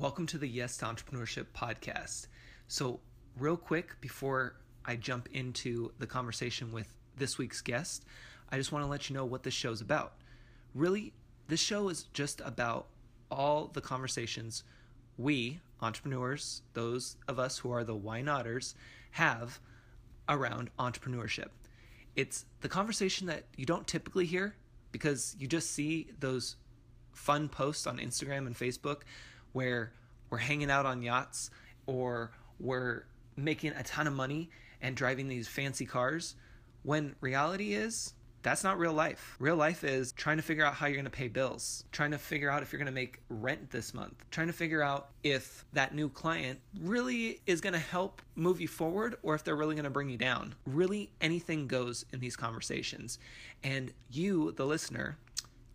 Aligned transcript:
Welcome 0.00 0.24
to 0.28 0.38
the 0.38 0.48
Yes 0.48 0.78
to 0.78 0.86
Entrepreneurship 0.86 1.48
podcast. 1.54 2.28
So, 2.68 3.00
real 3.36 3.58
quick, 3.58 4.00
before 4.00 4.54
I 4.82 4.96
jump 4.96 5.28
into 5.34 5.92
the 5.98 6.06
conversation 6.06 6.72
with 6.72 6.96
this 7.18 7.36
week's 7.36 7.60
guest, 7.60 8.06
I 8.50 8.56
just 8.56 8.72
want 8.72 8.82
to 8.82 8.90
let 8.90 9.10
you 9.10 9.14
know 9.14 9.26
what 9.26 9.42
this 9.42 9.52
show's 9.52 9.82
about. 9.82 10.14
Really, 10.74 11.12
this 11.48 11.60
show 11.60 11.90
is 11.90 12.04
just 12.14 12.40
about 12.42 12.86
all 13.30 13.66
the 13.66 13.82
conversations 13.82 14.64
we, 15.18 15.60
entrepreneurs, 15.82 16.62
those 16.72 17.18
of 17.28 17.38
us 17.38 17.58
who 17.58 17.70
are 17.70 17.84
the 17.84 17.94
why 17.94 18.22
notters, 18.22 18.74
have 19.10 19.60
around 20.30 20.70
entrepreneurship. 20.78 21.48
It's 22.16 22.46
the 22.62 22.70
conversation 22.70 23.26
that 23.26 23.44
you 23.54 23.66
don't 23.66 23.86
typically 23.86 24.24
hear 24.24 24.54
because 24.92 25.36
you 25.38 25.46
just 25.46 25.72
see 25.72 26.08
those 26.20 26.56
fun 27.12 27.50
posts 27.50 27.86
on 27.86 27.98
Instagram 27.98 28.46
and 28.46 28.56
Facebook 28.56 29.02
where 29.52 29.92
we're 30.30 30.38
hanging 30.38 30.70
out 30.70 30.86
on 30.86 31.02
yachts 31.02 31.50
or 31.86 32.30
we're 32.58 33.04
making 33.36 33.72
a 33.72 33.82
ton 33.82 34.06
of 34.06 34.12
money 34.12 34.50
and 34.80 34.96
driving 34.96 35.28
these 35.28 35.48
fancy 35.48 35.86
cars 35.86 36.36
when 36.82 37.14
reality 37.20 37.74
is 37.74 38.14
that's 38.42 38.64
not 38.64 38.78
real 38.78 38.92
life. 38.94 39.36
Real 39.38 39.56
life 39.56 39.84
is 39.84 40.12
trying 40.12 40.38
to 40.38 40.42
figure 40.42 40.64
out 40.64 40.74
how 40.74 40.86
you're 40.86 40.94
going 40.94 41.04
to 41.04 41.10
pay 41.10 41.28
bills, 41.28 41.84
trying 41.92 42.10
to 42.12 42.18
figure 42.18 42.50
out 42.50 42.62
if 42.62 42.72
you're 42.72 42.78
going 42.78 42.86
to 42.86 42.92
make 42.92 43.20
rent 43.28 43.70
this 43.70 43.92
month, 43.92 44.24
trying 44.30 44.46
to 44.46 44.52
figure 44.52 44.82
out 44.82 45.10
if 45.22 45.64
that 45.74 45.94
new 45.94 46.08
client 46.08 46.58
really 46.80 47.40
is 47.46 47.60
going 47.60 47.74
to 47.74 47.78
help 47.78 48.22
move 48.36 48.60
you 48.60 48.68
forward 48.68 49.16
or 49.22 49.34
if 49.34 49.44
they're 49.44 49.56
really 49.56 49.74
going 49.74 49.84
to 49.84 49.90
bring 49.90 50.08
you 50.08 50.16
down. 50.16 50.54
Really, 50.64 51.10
anything 51.20 51.66
goes 51.66 52.06
in 52.12 52.20
these 52.20 52.36
conversations. 52.36 53.18
And 53.62 53.92
you, 54.10 54.52
the 54.52 54.64
listener, 54.64 55.18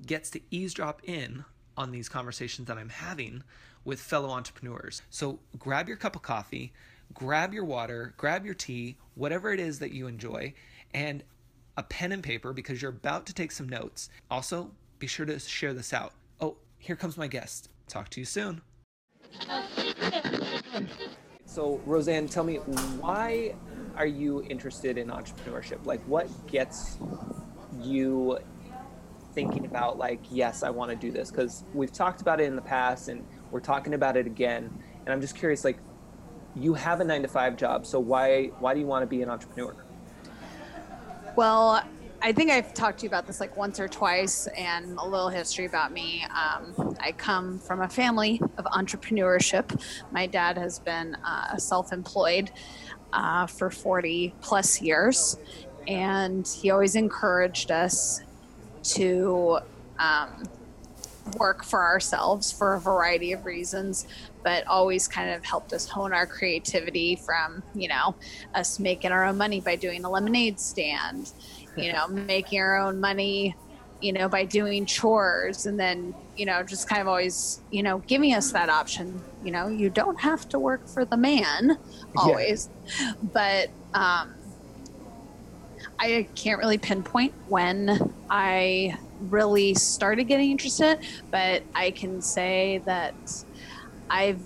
gets 0.06 0.32
to 0.32 0.42
eavesdrop 0.50 1.02
in 1.08 1.46
on 1.78 1.92
these 1.92 2.10
conversations 2.10 2.68
that 2.68 2.78
I'm 2.78 2.90
having 2.90 3.44
with 3.84 4.00
fellow 4.00 4.30
entrepreneurs. 4.30 5.02
So 5.10 5.40
grab 5.58 5.88
your 5.88 5.98
cup 5.98 6.16
of 6.16 6.22
coffee, 6.22 6.74
grab 7.14 7.54
your 7.54 7.66
water, 7.66 8.14
grab 8.18 8.46
your 8.46 8.56
tea, 8.56 8.98
whatever 9.16 9.52
it 9.52 9.60
is 9.60 9.80
that 9.80 9.92
you 9.92 10.08
enjoy, 10.08 10.54
and 10.94 11.24
a 11.78 11.84
pen 11.84 12.12
and 12.12 12.24
paper 12.24 12.54
because 12.54 12.82
you're 12.82 12.92
about 12.92 13.26
to 13.28 13.34
take 13.34 13.52
some 13.52 13.68
notes. 13.68 14.10
Also, 14.32 14.72
be 15.00 15.08
sure 15.08 15.26
to 15.26 15.38
share 15.40 15.74
this 15.74 15.94
out. 15.94 16.14
Oh, 16.40 16.58
here 16.78 16.96
comes 16.96 17.18
my 17.18 17.28
guest. 17.28 17.70
Talk 17.88 18.10
to 18.10 18.22
you 18.22 18.26
soon. 18.26 18.62
So, 21.46 21.82
Roseanne, 21.86 22.28
tell 22.28 22.44
me 22.44 22.56
why 22.56 23.56
are 23.96 24.06
you 24.06 24.44
interested 24.50 24.98
in 24.98 25.08
entrepreneurship? 25.08 25.86
Like, 25.86 26.02
what 26.04 26.28
gets 26.48 26.98
you 27.82 28.40
thinking 29.36 29.66
about 29.66 29.98
like 30.00 30.22
yes 30.32 30.64
i 30.64 30.70
want 30.70 30.90
to 30.90 30.96
do 30.96 31.12
this 31.12 31.30
because 31.30 31.66
we've 31.74 31.92
talked 31.92 32.22
about 32.22 32.40
it 32.40 32.46
in 32.46 32.56
the 32.56 32.62
past 32.62 33.10
and 33.10 33.24
we're 33.52 33.60
talking 33.60 33.94
about 33.94 34.18
it 34.18 34.26
again. 34.26 34.74
And 35.06 35.14
i'm 35.14 35.22
just 35.22 35.36
curious 35.36 35.64
like 35.64 35.78
you 36.56 36.74
have 36.74 37.02
a 37.02 37.04
nine 37.04 37.22
to 37.22 37.28
five 37.28 37.58
job 37.58 37.86
so 37.86 38.00
why 38.00 38.48
why 38.60 38.74
do 38.74 38.80
you 38.80 38.88
want 38.88 39.04
to 39.04 39.08
be 39.08 39.22
an 39.22 39.30
entrepreneur? 39.30 39.76
Well 41.36 41.84
i 42.22 42.32
think 42.32 42.50
i've 42.50 42.74
talked 42.74 43.00
to 43.00 43.04
you 43.04 43.10
about 43.10 43.28
this 43.28 43.42
like 43.42 43.56
once 43.58 43.80
or 43.80 43.90
twice 43.90 44.48
and 44.58 44.98
a 44.98 45.06
little 45.06 45.30
history 45.30 45.66
about 45.66 45.92
me. 45.92 46.26
Um, 46.26 46.96
i 47.02 47.12
come 47.12 47.60
from 47.60 47.82
a 47.82 47.90
family 47.90 48.42
of 48.58 48.66
entrepreneurship. 48.66 49.80
My 50.12 50.26
dad 50.26 50.58
has 50.58 50.80
been 50.80 51.16
uh, 51.16 51.58
self-employed 51.58 52.52
uh, 53.12 53.48
for 53.48 53.70
40 53.70 54.34
plus 54.42 54.82
years 54.82 55.38
and 55.88 56.48
he 56.48 56.72
always 56.72 56.96
encouraged 56.96 57.70
us 57.70 58.22
to 58.94 59.60
um, 60.00 60.44
work 61.38 61.64
for 61.64 61.84
ourselves 61.84 62.52
for 62.52 62.76
a 62.76 62.80
variety 62.80 63.32
of 63.32 63.46
reasons, 63.46 64.08
but 64.44 64.66
always 64.68 65.08
kind 65.08 65.32
of 65.32 65.44
helped 65.44 65.74
us 65.74 65.88
hone 65.88 66.14
our 66.14 66.26
creativity 66.26 67.16
from, 67.16 67.64
you 67.74 67.88
know, 67.88 68.16
us 68.54 68.80
making 68.80 69.12
our 69.12 69.26
own 69.26 69.38
money 69.38 69.60
by 69.60 69.76
doing 69.76 70.06
a 70.06 70.10
lemonade 70.10 70.60
stand, 70.60 71.32
you 71.76 71.92
know, 71.92 72.08
making 72.10 72.60
our 72.60 72.78
own 72.78 73.00
money, 73.00 73.56
you 74.02 74.14
know, 74.14 74.30
by 74.30 74.46
doing 74.46 74.86
chores 74.86 75.66
and 75.66 75.80
then, 75.80 76.14
you 76.38 76.46
know, 76.46 76.62
just 76.62 76.88
kind 76.88 77.02
of 77.02 77.08
always, 77.08 77.62
you 77.72 77.82
know, 77.82 78.00
giving 78.00 78.34
us 78.34 78.52
that 78.52 78.70
option. 78.70 79.22
You 79.44 79.52
know, 79.52 79.68
you 79.68 79.90
don't 79.90 80.20
have 80.20 80.48
to 80.50 80.60
work 80.60 80.88
for 80.88 81.06
the 81.06 81.18
man 81.18 81.78
always, 82.16 82.70
yeah. 83.00 83.14
but, 83.34 83.70
um, 83.94 84.36
I 86.00 86.28
can't 86.36 86.60
really 86.60 86.78
pinpoint 86.78 87.34
when 87.48 88.14
I 88.30 88.98
really 89.22 89.74
started 89.74 90.26
getting 90.26 90.52
interested, 90.52 91.00
but 91.32 91.64
I 91.74 91.92
can 91.92 92.22
say 92.22 92.82
that 92.86 93.14
I've 94.10 94.42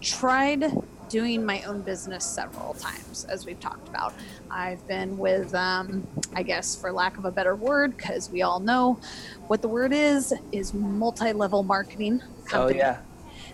tried 0.00 0.72
doing 1.08 1.44
my 1.44 1.62
own 1.62 1.80
business 1.80 2.24
several 2.24 2.74
times, 2.74 3.24
as 3.24 3.46
we've 3.46 3.58
talked 3.58 3.88
about. 3.88 4.12
I've 4.50 4.86
been 4.86 5.18
with, 5.18 5.54
um, 5.54 6.06
I 6.34 6.42
guess, 6.42 6.76
for 6.76 6.92
lack 6.92 7.18
of 7.18 7.24
a 7.24 7.30
better 7.30 7.56
word, 7.56 7.96
because 7.96 8.30
we 8.30 8.42
all 8.42 8.60
know 8.60 9.00
what 9.46 9.62
the 9.62 9.68
word 9.68 9.92
is, 9.92 10.32
is 10.52 10.74
multi-level 10.74 11.62
marketing 11.62 12.22
company. 12.46 12.80
Oh 12.80 12.84
yeah. 12.84 12.98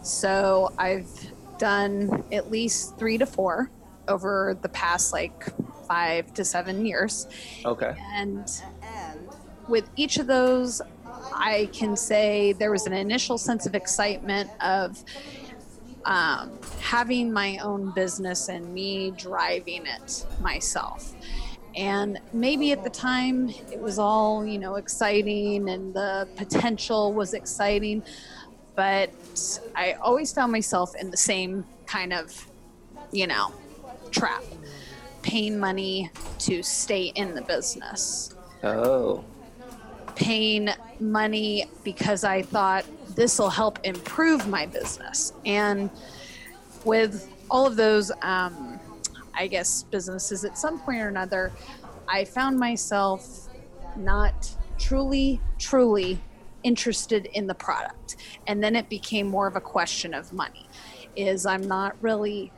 So 0.03 0.73
I've 0.79 1.09
done 1.59 2.25
at 2.33 2.51
least 2.51 2.99
three 2.99 3.17
to 3.19 3.27
four 3.27 3.71
over 4.09 4.59
the 4.61 4.69
past 4.69 5.13
like 5.13 5.47
five 5.87 6.33
to 6.35 6.45
seven 6.45 6.85
years. 6.85 7.27
Okay. 7.65 7.97
And 8.15 8.51
with 9.69 9.89
each 9.97 10.19
of 10.19 10.27
those, 10.27 10.83
I 11.33 11.69
can 11.73 11.97
say 11.97 12.53
there 12.53 12.71
was 12.71 12.87
an 12.87 12.93
initial 12.93 13.39
sense 13.39 13.67
of 13.67 13.75
excitement 13.75 14.51
of 14.61 15.03
um, 16.05 16.59
having 16.81 17.33
my 17.33 17.59
own 17.59 17.93
business 17.93 18.49
and 18.49 18.73
me 18.75 19.13
driving 19.13 19.87
it 19.87 20.27
myself. 20.41 21.15
And 21.77 22.21
maybe 22.33 22.73
at 22.73 22.85
the 22.85 22.91
time 22.91 23.49
it 23.73 23.81
was 23.81 23.99
all, 23.99 24.47
you 24.47 24.59
know, 24.59 24.77
exciting 24.77 25.69
and 25.69 25.93
the 25.93 26.29
potential 26.37 27.13
was 27.13 27.35
exciting. 27.35 28.03
But 28.77 29.11
I 29.75 29.93
always 29.95 30.33
found 30.33 30.53
myself 30.53 30.95
in 30.97 31.11
the 31.11 31.17
same 31.17 31.65
kind 31.87 32.13
of, 32.13 32.47
you 33.13 33.27
know, 33.27 33.53
trap 34.11 34.45
paying 35.25 35.59
money 35.59 36.11
to 36.39 36.63
stay 36.63 37.07
in 37.15 37.35
the 37.35 37.41
business. 37.41 38.35
Oh. 38.63 39.25
Paying 40.15 40.69
money 41.01 41.65
because 41.83 42.25
I 42.25 42.43
thought 42.43 42.85
this 43.17 43.39
will 43.39 43.51
help 43.51 43.79
improve 43.85 44.47
my 44.47 44.67
business. 44.67 45.33
And 45.47 45.89
with 46.85 47.33
all 47.51 47.67
of 47.67 47.77
those, 47.77 48.13
um, 48.21 48.79
I 49.33 49.47
guess, 49.47 49.85
businesses, 49.85 50.45
at 50.45 50.59
some 50.59 50.79
point 50.79 51.01
or 51.01 51.09
another, 51.09 51.53
I 52.07 52.25
found 52.27 52.59
myself 52.59 53.49
not 53.97 54.55
truly, 54.79 55.41
truly 55.59 56.21
interested 56.65 57.27
in 57.33 57.47
the 57.47 57.55
product. 57.55 58.17
And 58.47 58.63
then 58.63 58.77
it 58.77 58.91
became 58.91 59.27
more 59.27 59.47
of 59.47 59.57
a 59.57 59.61
question 59.61 60.13
of 60.13 60.35
money. 60.35 60.69
Is 61.17 61.47
I'm 61.47 61.67
not 61.67 61.97
really 62.03 62.53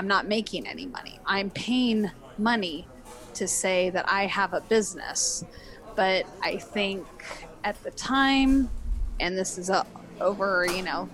I'm 0.00 0.08
not 0.08 0.26
making 0.26 0.66
any 0.66 0.86
money. 0.86 1.20
I'm 1.26 1.50
paying 1.50 2.10
money 2.38 2.88
to 3.34 3.46
say 3.46 3.90
that 3.90 4.08
I 4.08 4.24
have 4.24 4.54
a 4.54 4.62
business. 4.62 5.44
But 5.94 6.24
I 6.42 6.56
think 6.56 7.06
at 7.64 7.76
the 7.82 7.90
time, 7.90 8.70
and 9.20 9.36
this 9.36 9.58
is 9.58 9.68
a, 9.68 9.86
over, 10.18 10.66
you 10.74 10.82
know, 10.82 11.06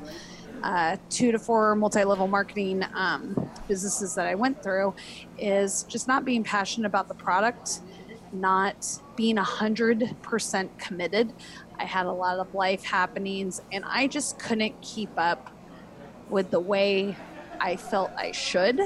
uh, 0.62 0.98
two 1.10 1.32
to 1.32 1.38
four 1.40 1.74
multi-level 1.74 2.28
marketing 2.28 2.84
um, 2.94 3.50
businesses 3.66 4.14
that 4.14 4.28
I 4.28 4.36
went 4.36 4.62
through, 4.62 4.94
is 5.36 5.82
just 5.88 6.06
not 6.06 6.24
being 6.24 6.44
passionate 6.44 6.86
about 6.86 7.08
the 7.08 7.14
product, 7.14 7.80
not 8.32 8.86
being 9.16 9.36
a 9.36 9.42
hundred 9.42 10.14
percent 10.22 10.78
committed. 10.78 11.32
I 11.76 11.86
had 11.86 12.06
a 12.06 12.12
lot 12.12 12.38
of 12.38 12.54
life 12.54 12.84
happenings, 12.84 13.60
and 13.72 13.84
I 13.84 14.06
just 14.06 14.38
couldn't 14.38 14.80
keep 14.80 15.10
up 15.16 15.50
with 16.30 16.52
the 16.52 16.60
way 16.60 17.16
I 17.60 17.76
felt 17.76 18.10
I 18.16 18.32
should. 18.32 18.80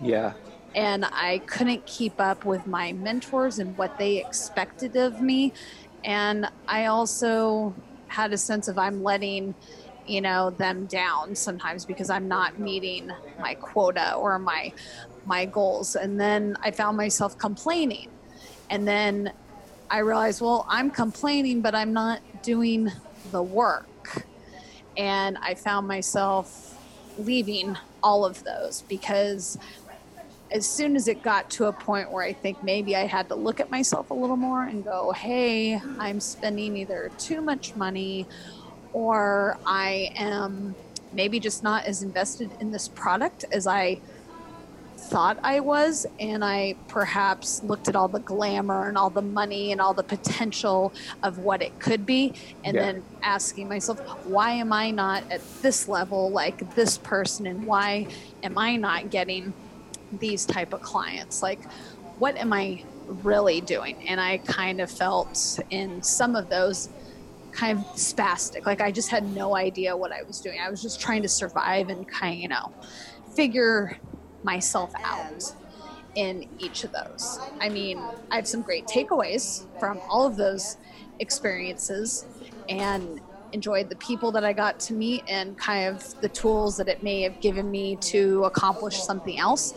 Yeah. 0.00 0.32
And 0.74 1.04
I 1.04 1.38
couldn't 1.46 1.86
keep 1.86 2.20
up 2.20 2.44
with 2.44 2.66
my 2.66 2.92
mentors 2.92 3.58
and 3.58 3.76
what 3.78 3.96
they 3.98 4.18
expected 4.24 4.96
of 4.96 5.20
me. 5.20 5.52
And 6.04 6.48
I 6.66 6.86
also 6.86 7.74
had 8.08 8.32
a 8.32 8.38
sense 8.38 8.68
of 8.68 8.78
I'm 8.78 9.02
letting, 9.02 9.54
you 10.06 10.20
know, 10.20 10.50
them 10.50 10.86
down 10.86 11.34
sometimes 11.34 11.84
because 11.84 12.10
I'm 12.10 12.28
not 12.28 12.58
meeting 12.58 13.10
my 13.40 13.54
quota 13.54 14.14
or 14.14 14.38
my 14.38 14.72
my 15.26 15.46
goals. 15.46 15.96
And 15.96 16.20
then 16.20 16.56
I 16.62 16.70
found 16.70 16.96
myself 16.96 17.38
complaining. 17.38 18.08
And 18.68 18.86
then 18.86 19.32
I 19.90 19.98
realized, 19.98 20.40
well, 20.40 20.66
I'm 20.68 20.90
complaining, 20.90 21.60
but 21.60 21.74
I'm 21.74 21.92
not 21.92 22.20
doing 22.42 22.90
the 23.30 23.42
work. 23.42 24.26
And 24.96 25.38
I 25.38 25.54
found 25.54 25.88
myself 25.88 26.73
leaving 27.18 27.76
all 28.02 28.24
of 28.24 28.42
those 28.44 28.82
because 28.82 29.58
as 30.50 30.68
soon 30.68 30.94
as 30.94 31.08
it 31.08 31.22
got 31.22 31.50
to 31.50 31.66
a 31.66 31.72
point 31.72 32.12
where 32.12 32.22
I 32.22 32.32
think 32.32 32.62
maybe 32.62 32.94
I 32.94 33.06
had 33.06 33.28
to 33.28 33.34
look 33.34 33.60
at 33.60 33.70
myself 33.70 34.10
a 34.10 34.14
little 34.14 34.36
more 34.36 34.62
and 34.64 34.84
go, 34.84 35.10
hey, 35.12 35.80
I'm 35.98 36.20
spending 36.20 36.76
either 36.76 37.10
too 37.18 37.40
much 37.40 37.74
money 37.74 38.26
or 38.92 39.58
I 39.66 40.12
am 40.16 40.74
maybe 41.12 41.40
just 41.40 41.62
not 41.62 41.84
as 41.86 42.02
invested 42.02 42.50
in 42.60 42.70
this 42.70 42.88
product 42.88 43.44
as 43.50 43.66
I 43.66 44.00
thought 45.10 45.38
I 45.42 45.60
was, 45.60 46.06
and 46.18 46.44
I 46.44 46.76
perhaps 46.88 47.62
looked 47.62 47.88
at 47.88 47.96
all 47.96 48.08
the 48.08 48.20
glamour 48.20 48.88
and 48.88 48.96
all 48.98 49.10
the 49.10 49.22
money 49.22 49.72
and 49.72 49.80
all 49.80 49.94
the 49.94 50.04
potential 50.04 50.94
of 51.22 51.38
what 51.38 51.62
it 51.62 51.78
could 51.78 52.04
be, 52.06 52.34
and 52.64 52.74
Yeah. 52.76 52.82
then 52.84 53.04
asking 53.22 53.68
myself, 53.68 54.00
why 54.22 54.52
am 54.52 54.72
I 54.72 54.90
not 54.90 55.24
at 55.30 55.42
this 55.62 55.88
level 55.88 56.32
like 56.32 56.74
this 56.74 56.98
person, 56.98 57.46
and 57.46 57.64
why 57.64 58.08
am 58.42 58.58
I 58.58 58.76
not 58.76 59.10
getting 59.10 59.54
these 60.10 60.46
type 60.46 60.72
of 60.72 60.80
clients? 60.80 61.42
Like, 61.42 61.68
what 62.18 62.36
am 62.36 62.52
I 62.52 62.84
really 63.06 63.60
doing? 63.60 63.96
And 64.08 64.20
I 64.20 64.38
kind 64.38 64.80
of 64.80 64.90
felt 64.90 65.58
in 65.70 66.02
some 66.02 66.36
of 66.36 66.48
those 66.48 66.88
kind 67.52 67.78
of 67.78 67.84
spastic. 67.94 68.66
Like 68.66 68.80
I 68.80 68.90
just 68.90 69.10
had 69.10 69.24
no 69.32 69.54
idea 69.56 69.96
what 69.96 70.12
I 70.12 70.22
was 70.26 70.40
doing. 70.40 70.58
I 70.60 70.70
was 70.70 70.82
just 70.82 71.00
trying 71.00 71.22
to 71.22 71.28
survive 71.28 71.88
and 71.88 72.06
kind 72.08 72.34
of, 72.34 72.40
you 72.40 72.48
know, 72.48 72.72
figure 73.36 73.98
myself 74.44 74.92
out 75.04 75.42
in 76.14 76.44
each 76.58 76.84
of 76.84 76.92
those. 76.92 77.40
I 77.60 77.68
mean, 77.70 78.10
I 78.30 78.36
have 78.36 78.48
some 78.48 78.62
great 78.62 78.86
takeaways 78.86 79.66
from 79.78 80.02
all 80.08 80.26
of 80.26 80.36
those 80.36 80.76
experiences 81.18 82.26
and 82.68 83.20
enjoyed 83.52 83.88
the 83.88 83.96
people 83.96 84.32
that 84.32 84.44
I 84.44 84.52
got 84.52 84.80
to 84.80 84.94
meet 84.94 85.24
and 85.28 85.56
kind 85.58 85.88
of 85.94 86.02
the 86.20 86.28
tools 86.28 86.76
that 86.76 86.88
it 86.88 87.02
may 87.02 87.22
have 87.22 87.40
given 87.40 87.70
me 87.70 87.96
to 88.10 88.44
accomplish 88.44 89.04
something 89.04 89.38
else. 89.38 89.72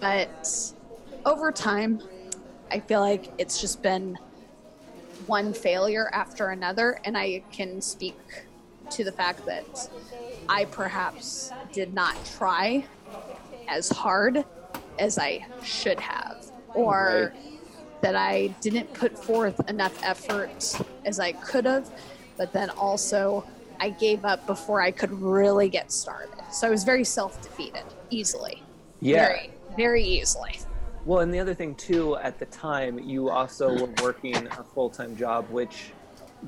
But 0.00 0.30
over 1.24 1.52
time, 1.52 2.00
I 2.70 2.80
feel 2.80 3.00
like 3.00 3.32
it's 3.38 3.60
just 3.60 3.82
been 3.82 4.16
one 5.26 5.52
failure 5.52 6.08
after 6.12 6.48
another, 6.50 6.98
and 7.04 7.16
I 7.18 7.44
can 7.52 7.80
speak 7.80 8.18
to 8.90 9.04
the 9.04 9.12
fact 9.12 9.44
that 9.46 9.88
I 10.48 10.64
perhaps 10.66 11.54
did 11.72 11.94
not 11.94 12.24
try 12.24 12.86
as 13.68 13.88
hard 13.88 14.44
as 14.98 15.18
I 15.18 15.46
should 15.62 16.00
have, 16.00 16.50
or 16.74 17.32
that 18.00 18.16
I 18.16 18.48
didn't 18.60 18.92
put 18.94 19.18
forth 19.18 19.68
enough 19.68 20.02
effort 20.02 20.76
as 21.04 21.20
I 21.20 21.32
could 21.32 21.64
have, 21.64 21.90
but 22.36 22.52
then 22.52 22.70
also 22.70 23.44
I 23.80 23.90
gave 23.90 24.24
up 24.24 24.46
before 24.46 24.80
I 24.80 24.90
could 24.90 25.12
really 25.12 25.68
get 25.68 25.92
started. 25.92 26.34
So 26.50 26.66
I 26.66 26.70
was 26.70 26.84
very 26.84 27.04
self 27.04 27.40
defeated 27.42 27.84
easily. 28.10 28.62
Yeah. 29.00 29.26
Very, 29.26 29.50
very 29.76 30.02
easily. 30.02 30.58
Well, 31.04 31.20
and 31.20 31.32
the 31.32 31.38
other 31.38 31.54
thing 31.54 31.74
too, 31.74 32.16
at 32.16 32.38
the 32.38 32.46
time, 32.46 32.98
you 32.98 33.30
also 33.30 33.72
were 33.86 33.92
working 34.02 34.36
a 34.36 34.64
full 34.64 34.90
time 34.90 35.16
job, 35.16 35.48
which 35.50 35.92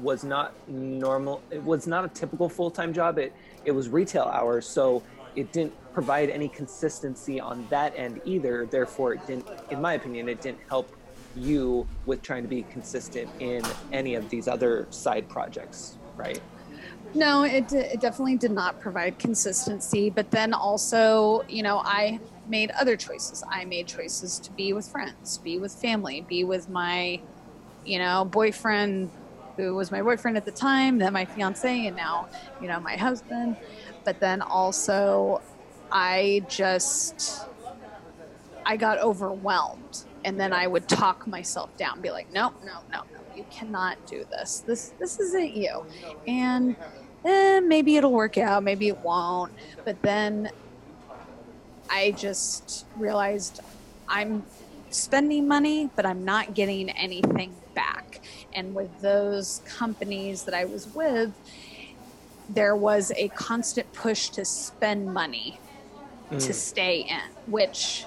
was 0.01 0.25
not 0.25 0.53
normal. 0.69 1.43
It 1.51 1.63
was 1.63 1.87
not 1.87 2.05
a 2.05 2.09
typical 2.09 2.49
full 2.49 2.71
time 2.71 2.93
job. 2.93 3.19
It 3.19 3.33
it 3.65 3.73
was 3.73 3.89
retail 3.89 4.25
hours, 4.25 4.67
so 4.67 5.03
it 5.37 5.53
didn't 5.53 5.75
provide 5.93 6.31
any 6.31 6.49
consistency 6.49 7.41
on 7.41 7.67
that 7.71 7.93
end 7.97 8.21
either. 8.25 8.67
Therefore, 8.67 9.15
it 9.15 9.27
didn't, 9.27 9.47
in 9.71 9.81
my 9.81 9.95
opinion, 9.95 10.29
it 10.29 10.41
didn't 10.41 10.61
help 10.69 10.95
you 11.37 11.87
with 12.07 12.23
trying 12.23 12.43
to 12.43 12.49
be 12.49 12.63
consistent 12.65 13.31
in 13.39 13.63
any 13.93 14.15
of 14.15 14.29
these 14.31 14.49
other 14.49 14.87
side 14.91 15.29
projects, 15.29 15.97
right? 16.17 16.41
No, 17.15 17.43
it, 17.43 17.73
it 17.73 18.01
definitely 18.01 18.37
did 18.37 18.53
not 18.53 18.81
provide 18.81 19.19
consistency. 19.19 20.11
But 20.11 20.31
then 20.31 20.53
also, 20.53 21.45
you 21.49 21.63
know, 21.63 21.79
I 21.85 22.21
made 22.49 22.71
other 22.73 22.97
choices. 22.97 23.43
I 23.49 23.65
made 23.65 23.87
choices 23.87 24.39
to 24.41 24.53
be 24.53 24.73
with 24.73 24.89
friends, 24.89 25.39
be 25.39 25.59
with 25.59 25.73
family, 25.73 26.21
be 26.29 26.45
with 26.45 26.69
my, 26.69 27.21
you 27.85 27.99
know, 27.99 28.25
boyfriend 28.25 29.11
who 29.57 29.75
was 29.75 29.91
my 29.91 30.03
boyfriend 30.03 30.37
at 30.37 30.45
the 30.45 30.53
time, 30.53 30.99
then 30.99 31.13
my 31.13 31.25
fiance, 31.25 31.87
and 31.87 31.97
now, 31.97 32.29
you 32.61 32.69
know, 32.69 32.81
my 32.81 32.97
husband. 32.97 33.57
But 34.05 34.21
then 34.21 34.43
also, 34.43 35.43
I 35.93 36.45
just, 36.49 37.47
I 38.65 38.77
got 38.77 38.99
overwhelmed. 38.99 40.05
And 40.25 40.39
then 40.39 40.53
I 40.53 40.67
would 40.67 40.87
talk 40.89 41.27
myself 41.27 41.75
down, 41.77 42.01
be 42.01 42.11
like, 42.11 42.33
no, 42.33 42.53
no, 42.65 42.81
no, 42.93 43.03
no, 43.13 43.21
you 43.35 43.45
cannot 43.51 44.05
do 44.07 44.27
this. 44.31 44.61
This, 44.61 44.93
this 44.99 45.19
isn't 45.19 45.55
you. 45.55 45.87
And 46.27 46.77
eh, 47.25 47.61
maybe 47.61 47.97
it'll 47.97 48.13
work 48.13 48.37
out, 48.37 48.63
maybe 48.63 48.89
it 48.89 48.99
won't. 48.99 49.53
But 49.85 50.03
then 50.03 50.51
I 51.89 52.13
just 52.13 52.87
realized 52.97 53.61
I'm 54.09 54.45
spending 54.91 55.49
money, 55.49 55.89
but 55.97 56.05
I'm 56.05 56.25
not 56.25 56.55
getting 56.55 56.91
anything 56.91 57.55
back. 57.75 58.21
And 58.53 58.75
with 58.75 59.01
those 59.01 59.63
companies 59.65 60.45
that 60.45 60.55
I 60.55 60.65
was 60.65 60.87
with, 60.95 61.33
there 62.55 62.77
was 62.77 63.13
a 63.17 63.29
constant 63.29 63.93
push 63.93 64.29
to 64.31 64.45
spend 64.45 65.13
money 65.13 65.59
to 66.31 66.37
mm. 66.37 66.55
stay 66.55 67.01
in, 67.01 67.51
which 67.51 68.05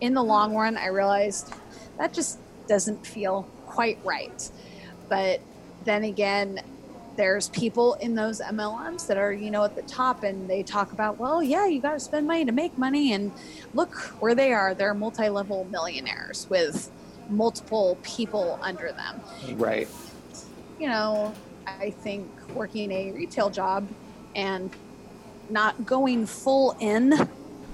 in 0.00 0.14
the 0.14 0.22
long 0.22 0.54
run, 0.54 0.76
I 0.76 0.88
realized 0.88 1.52
that 1.98 2.12
just 2.12 2.38
doesn't 2.66 3.06
feel 3.06 3.48
quite 3.66 3.98
right. 4.04 4.50
But 5.08 5.40
then 5.84 6.04
again, 6.04 6.60
there's 7.16 7.48
people 7.48 7.94
in 7.94 8.14
those 8.14 8.40
MLMs 8.40 9.06
that 9.06 9.16
are, 9.16 9.32
you 9.32 9.50
know, 9.50 9.64
at 9.64 9.76
the 9.76 9.82
top 9.82 10.22
and 10.22 10.48
they 10.48 10.62
talk 10.62 10.92
about, 10.92 11.18
well, 11.18 11.42
yeah, 11.42 11.66
you 11.66 11.80
got 11.80 11.92
to 11.92 12.00
spend 12.00 12.26
money 12.26 12.44
to 12.44 12.52
make 12.52 12.76
money. 12.78 13.12
And 13.12 13.32
look 13.74 13.94
where 14.20 14.34
they 14.34 14.52
are. 14.52 14.74
They're 14.74 14.94
multi 14.94 15.28
level 15.28 15.66
millionaires 15.70 16.46
with 16.48 16.90
multiple 17.28 17.98
people 18.02 18.58
under 18.62 18.92
them. 18.92 19.20
Right. 19.58 19.88
You 20.78 20.88
know, 20.88 21.34
I 21.66 21.90
think 21.90 22.28
working 22.54 22.90
a 22.90 23.12
retail 23.12 23.50
job 23.50 23.88
and 24.34 24.70
not 25.50 25.84
going 25.84 26.26
full 26.26 26.76
in 26.80 27.12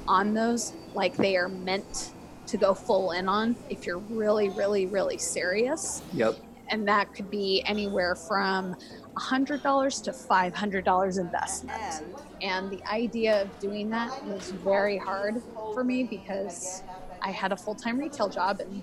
on 0.07 0.35
those 0.35 0.73
like 0.95 1.17
they 1.17 1.37
are 1.37 1.49
meant 1.49 2.13
to 2.47 2.57
go 2.57 2.75
full 2.75 3.13
in 3.13 3.29
on 3.29 3.57
if 3.69 3.87
you're 3.87 3.99
really, 3.99 4.49
really, 4.51 4.87
really 4.87 5.19
serious 5.19 6.03
Yep. 6.13 6.37
and 6.71 6.89
that 6.89 7.13
could 7.15 7.31
be 7.31 7.63
anywhere 7.67 8.15
from 8.15 8.75
$100 9.19 10.03
to 10.05 10.13
$500 10.13 11.19
investment. 11.19 12.03
And 12.41 12.71
the 12.71 12.83
idea 12.91 13.43
of 13.43 13.59
doing 13.59 13.91
that 13.91 14.25
was 14.25 14.51
very 14.51 14.97
hard 14.97 15.43
for 15.75 15.85
me 15.85 16.05
because 16.05 16.83
I 17.23 17.31
had 17.33 17.53
a 17.53 17.57
full 17.57 17.75
time 17.75 17.99
retail 17.99 18.29
job 18.29 18.61
and 18.61 18.83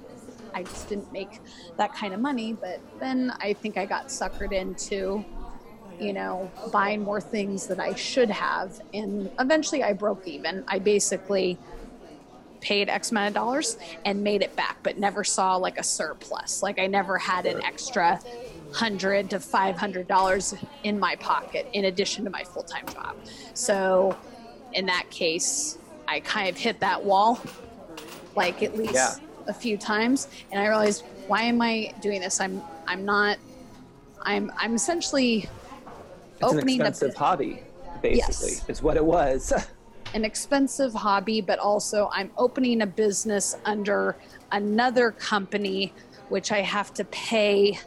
I 0.55 0.63
just 0.63 0.89
didn't 0.89 1.11
make 1.11 1.41
that 1.77 1.93
kind 1.93 2.13
of 2.13 2.19
money. 2.21 2.53
But 2.53 2.79
then 2.99 3.33
I 3.39 3.53
think 3.53 3.77
I 3.77 3.85
got 3.85 4.07
suckered 4.07 4.53
into, 4.53 5.23
you 5.99 6.13
know, 6.13 6.49
buying 6.71 7.03
more 7.03 7.21
things 7.21 7.67
that 7.67 7.79
I 7.79 7.93
should 7.93 8.29
have. 8.31 8.79
And 8.93 9.29
eventually 9.37 9.83
I 9.83 9.93
broke 9.93 10.27
even. 10.27 10.63
I 10.67 10.79
basically 10.79 11.57
paid 12.61 12.89
X 12.89 13.11
amount 13.11 13.27
of 13.27 13.33
dollars 13.35 13.77
and 14.05 14.23
made 14.23 14.41
it 14.41 14.55
back, 14.55 14.77
but 14.81 14.97
never 14.97 15.23
saw 15.23 15.57
like 15.57 15.77
a 15.77 15.83
surplus. 15.83 16.63
Like 16.63 16.79
I 16.79 16.87
never 16.87 17.17
had 17.17 17.45
an 17.45 17.61
extra 17.63 18.19
hundred 18.73 19.29
to 19.29 19.39
five 19.39 19.77
hundred 19.77 20.07
dollars 20.07 20.55
in 20.83 20.99
my 20.99 21.15
pocket 21.17 21.67
in 21.73 21.85
addition 21.85 22.23
to 22.23 22.31
my 22.31 22.43
full 22.43 22.63
time 22.63 22.85
job. 22.87 23.15
So 23.53 24.17
in 24.73 24.85
that 24.87 25.09
case, 25.11 25.77
I 26.07 26.21
kind 26.21 26.49
of 26.49 26.57
hit 26.57 26.79
that 26.79 27.03
wall 27.03 27.39
like 28.35 28.63
at 28.63 28.75
least 28.75 28.93
Yeah. 28.93 29.15
A 29.47 29.53
few 29.53 29.77
times 29.77 30.27
and 30.51 30.61
I 30.61 30.67
realized 30.67 31.03
why 31.27 31.43
am 31.43 31.61
I 31.61 31.93
doing 32.01 32.21
this? 32.21 32.39
I'm 32.39 32.61
I'm 32.87 33.05
not 33.05 33.37
I'm 34.23 34.51
I'm 34.57 34.75
essentially 34.75 35.47
It's 36.39 36.51
an 36.51 36.57
opening 36.57 36.81
a 36.81 36.87
expensive 36.87 37.15
hobby, 37.15 37.63
basically, 38.01 38.53
Yes. 38.53 38.69
is 38.69 38.81
what 38.81 38.97
it 38.97 39.05
was. 39.05 39.53
an 40.13 40.23
expensive 40.23 40.93
hobby, 40.93 41.41
but 41.41 41.59
also 41.59 42.09
I'm 42.13 42.31
opening 42.37 42.81
a 42.81 42.87
business 42.87 43.55
under 43.65 44.15
another 44.51 45.11
company, 45.11 45.93
which 46.29 46.51
I 46.51 46.61
have 46.61 46.93
to 46.95 47.05
pay 47.05 47.79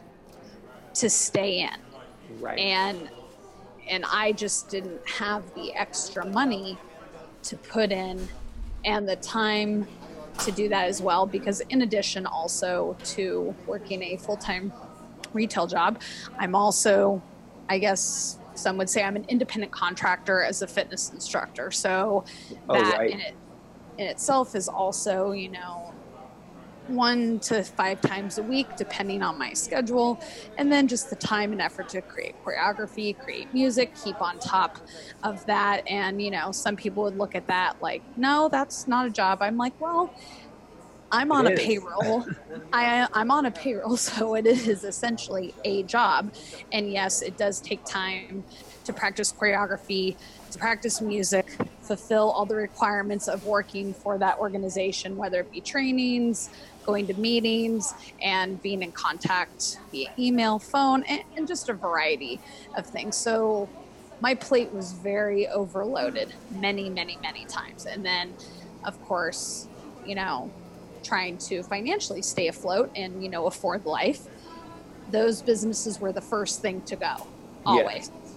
to 0.95 1.09
stay 1.09 1.61
in. 1.61 2.41
right. 2.41 2.59
And 2.59 3.09
and 3.89 4.05
I 4.05 4.33
just 4.33 4.69
didn't 4.69 5.07
have 5.07 5.53
the 5.55 5.73
extra 5.73 6.25
money 6.25 6.77
to 7.43 7.57
put 7.57 7.91
in 7.91 8.27
and 8.85 9.09
the 9.09 9.15
time 9.15 9.87
to 10.39 10.51
do 10.51 10.69
that 10.69 10.85
as 10.87 11.01
well 11.01 11.25
because 11.25 11.61
in 11.69 11.81
addition 11.81 12.25
also 12.25 12.95
to 13.03 13.53
working 13.67 14.01
a 14.03 14.17
full-time 14.17 14.71
retail 15.33 15.67
job, 15.67 16.01
I'm 16.37 16.55
also 16.55 17.21
I 17.69 17.77
guess 17.77 18.39
some 18.55 18.77
would 18.77 18.89
say 18.89 19.03
I'm 19.03 19.15
an 19.15 19.25
independent 19.29 19.71
contractor 19.71 20.43
as 20.43 20.61
a 20.61 20.67
fitness 20.67 21.11
instructor. 21.11 21.71
So 21.71 22.25
Oh, 22.67 22.73
that 22.73 22.99
right. 22.99 23.11
in, 23.11 23.19
it, 23.19 23.35
in 23.97 24.07
itself 24.07 24.55
is 24.55 24.67
also, 24.67 25.31
you 25.31 25.49
know, 25.49 25.88
one 26.89 27.39
to 27.41 27.63
five 27.63 28.01
times 28.01 28.37
a 28.37 28.43
week, 28.43 28.67
depending 28.75 29.21
on 29.21 29.37
my 29.37 29.53
schedule. 29.53 30.21
And 30.57 30.71
then 30.71 30.87
just 30.87 31.09
the 31.09 31.15
time 31.15 31.51
and 31.51 31.61
effort 31.61 31.89
to 31.89 32.01
create 32.01 32.35
choreography, 32.43 33.17
create 33.17 33.53
music, 33.53 33.93
keep 34.03 34.21
on 34.21 34.39
top 34.39 34.77
of 35.23 35.45
that. 35.45 35.87
And, 35.87 36.21
you 36.21 36.31
know, 36.31 36.51
some 36.51 36.75
people 36.75 37.03
would 37.03 37.17
look 37.17 37.35
at 37.35 37.47
that 37.47 37.81
like, 37.81 38.01
no, 38.17 38.49
that's 38.49 38.87
not 38.87 39.05
a 39.07 39.09
job. 39.09 39.41
I'm 39.41 39.57
like, 39.57 39.79
well, 39.79 40.13
I'm 41.11 41.31
on 41.31 41.47
a 41.47 41.55
payroll. 41.55 42.25
I, 42.71 43.07
I'm 43.13 43.31
on 43.31 43.45
a 43.45 43.51
payroll, 43.51 43.97
so 43.97 44.35
it 44.35 44.45
is 44.45 44.83
essentially 44.83 45.53
a 45.63 45.83
job. 45.83 46.33
And 46.71 46.91
yes, 46.91 47.21
it 47.21 47.37
does 47.37 47.59
take 47.59 47.83
time 47.85 48.43
to 48.85 48.93
practice 48.93 49.31
choreography, 49.31 50.15
to 50.51 50.57
practice 50.57 51.01
music, 51.01 51.55
fulfill 51.81 52.31
all 52.31 52.45
the 52.45 52.55
requirements 52.55 53.27
of 53.27 53.45
working 53.45 53.93
for 53.93 54.17
that 54.17 54.37
organization, 54.39 55.15
whether 55.15 55.41
it 55.41 55.51
be 55.51 55.61
trainings, 55.61 56.49
going 56.85 57.07
to 57.07 57.13
meetings, 57.13 57.93
and 58.21 58.61
being 58.61 58.81
in 58.83 58.91
contact 58.91 59.79
via 59.91 60.09
email, 60.17 60.59
phone, 60.59 61.03
and, 61.03 61.23
and 61.35 61.47
just 61.47 61.69
a 61.69 61.73
variety 61.73 62.39
of 62.75 62.85
things. 62.85 63.15
So 63.15 63.69
my 64.21 64.35
plate 64.35 64.71
was 64.73 64.93
very 64.93 65.47
overloaded 65.47 66.33
many, 66.51 66.89
many, 66.89 67.17
many 67.21 67.45
times. 67.45 67.85
And 67.85 68.05
then, 68.05 68.33
of 68.83 69.01
course, 69.05 69.67
you 70.05 70.15
know, 70.15 70.51
trying 71.03 71.37
to 71.37 71.63
financially 71.63 72.21
stay 72.21 72.47
afloat 72.47 72.91
and, 72.95 73.23
you 73.23 73.29
know, 73.29 73.47
afford 73.47 73.85
life, 73.85 74.21
those 75.11 75.41
businesses 75.41 75.99
were 75.99 76.11
the 76.11 76.21
first 76.21 76.61
thing 76.61 76.81
to 76.83 76.95
go, 76.95 77.27
always. 77.65 78.09
Yeah. 78.09 78.31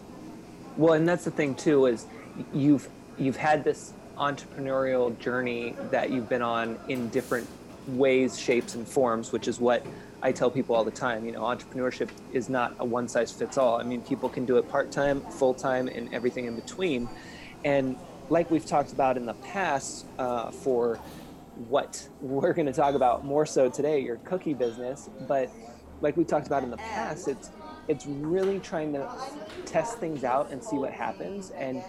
Well, 0.77 0.93
and 0.95 1.07
that's 1.07 1.25
the 1.25 1.31
thing 1.31 1.55
too 1.55 1.87
is 1.87 2.07
you've 2.55 2.89
you've 3.19 3.37
had 3.37 3.63
this 3.63 3.93
entrepreneurial 4.17 5.19
journey 5.19 5.75
that 5.91 6.11
you've 6.11 6.29
been 6.29 6.43
on 6.43 6.79
in 6.89 7.09
different 7.11 7.47
ways, 7.89 8.39
shapes, 8.39 8.75
and 8.75 8.87
forms, 8.87 9.33
which 9.33 9.49
is 9.49 9.61
what 9.61 9.85
I 10.23 10.33
tell 10.33 10.51
people 10.51 10.77
all 10.77 10.85
the 10.85 10.91
time, 10.91 11.25
you 11.25 11.33
know, 11.33 11.41
entrepreneurship 11.41 12.09
is 12.33 12.49
not 12.49 12.75
a 12.79 12.85
one 12.85 13.09
size 13.09 13.33
fits 13.33 13.59
all. 13.59 13.81
I 13.81 13.83
mean, 13.83 14.03
people 14.03 14.29
can 14.29 14.45
do 14.45 14.57
it 14.59 14.69
part 14.69 14.93
time, 14.93 15.21
full 15.23 15.53
time, 15.53 15.89
and 15.89 16.13
everything 16.15 16.47
in 16.47 16.55
between. 16.55 17.09
And 17.65 17.97
like 18.29 18.51
we've 18.51 18.65
talked 18.65 18.93
about 18.93 19.17
in 19.17 19.27
the 19.27 19.35
past, 19.35 20.07
uh, 20.19 20.51
for 20.51 21.01
what 21.69 22.09
we're 22.21 22.53
going 22.53 22.67
to 22.67 22.73
talk 22.73 22.95
about 22.95 23.25
more 23.25 23.45
so 23.45 23.69
today, 23.69 24.01
your 24.01 24.17
cookie 24.19 24.55
business. 24.55 25.11
But 25.27 25.51
like 26.01 26.17
we 26.17 26.25
talked 26.25 26.47
about 26.47 26.63
in 26.63 26.71
the 26.71 26.77
past, 26.77 27.29
it's 27.29 27.51
it's 27.89 28.07
really 28.07 28.61
trying 28.61 28.93
to 28.93 29.11
test 29.67 29.99
things 29.99 30.23
out 30.23 30.53
and 30.53 30.63
see 30.63 30.77
what 30.77 30.93
happens, 30.93 31.51
and 31.51 31.83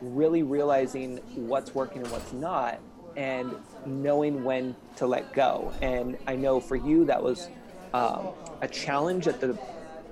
really 0.00 0.42
realizing 0.42 1.18
what's 1.34 1.74
working 1.74 2.02
and 2.02 2.10
what's 2.10 2.32
not, 2.32 2.78
and 3.16 3.54
knowing 3.88 4.44
when 4.44 4.76
to 4.96 5.06
let 5.06 5.32
go. 5.32 5.72
And 5.82 6.16
I 6.26 6.36
know 6.36 6.60
for 6.60 6.76
you 6.76 7.04
that 7.06 7.22
was 7.22 7.48
um, 7.94 8.28
a 8.60 8.68
challenge 8.68 9.26
at 9.28 9.40
the 9.40 9.58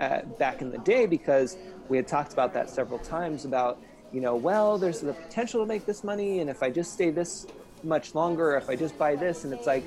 uh, 0.01 0.23
back 0.39 0.61
in 0.61 0.71
the 0.71 0.79
day 0.79 1.07
because 1.07 1.57
we 1.89 1.97
had 1.97 2.07
talked 2.07 2.33
about 2.33 2.53
that 2.53 2.69
several 2.69 2.99
times 2.99 3.45
about 3.45 3.81
you 4.13 4.21
know 4.21 4.37
well 4.37 4.79
there's 4.79 5.01
the 5.01 5.13
potential 5.13 5.61
to 5.61 5.67
make 5.67 5.87
this 5.87 6.05
money 6.05 6.41
and 6.41 6.51
if 6.51 6.63
i 6.63 6.71
just 6.71 6.93
stay 6.93 7.11
this 7.11 7.47
much 7.83 8.15
longer 8.15 8.57
if 8.57 8.69
i 8.69 8.77
just 8.77 8.97
buy 8.99 9.17
this 9.17 9.45
and 9.45 9.53
it's 9.53 9.67
like 9.67 9.85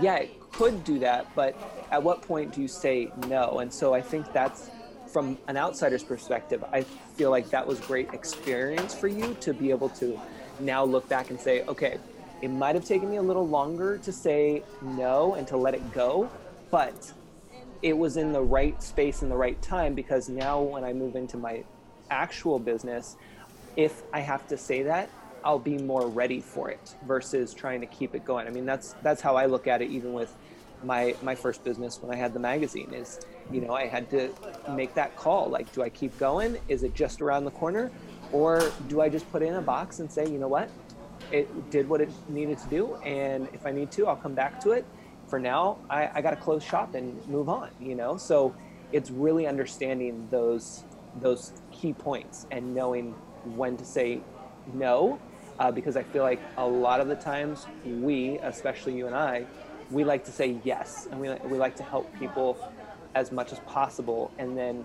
yeah 0.00 0.16
it 0.16 0.50
could 0.52 0.82
do 0.84 0.98
that 0.98 1.26
but 1.34 1.54
at 1.90 2.02
what 2.02 2.22
point 2.22 2.52
do 2.52 2.60
you 2.62 2.68
say 2.68 3.10
no 3.28 3.58
and 3.58 3.72
so 3.72 3.94
i 3.94 4.00
think 4.00 4.30
that's 4.32 4.70
from 5.06 5.36
an 5.48 5.56
outsider's 5.56 6.02
perspective 6.02 6.64
i 6.72 6.80
feel 6.82 7.30
like 7.30 7.48
that 7.50 7.66
was 7.66 7.78
great 7.80 8.12
experience 8.12 8.94
for 8.94 9.08
you 9.08 9.36
to 9.40 9.52
be 9.52 9.70
able 9.70 9.88
to 9.90 10.18
now 10.60 10.82
look 10.82 11.06
back 11.08 11.30
and 11.30 11.38
say 11.38 11.62
okay 11.64 11.98
it 12.44 12.48
might 12.48 12.74
have 12.74 12.84
taken 12.84 13.10
me 13.10 13.16
a 13.16 13.22
little 13.22 13.46
longer 13.46 13.98
to 13.98 14.12
say 14.12 14.62
no 14.82 15.34
and 15.34 15.48
to 15.48 15.56
let 15.56 15.74
it 15.74 15.92
go 15.92 16.28
but 16.70 17.12
it 17.82 17.96
was 17.96 18.16
in 18.16 18.32
the 18.32 18.40
right 18.40 18.82
space 18.82 19.22
in 19.22 19.28
the 19.28 19.36
right 19.36 19.60
time 19.60 19.94
because 19.94 20.30
now 20.30 20.60
when 20.60 20.84
I 20.84 20.94
move 20.94 21.16
into 21.16 21.36
my 21.36 21.64
actual 22.10 22.58
business, 22.58 23.16
if 23.76 24.02
I 24.10 24.20
have 24.20 24.48
to 24.48 24.56
say 24.56 24.82
that, 24.84 25.10
I'll 25.44 25.58
be 25.58 25.76
more 25.76 26.08
ready 26.08 26.40
for 26.40 26.70
it 26.70 26.94
versus 27.06 27.52
trying 27.52 27.80
to 27.82 27.86
keep 27.86 28.14
it 28.14 28.24
going. 28.24 28.46
I 28.46 28.50
mean, 28.50 28.64
that's 28.64 28.94
that's 29.02 29.20
how 29.20 29.36
I 29.36 29.44
look 29.44 29.66
at 29.66 29.82
it. 29.82 29.90
Even 29.90 30.14
with 30.14 30.34
my 30.82 31.14
my 31.22 31.34
first 31.34 31.62
business 31.62 32.00
when 32.00 32.10
I 32.10 32.16
had 32.16 32.32
the 32.32 32.40
magazine, 32.40 32.94
is 32.94 33.20
you 33.50 33.60
know 33.60 33.74
I 33.74 33.86
had 33.86 34.08
to 34.10 34.32
make 34.70 34.94
that 34.94 35.14
call. 35.16 35.50
Like, 35.50 35.70
do 35.74 35.82
I 35.82 35.90
keep 35.90 36.16
going? 36.18 36.56
Is 36.68 36.84
it 36.84 36.94
just 36.94 37.20
around 37.20 37.44
the 37.44 37.50
corner, 37.50 37.90
or 38.32 38.72
do 38.88 39.02
I 39.02 39.10
just 39.10 39.30
put 39.30 39.42
it 39.42 39.46
in 39.46 39.56
a 39.56 39.62
box 39.62 40.00
and 40.00 40.10
say, 40.10 40.24
you 40.26 40.38
know 40.38 40.48
what, 40.48 40.70
it 41.34 41.70
did 41.70 41.88
what 41.88 42.00
it 42.00 42.10
needed 42.28 42.58
to 42.58 42.68
do, 42.68 42.94
and 43.04 43.48
if 43.52 43.66
I 43.66 43.72
need 43.72 43.90
to, 43.92 44.06
I'll 44.06 44.16
come 44.16 44.34
back 44.34 44.60
to 44.60 44.70
it 44.70 44.84
for 45.28 45.40
now, 45.40 45.78
I, 45.90 46.08
I 46.14 46.22
got 46.22 46.30
to 46.30 46.36
close 46.36 46.62
shop 46.62 46.94
and 46.94 47.26
move 47.26 47.48
on, 47.48 47.70
you 47.80 47.96
know? 47.96 48.16
So 48.16 48.54
it's 48.92 49.10
really 49.10 49.46
understanding 49.46 50.28
those, 50.30 50.84
those 51.20 51.52
key 51.72 51.92
points 51.92 52.46
and 52.52 52.72
knowing 52.72 53.12
when 53.56 53.76
to 53.78 53.84
say 53.84 54.20
no, 54.72 55.18
uh, 55.58 55.72
because 55.72 55.96
I 55.96 56.04
feel 56.04 56.22
like 56.22 56.40
a 56.56 56.66
lot 56.66 57.00
of 57.00 57.08
the 57.08 57.16
times 57.16 57.66
we, 57.84 58.38
especially 58.38 58.96
you 58.96 59.06
and 59.06 59.16
I, 59.16 59.46
we 59.90 60.04
like 60.04 60.24
to 60.26 60.32
say 60.32 60.58
yes 60.62 61.08
and 61.10 61.20
we, 61.20 61.30
we 61.50 61.58
like 61.58 61.74
to 61.76 61.82
help 61.82 62.16
people 62.18 62.56
as 63.16 63.32
much 63.32 63.52
as 63.52 63.58
possible. 63.60 64.30
And 64.38 64.56
then 64.56 64.84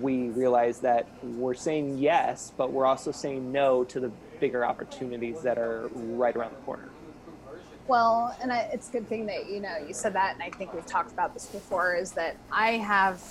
we 0.00 0.28
realize 0.28 0.80
that 0.80 1.08
we're 1.22 1.54
saying 1.54 1.98
yes, 1.98 2.52
but 2.56 2.72
we're 2.72 2.86
also 2.86 3.12
saying 3.12 3.50
no 3.50 3.84
to 3.84 4.00
the 4.00 4.12
bigger 4.40 4.64
opportunities 4.64 5.42
that 5.42 5.58
are 5.58 5.88
right 5.94 6.34
around 6.36 6.52
the 6.52 6.62
corner. 6.62 6.88
Well, 7.88 8.36
and 8.42 8.52
I, 8.52 8.68
it's 8.72 8.88
a 8.88 8.92
good 8.92 9.08
thing 9.08 9.26
that 9.26 9.48
you 9.48 9.60
know 9.60 9.76
you 9.86 9.94
said 9.94 10.12
that, 10.14 10.34
and 10.34 10.42
I 10.42 10.50
think 10.50 10.72
we've 10.74 10.86
talked 10.86 11.12
about 11.12 11.34
this 11.34 11.46
before. 11.46 11.94
Is 11.94 12.12
that 12.12 12.36
I 12.50 12.72
have 12.72 13.22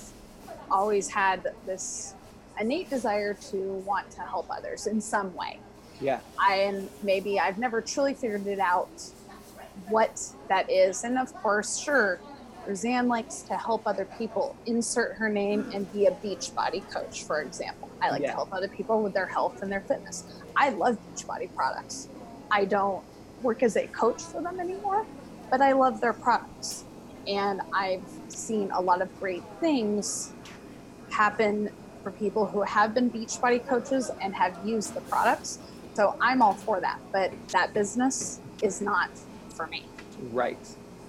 always 0.70 1.08
had 1.08 1.52
this 1.66 2.14
innate 2.58 2.88
desire 2.88 3.34
to 3.34 3.56
want 3.86 4.10
to 4.12 4.22
help 4.22 4.46
others 4.50 4.86
in 4.86 5.00
some 5.00 5.34
way. 5.34 5.58
Yeah. 6.00 6.20
I 6.38 6.56
and 6.56 6.88
maybe 7.02 7.38
I've 7.38 7.58
never 7.58 7.80
truly 7.80 8.14
figured 8.14 8.46
it 8.46 8.58
out 8.58 8.88
what 9.88 10.20
that 10.48 10.70
is, 10.70 11.04
and 11.04 11.18
of 11.18 11.34
course, 11.34 11.78
sure, 11.78 12.18
Roseanne 12.66 13.08
likes 13.08 13.42
to 13.42 13.56
help 13.56 13.82
other 13.86 14.04
people. 14.18 14.56
Insert 14.66 15.14
her 15.16 15.28
name 15.28 15.70
and 15.72 15.90
be 15.92 16.06
a 16.06 16.10
Beachbody 16.10 16.88
coach, 16.90 17.24
for 17.24 17.40
example. 17.40 17.88
I 18.02 18.10
like 18.10 18.22
yeah. 18.22 18.30
to 18.30 18.34
help 18.34 18.52
other 18.52 18.68
people 18.68 19.02
with 19.02 19.14
their 19.14 19.26
health 19.26 19.62
and 19.62 19.70
their 19.70 19.80
fitness. 19.82 20.24
I 20.56 20.70
love 20.70 20.98
Beachbody 21.14 21.54
products. 21.54 22.08
I 22.50 22.64
don't 22.64 23.04
work 23.42 23.62
as 23.62 23.76
a 23.76 23.86
coach 23.88 24.22
for 24.22 24.42
them 24.42 24.60
anymore, 24.60 25.06
but 25.50 25.60
I 25.60 25.72
love 25.72 26.00
their 26.00 26.12
products. 26.12 26.84
And 27.26 27.60
I've 27.72 28.04
seen 28.28 28.70
a 28.70 28.80
lot 28.80 29.02
of 29.02 29.20
great 29.20 29.42
things 29.60 30.32
happen 31.10 31.70
for 32.02 32.10
people 32.12 32.46
who 32.46 32.62
have 32.62 32.94
been 32.94 33.10
Beachbody 33.10 33.66
coaches 33.66 34.10
and 34.20 34.34
have 34.34 34.58
used 34.64 34.94
the 34.94 35.00
products. 35.02 35.58
So 35.94 36.14
I'm 36.20 36.42
all 36.42 36.54
for 36.54 36.80
that. 36.80 37.00
But 37.12 37.32
that 37.48 37.74
business 37.74 38.40
is 38.62 38.80
not 38.80 39.10
for 39.54 39.66
me. 39.66 39.84
Right. 40.30 40.58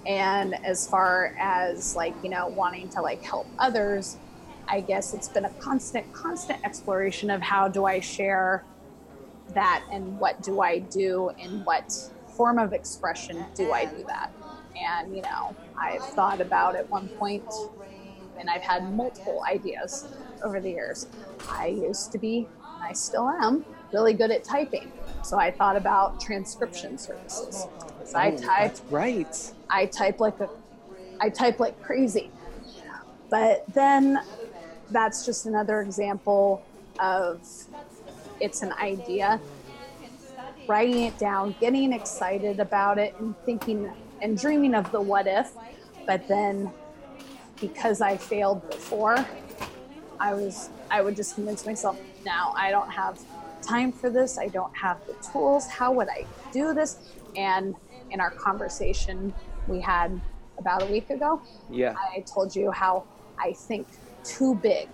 And 0.08 0.56
as 0.66 0.88
far 0.88 1.36
as 1.38 1.96
like, 1.96 2.16
you 2.24 2.30
know, 2.30 2.48
wanting 2.48 2.88
to 2.90 3.02
like 3.02 3.22
help 3.22 3.46
others, 3.60 4.18
I 4.68 4.80
guess 4.80 5.14
it's 5.14 5.28
been 5.28 5.46
a 5.46 5.50
constant, 5.52 6.12
constant 6.14 6.64
exploration 6.64 7.30
of 7.30 7.42
how 7.42 7.68
do 7.68 7.86
I 7.86 8.00
share 8.00 8.64
that 9.54 9.84
and 9.92 10.18
what 10.20 10.42
do 10.42 10.62
I 10.62 10.80
do 10.80 11.30
and 11.40 11.66
what 11.66 11.94
form 12.36 12.58
of 12.58 12.74
expression 12.74 13.46
do 13.54 13.74
I 13.74 13.86
do 13.86 14.04
that? 14.08 14.32
And, 14.80 15.16
you 15.16 15.24
know, 15.24 15.56
I've 15.78 16.04
thought 16.04 16.40
about 16.40 16.76
at 16.76 16.90
one 16.90 17.08
point, 17.08 17.46
and 18.38 18.50
I've 18.50 18.62
had 18.62 18.94
multiple 18.94 19.44
ideas 19.50 20.08
over 20.44 20.60
the 20.60 20.70
years. 20.70 21.08
I 21.50 21.68
used 21.68 22.12
to 22.12 22.18
be, 22.18 22.48
and 22.76 22.84
I 22.84 22.94
still 22.94 23.28
am, 23.28 23.66
really 23.92 24.14
good 24.14 24.32
at 24.32 24.44
typing. 24.44 24.92
So 25.24 25.40
I 25.40 25.50
thought 25.50 25.76
about 25.76 26.22
transcription 26.22 26.98
services. 26.98 27.66
So 28.08 28.18
oh, 28.18 28.22
I 28.22 28.32
type 28.32 28.78
right. 28.90 29.52
I 29.70 29.86
type 29.86 30.22
like 30.22 30.40
a 30.40 30.50
I 31.20 31.30
type 31.30 31.60
like 31.60 31.82
crazy. 31.84 32.32
But 33.30 33.66
then 33.74 34.22
that's 34.90 35.26
just 35.26 35.46
another 35.46 35.82
example 35.82 36.64
of 37.00 37.42
it's 38.40 38.62
an 38.62 38.72
idea 38.74 39.42
writing 40.68 41.04
it 41.04 41.18
down, 41.18 41.54
getting 41.60 41.92
excited 41.92 42.62
about 42.62 42.98
it, 42.98 43.14
and 43.20 43.36
thinking 43.46 43.92
and 44.22 44.38
dreaming 44.38 44.74
of 44.74 44.90
the 44.92 45.02
what 45.02 45.28
if. 45.28 45.52
But 46.06 46.30
then, 46.30 46.72
because 47.60 48.00
I 48.00 48.16
failed 48.16 48.70
before, 48.70 49.26
I 50.18 50.34
was 50.34 50.70
I 50.90 51.02
would 51.02 51.18
just 51.18 51.36
convince 51.36 51.66
myself, 51.66 52.00
now 52.26 52.54
I 52.56 52.72
don't 52.72 52.90
have 52.90 53.20
time 53.62 53.92
for 53.92 54.10
this. 54.10 54.38
I 54.38 54.48
don't 54.48 54.76
have 54.78 55.06
the 55.08 55.16
tools. 55.32 55.68
How 55.68 55.92
would 55.92 56.08
I 56.08 56.26
do 56.54 56.74
this? 56.74 57.00
And 57.36 57.76
in 58.12 58.20
our 58.20 58.32
conversation 58.32 59.34
we 59.68 59.80
had 59.80 60.20
about 60.58 60.82
a 60.82 60.86
week 60.86 61.10
ago, 61.10 61.42
yeah, 61.70 61.96
I 62.16 62.22
told 62.22 62.56
you 62.56 62.72
how 62.72 63.06
I 63.38 63.54
think 63.54 63.88
too 64.24 64.56
big 64.56 64.90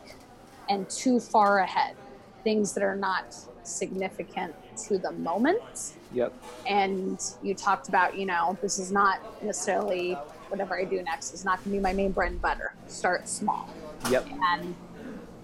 and 0.69 0.89
too 0.89 1.19
far 1.19 1.59
ahead, 1.59 1.95
things 2.43 2.73
that 2.73 2.83
are 2.83 2.95
not 2.95 3.35
significant 3.63 4.53
to 4.85 4.97
the 4.97 5.11
moment. 5.11 5.93
Yep. 6.13 6.33
And 6.67 7.19
you 7.41 7.53
talked 7.55 7.89
about, 7.89 8.17
you 8.17 8.25
know, 8.25 8.57
this 8.61 8.79
is 8.79 8.91
not 8.91 9.19
necessarily 9.43 10.13
whatever 10.49 10.79
I 10.79 10.83
do 10.83 11.01
next 11.01 11.33
is 11.33 11.43
not 11.43 11.63
going 11.63 11.71
to 11.71 11.77
be 11.77 11.79
my 11.79 11.93
main 11.93 12.11
bread 12.11 12.31
and 12.31 12.41
butter. 12.41 12.73
Start 12.87 13.27
small. 13.27 13.69
Yep. 14.09 14.27
And 14.51 14.75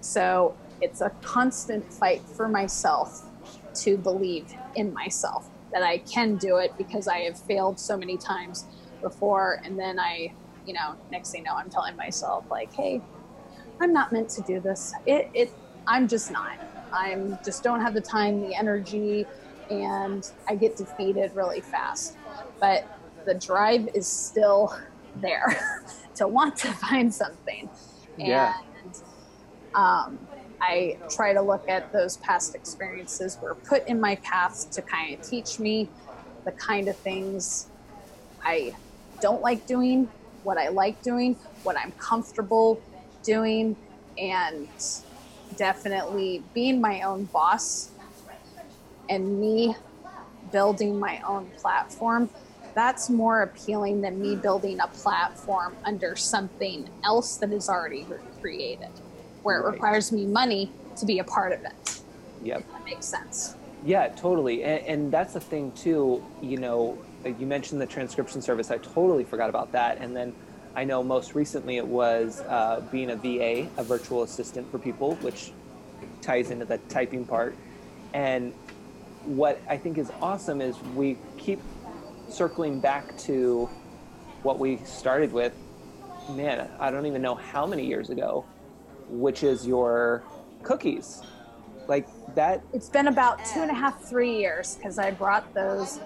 so 0.00 0.56
it's 0.80 1.00
a 1.00 1.10
constant 1.22 1.92
fight 1.92 2.22
for 2.22 2.48
myself 2.48 3.24
to 3.74 3.96
believe 3.96 4.52
in 4.76 4.92
myself 4.92 5.49
that 5.72 5.82
I 5.82 5.98
can 5.98 6.36
do 6.36 6.56
it 6.56 6.72
because 6.76 7.08
I 7.08 7.18
have 7.20 7.38
failed 7.38 7.78
so 7.78 7.96
many 7.96 8.16
times 8.16 8.66
before. 9.00 9.60
And 9.64 9.78
then 9.78 9.98
I, 9.98 10.32
you 10.66 10.74
know, 10.74 10.94
next 11.10 11.30
thing 11.30 11.42
you 11.42 11.44
know, 11.46 11.54
I'm 11.54 11.70
telling 11.70 11.96
myself, 11.96 12.44
like, 12.50 12.72
hey, 12.72 13.00
I'm 13.80 13.92
not 13.92 14.12
meant 14.12 14.28
to 14.30 14.42
do 14.42 14.60
this. 14.60 14.92
It, 15.06 15.30
it 15.34 15.52
I'm 15.86 16.06
just 16.08 16.30
not. 16.30 16.58
I'm 16.92 17.38
just 17.44 17.62
don't 17.62 17.80
have 17.80 17.94
the 17.94 18.00
time, 18.00 18.40
the 18.40 18.54
energy, 18.54 19.26
and 19.70 20.28
I 20.48 20.56
get 20.56 20.76
defeated 20.76 21.32
really 21.34 21.60
fast. 21.60 22.16
But 22.60 22.86
the 23.24 23.34
drive 23.34 23.88
is 23.94 24.06
still 24.06 24.76
there 25.16 25.56
to 26.16 26.28
want 26.28 26.56
to 26.56 26.72
find 26.72 27.12
something. 27.14 27.68
Yeah. 28.16 28.54
And 28.82 29.02
um, 29.74 30.18
I 30.60 30.98
try 31.08 31.32
to 31.32 31.40
look 31.40 31.68
at 31.68 31.90
those 31.92 32.16
past 32.18 32.54
experiences 32.54 33.38
were 33.40 33.54
put 33.54 33.86
in 33.88 34.00
my 34.00 34.16
path 34.16 34.70
to 34.72 34.82
kind 34.82 35.14
of 35.14 35.22
teach 35.22 35.58
me 35.58 35.88
the 36.44 36.52
kind 36.52 36.88
of 36.88 36.96
things 36.96 37.68
I 38.44 38.74
don't 39.20 39.42
like 39.42 39.66
doing, 39.66 40.08
what 40.42 40.58
I 40.58 40.68
like 40.68 41.02
doing, 41.02 41.36
what 41.62 41.76
I'm 41.78 41.92
comfortable 41.92 42.80
doing, 43.22 43.76
and 44.18 44.68
definitely 45.56 46.42
being 46.54 46.80
my 46.80 47.02
own 47.02 47.24
boss 47.24 47.90
and 49.08 49.40
me 49.40 49.74
building 50.52 50.98
my 50.98 51.20
own 51.26 51.50
platform. 51.58 52.30
That's 52.74 53.10
more 53.10 53.42
appealing 53.42 54.00
than 54.00 54.20
me 54.20 54.36
building 54.36 54.78
a 54.80 54.88
platform 54.88 55.76
under 55.84 56.16
something 56.16 56.88
else 57.04 57.36
that 57.38 57.52
is 57.52 57.68
already 57.68 58.06
created, 58.40 58.88
where 59.42 59.60
it 59.60 59.64
Right. 59.64 59.72
requires 59.74 60.12
me 60.12 60.26
money 60.26 60.72
to 60.96 61.06
be 61.06 61.18
a 61.18 61.24
part 61.24 61.52
of 61.52 61.60
it. 61.64 62.00
Yep. 62.42 62.64
That 62.72 62.84
makes 62.84 63.06
sense. 63.06 63.56
Yeah, 63.84 64.08
totally. 64.08 64.62
And, 64.64 64.86
and 64.86 65.12
that's 65.12 65.32
the 65.34 65.40
thing 65.40 65.72
too. 65.72 66.22
You 66.40 66.58
know, 66.58 66.98
you 67.24 67.46
mentioned 67.46 67.80
the 67.80 67.86
transcription 67.86 68.42
service. 68.42 68.70
I 68.70 68.78
totally 68.78 69.24
forgot 69.24 69.48
about 69.48 69.72
that. 69.72 69.98
And 69.98 70.14
then 70.14 70.34
I 70.74 70.84
know 70.84 71.02
most 71.02 71.34
recently 71.34 71.76
it 71.78 71.86
was 71.86 72.40
uh, 72.42 72.82
being 72.90 73.10
a 73.10 73.16
VA, 73.16 73.68
a 73.76 73.84
virtual 73.84 74.22
assistant 74.22 74.70
for 74.70 74.78
people, 74.78 75.14
which 75.16 75.52
ties 76.20 76.50
into 76.50 76.64
the 76.64 76.78
typing 76.88 77.24
part. 77.24 77.56
And 78.12 78.52
what 79.24 79.60
I 79.68 79.76
think 79.76 79.98
is 79.98 80.10
awesome 80.20 80.60
is 80.60 80.80
we 80.94 81.16
keep 81.36 81.60
circling 82.28 82.80
back 82.80 83.16
to 83.18 83.68
what 84.42 84.58
we 84.58 84.78
started 84.78 85.32
with. 85.32 85.52
Man, 86.30 86.68
I 86.78 86.90
don't 86.90 87.06
even 87.06 87.22
know 87.22 87.34
how 87.34 87.66
many 87.66 87.84
years 87.86 88.10
ago, 88.10 88.44
which 89.10 89.42
is 89.42 89.66
your 89.66 90.22
cookies. 90.62 91.22
Like 91.88 92.06
that 92.34 92.62
It's 92.72 92.88
been 92.88 93.08
about 93.08 93.44
two 93.44 93.60
and 93.60 93.70
a 93.70 93.74
half, 93.74 94.02
three 94.02 94.36
years 94.38 94.76
because 94.76 94.98
I 94.98 95.10
brought 95.10 95.52
those 95.54 96.00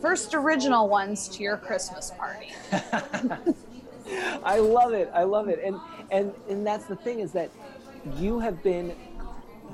first 0.00 0.34
original 0.34 0.88
ones 0.88 1.28
to 1.28 1.42
your 1.42 1.58
Christmas 1.58 2.12
party. 2.16 2.52
I 4.42 4.58
love 4.58 4.92
it. 4.92 5.10
I 5.12 5.24
love 5.24 5.48
it. 5.48 5.60
And 5.62 5.78
and 6.10 6.32
and 6.48 6.66
that's 6.66 6.86
the 6.86 6.96
thing 6.96 7.20
is 7.20 7.32
that 7.32 7.50
you 8.16 8.38
have 8.40 8.62
been 8.62 8.96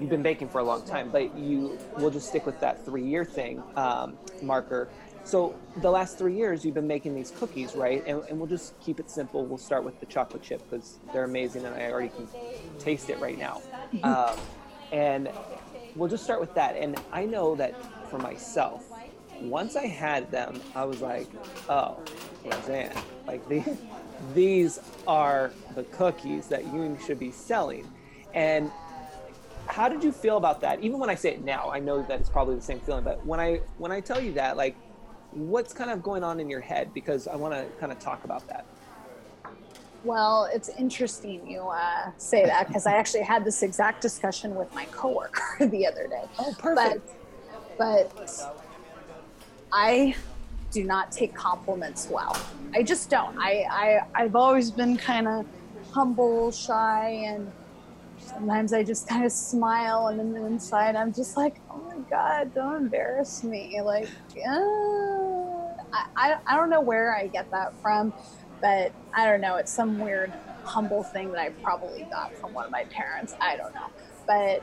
you've 0.00 0.11
been 0.11 0.23
baking 0.23 0.49
for 0.49 0.58
a 0.58 0.64
long 0.64 0.82
time, 0.85 1.11
but 1.11 1.37
you 1.37 1.78
will 1.99 2.11
just 2.11 2.28
stick 2.28 2.44
with 2.44 2.58
that 2.61 2.85
three 2.85 3.04
year 3.04 3.25
thing 3.25 3.62
um, 3.76 4.18
marker. 4.42 4.88
So 5.26 5.56
the 5.78 5.90
last 5.90 6.18
three 6.18 6.37
years 6.37 6.64
you've 6.64 6.76
been 6.76 6.87
making 6.87 7.16
these 7.16 7.33
cookies, 7.33 7.75
right? 7.75 8.00
And, 8.06 8.23
and 8.28 8.38
we'll 8.38 8.49
just 8.49 8.78
keep 8.80 9.00
it 9.00 9.11
simple. 9.11 9.45
We'll 9.45 9.59
start 9.59 9.83
with 9.83 9.99
the 9.99 10.06
chocolate 10.06 10.40
chip 10.40 10.62
because 10.71 10.99
they're 11.12 11.25
amazing, 11.25 11.64
and 11.64 11.75
I 11.75 11.90
already 11.90 12.11
can 12.11 12.28
taste 12.78 13.11
it 13.11 13.18
right 13.18 13.37
now. 13.37 13.61
Um, 14.02 14.37
and 14.92 15.30
we'll 15.95 16.09
just 16.09 16.23
start 16.25 16.40
with 16.40 16.54
that. 16.54 16.76
And 16.76 17.00
I 17.12 17.25
know 17.25 17.54
that 17.54 17.75
for 18.11 18.18
myself, 18.18 18.85
once 19.40 19.75
I 19.75 19.87
had 19.87 20.30
them, 20.30 20.61
I 20.75 20.85
was 20.85 21.00
like, 21.00 21.28
oh, 21.68 21.99
Roseanne, 22.45 22.92
like 23.26 23.49
these, 23.49 23.78
these 24.35 24.80
are 25.06 25.52
the 25.75 25.85
cookies 25.85 26.49
that 26.49 26.73
you 26.75 26.99
should 27.04 27.18
be 27.18 27.30
selling. 27.30 27.90
And 28.35 28.71
how 29.66 29.88
did 29.88 30.02
you 30.04 30.12
feel 30.12 30.37
about 30.37 30.61
that? 30.61 30.80
Even 30.80 30.99
when 30.99 31.11
I 31.11 31.14
say 31.14 31.33
it 31.35 31.45
now, 31.45 31.71
I 31.71 31.80
know 31.80 32.02
that 32.02 32.21
it's 32.21 32.28
probably 32.28 32.56
the 32.56 32.62
same 32.62 32.80
feeling, 32.80 33.04
but 33.04 33.25
when 33.25 33.40
I 33.40 33.61
when 33.78 33.92
I 33.92 34.00
tell 34.00 34.21
you 34.21 34.33
that, 34.35 34.56
like, 34.56 34.76
what's 35.37 35.73
kind 35.73 35.90
of 35.90 36.02
going 36.02 36.25
on 36.25 36.40
in 36.40 36.49
your 36.49 36.61
head? 36.61 36.93
Because 36.95 37.28
I 37.28 37.37
want 37.37 37.54
to 37.54 37.67
kind 37.78 37.93
of 37.93 37.99
talk 37.99 38.25
about 38.25 38.47
that. 38.49 38.65
Well, 40.04 40.49
it's 40.52 40.69
interesting 40.69 41.47
you 41.49 41.63
uh, 41.63 42.10
say 42.17 42.45
that 42.45 42.69
because 42.69 42.87
I 42.87 42.93
actually 42.93 43.25
had 43.25 43.45
this 43.45 43.63
exact 43.63 44.00
discussion 44.00 44.54
with 44.54 44.73
my 44.75 44.84
coworker 44.87 45.67
the 45.67 45.87
other 45.87 46.06
day. 46.06 46.25
Oh, 46.39 46.54
But, 46.63 47.00
but 47.76 48.56
I 49.73 50.15
do 50.71 50.84
not 50.84 51.10
take 51.13 51.34
compliments 51.34 52.08
well. 52.10 52.37
I 52.75 52.82
just 52.82 53.10
don't. 53.10 53.37
I, 53.39 53.67
I 53.71 54.00
I've 54.15 54.37
always 54.37 54.71
been 54.71 54.97
kind 54.97 55.26
of 55.26 55.47
humble, 55.91 56.52
shy, 56.52 57.25
and 57.26 57.50
sometimes 58.19 58.73
I 58.73 58.84
just 58.84 59.08
kind 59.08 59.25
of 59.25 59.32
smile, 59.32 60.08
and 60.08 60.19
then 60.21 60.45
inside 60.45 60.95
I'm 60.95 61.13
just 61.13 61.37
like, 61.37 61.56
oh 61.71 61.78
my 61.78 61.99
god, 62.08 62.54
don't 62.54 62.76
embarrass 62.76 63.43
me. 63.43 63.80
Like, 63.82 64.08
uh, 64.49 65.16
I, 65.97 66.06
I 66.17 66.37
I 66.47 66.56
don't 66.56 66.71
know 66.71 66.80
where 66.80 67.15
I 67.15 67.26
get 67.26 67.50
that 67.50 67.80
from, 67.80 68.13
but 68.61 68.93
I 69.15 69.26
don't 69.26 69.41
know. 69.41 69.56
It's 69.56 69.73
some 69.73 69.99
weird 69.99 70.32
humble 70.65 71.02
thing 71.02 71.32
that 71.32 71.41
I 71.41 71.50
probably 71.50 72.06
got 72.11 72.35
from 72.35 72.52
one 72.52 72.65
of 72.67 72.71
my 72.71 72.85
parents. 72.85 73.35
I 73.41 73.56
don't 73.56 73.75
know, 73.75 73.89
but 74.26 74.63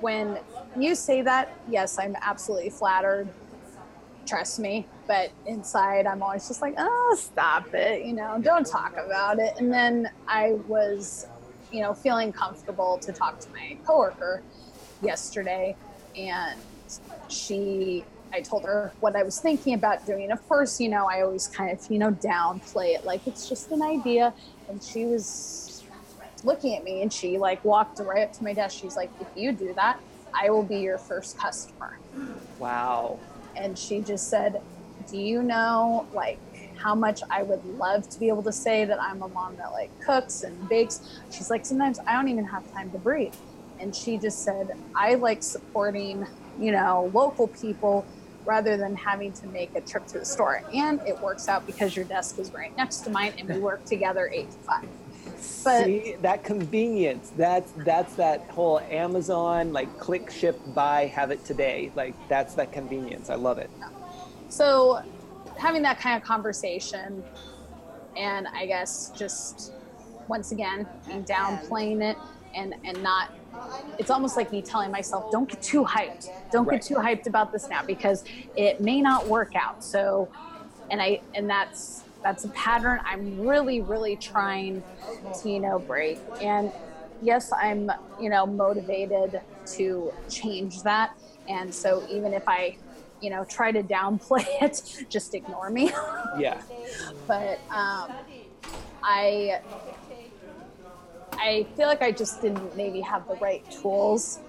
when 0.00 0.38
you 0.78 0.94
say 0.94 1.22
that, 1.22 1.56
yes, 1.68 1.98
I'm 1.98 2.16
absolutely 2.20 2.70
flattered. 2.70 3.28
Trust 4.26 4.58
me. 4.58 4.86
But 5.06 5.30
inside, 5.46 6.06
I'm 6.06 6.22
always 6.22 6.48
just 6.48 6.60
like, 6.60 6.74
oh, 6.76 7.16
stop 7.18 7.72
it. 7.74 8.04
You 8.04 8.12
know, 8.12 8.38
don't 8.42 8.66
talk 8.66 8.96
about 8.96 9.38
it. 9.38 9.54
And 9.58 9.72
then 9.72 10.10
I 10.26 10.52
was, 10.66 11.26
you 11.70 11.80
know, 11.80 11.94
feeling 11.94 12.32
comfortable 12.32 12.98
to 12.98 13.12
talk 13.12 13.38
to 13.40 13.50
my 13.50 13.78
coworker 13.86 14.42
yesterday. 15.00 15.76
And 16.16 16.58
she, 17.28 18.04
I 18.32 18.40
told 18.40 18.64
her 18.64 18.92
what 19.00 19.16
I 19.16 19.22
was 19.22 19.40
thinking 19.40 19.74
about 19.74 20.06
doing. 20.06 20.30
Of 20.30 20.46
course, 20.48 20.80
you 20.80 20.88
know, 20.88 21.08
I 21.08 21.22
always 21.22 21.46
kind 21.46 21.70
of, 21.70 21.90
you 21.90 21.98
know, 21.98 22.10
downplay 22.10 22.94
it 22.94 23.04
like 23.04 23.26
it's 23.26 23.48
just 23.48 23.70
an 23.70 23.82
idea. 23.82 24.34
And 24.68 24.82
she 24.82 25.04
was 25.06 25.84
looking 26.44 26.76
at 26.76 26.84
me 26.84 27.02
and 27.02 27.12
she 27.12 27.38
like 27.38 27.64
walked 27.64 27.98
right 28.00 28.22
up 28.22 28.32
to 28.34 28.44
my 28.44 28.52
desk. 28.52 28.78
She's 28.80 28.96
like, 28.96 29.10
if 29.20 29.28
you 29.36 29.52
do 29.52 29.72
that, 29.74 30.00
I 30.34 30.50
will 30.50 30.62
be 30.62 30.78
your 30.78 30.98
first 30.98 31.38
customer. 31.38 31.98
Wow. 32.58 33.18
And 33.56 33.78
she 33.78 34.00
just 34.00 34.28
said, 34.28 34.60
do 35.08 35.18
you 35.18 35.42
know 35.42 36.06
like 36.12 36.38
how 36.76 36.94
much 36.94 37.22
I 37.30 37.42
would 37.42 37.64
love 37.64 38.08
to 38.10 38.20
be 38.20 38.28
able 38.28 38.42
to 38.42 38.52
say 38.52 38.84
that 38.84 39.00
I'm 39.00 39.22
a 39.22 39.28
mom 39.28 39.56
that 39.56 39.72
like 39.72 39.90
cooks 40.00 40.42
and 40.42 40.68
bakes? 40.68 41.20
She's 41.30 41.48
like, 41.48 41.64
sometimes 41.64 41.98
I 42.06 42.12
don't 42.12 42.28
even 42.28 42.44
have 42.44 42.70
time 42.72 42.90
to 42.90 42.98
breathe. 42.98 43.34
And 43.78 43.94
she 43.94 44.18
just 44.18 44.42
said, 44.42 44.76
I 44.94 45.14
like 45.14 45.42
supporting, 45.42 46.26
you 46.58 46.72
know, 46.72 47.10
local 47.12 47.48
people 47.48 48.06
rather 48.46 48.76
than 48.76 48.96
having 48.96 49.32
to 49.32 49.46
make 49.48 49.74
a 49.74 49.80
trip 49.80 50.06
to 50.08 50.18
the 50.20 50.24
store. 50.24 50.62
And 50.72 51.00
it 51.06 51.20
works 51.20 51.48
out 51.48 51.66
because 51.66 51.96
your 51.96 52.04
desk 52.06 52.38
is 52.38 52.52
right 52.52 52.74
next 52.76 52.98
to 53.00 53.10
mine 53.10 53.34
and 53.38 53.48
we 53.48 53.58
work 53.58 53.84
together 53.84 54.30
eight 54.32 54.50
to 54.52 54.58
five. 54.58 54.88
But 55.64 55.84
See 55.84 56.16
that 56.22 56.44
convenience. 56.44 57.32
That's 57.36 57.72
that's 57.78 58.14
that 58.16 58.42
whole 58.50 58.80
Amazon 58.80 59.72
like 59.72 59.98
click, 59.98 60.30
ship, 60.30 60.58
buy, 60.74 61.06
have 61.06 61.30
it 61.30 61.44
today. 61.44 61.92
Like 61.94 62.14
that's 62.28 62.54
that 62.54 62.72
convenience. 62.72 63.28
I 63.30 63.34
love 63.34 63.58
it. 63.58 63.70
so 64.48 65.02
having 65.58 65.82
that 65.82 65.98
kind 65.98 66.16
of 66.20 66.22
conversation 66.26 67.24
and 68.16 68.46
i 68.48 68.66
guess 68.66 69.10
just 69.16 69.72
once 70.28 70.52
again 70.52 70.86
being 71.06 71.24
downplaying 71.24 72.02
it 72.02 72.16
and 72.56 72.74
and 72.84 73.02
not 73.02 73.28
it's 73.98 74.10
almost 74.10 74.36
like 74.36 74.50
me 74.52 74.62
telling 74.62 74.90
myself 74.90 75.24
don't 75.30 75.50
get 75.50 75.60
too 75.62 75.84
hyped. 75.84 76.30
Don't 76.52 76.66
Right. 76.66 76.80
get 76.80 76.86
too 76.86 76.96
hyped 76.96 77.26
about 77.26 77.48
this 77.52 77.66
now 77.70 77.80
because 77.86 78.22
it 78.56 78.76
may 78.80 79.00
not 79.02 79.28
work 79.28 79.52
out. 79.56 79.82
So 79.82 80.30
and 80.90 81.02
i 81.02 81.20
and 81.34 81.50
that's 81.50 82.06
that's 82.24 82.44
a 82.44 82.50
pattern 82.50 82.98
i'm 83.06 83.38
really 83.38 83.80
really 83.80 84.16
trying 84.16 84.84
to 85.42 85.48
you 85.48 85.60
know 85.60 85.80
break. 85.80 86.20
And 86.40 86.72
yes 87.20 87.50
i'm 87.62 87.88
you 88.16 88.30
know 88.30 88.46
motivated 88.46 89.36
to 89.76 90.12
change 90.30 90.82
that. 90.84 91.10
And 91.48 91.74
so 91.74 92.02
even 92.08 92.34
if 92.34 92.42
i 92.48 92.74
you 93.20 93.30
know 93.30 93.44
try 93.50 93.72
to 93.72 93.82
downplay 93.82 94.46
it 94.62 94.78
just 95.10 95.34
ignore 95.34 95.70
me. 95.70 95.90
Yeah. 96.32 96.62
but 97.28 97.58
um, 97.74 98.18
I 99.04 99.60
I 101.38 101.68
feel 101.76 101.86
like 101.88 102.02
I 102.02 102.12
just 102.12 102.40
didn't 102.40 102.74
maybe 102.76 103.00
have 103.02 103.26
the 103.28 103.36
right 103.40 103.62
tools 103.82 104.40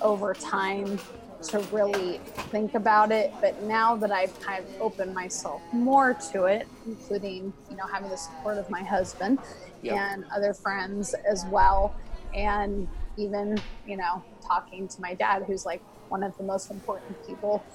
over 0.00 0.34
time 0.34 1.02
to 1.50 1.60
really 1.70 2.22
think 2.50 2.72
about 2.74 3.12
it. 3.12 3.30
But 3.40 3.54
now 3.60 3.96
that 3.96 4.10
I've 4.12 4.32
kind 4.44 4.60
of 4.62 4.66
opened 4.80 5.14
myself 5.14 5.62
more 5.72 6.16
to 6.32 6.44
it, 6.44 6.68
including 6.84 7.54
you 7.68 7.76
know 7.76 7.84
having 7.92 8.10
the 8.10 8.16
support 8.18 8.58
of 8.58 8.66
my 8.68 8.82
husband 8.84 9.38
Yep. 9.82 10.04
and 10.12 10.24
other 10.34 10.54
friends 10.54 11.14
as 11.30 11.46
well, 11.48 11.96
and 12.34 12.88
even 13.16 13.64
you 13.84 13.96
know 13.96 14.24
talking 14.46 14.88
to 14.88 14.96
my 15.00 15.14
dad, 15.14 15.44
who's 15.46 15.64
like 15.64 15.82
one 16.08 16.22
of 16.22 16.34
the 16.38 16.44
most 16.44 16.70
important 16.70 17.18
people 17.26 17.66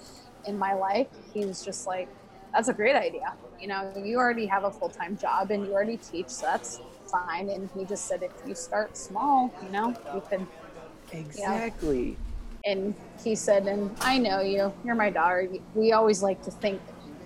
in 0.46 0.58
my 0.58 0.74
life, 0.74 1.08
he 1.34 1.46
was 1.46 1.64
just 1.64 1.88
like, 1.88 2.10
that's 2.54 2.68
a 2.70 2.74
great 2.74 2.96
idea. 2.96 3.36
You 3.58 3.68
know, 3.68 3.94
you 3.96 4.18
already 4.18 4.46
have 4.48 4.64
a 4.64 4.72
full 4.72 4.92
time 4.92 5.18
job 5.18 5.52
and 5.52 5.66
you 5.66 5.74
already 5.74 5.98
teach, 5.98 6.30
so 6.30 6.48
that's 6.52 6.82
fine. 7.10 7.50
And 7.50 7.70
he 7.78 7.86
just 7.86 8.08
said, 8.08 8.24
if 8.24 8.32
you 8.46 8.56
start 8.56 8.98
small, 8.98 9.54
you 9.64 9.70
know, 9.70 9.96
you 10.14 10.22
can. 10.30 10.48
Exactly. 11.12 12.18
Yeah. 12.66 12.72
And 12.72 12.96
he 13.24 13.36
said, 13.36 13.68
and 13.68 13.96
I 14.02 14.18
know 14.18 14.42
you, 14.42 14.74
you're 14.84 14.96
my 14.96 15.10
daughter. 15.10 15.48
We 15.74 15.94
always 15.94 16.22
like 16.22 16.42
to 16.44 16.52
think 16.52 16.82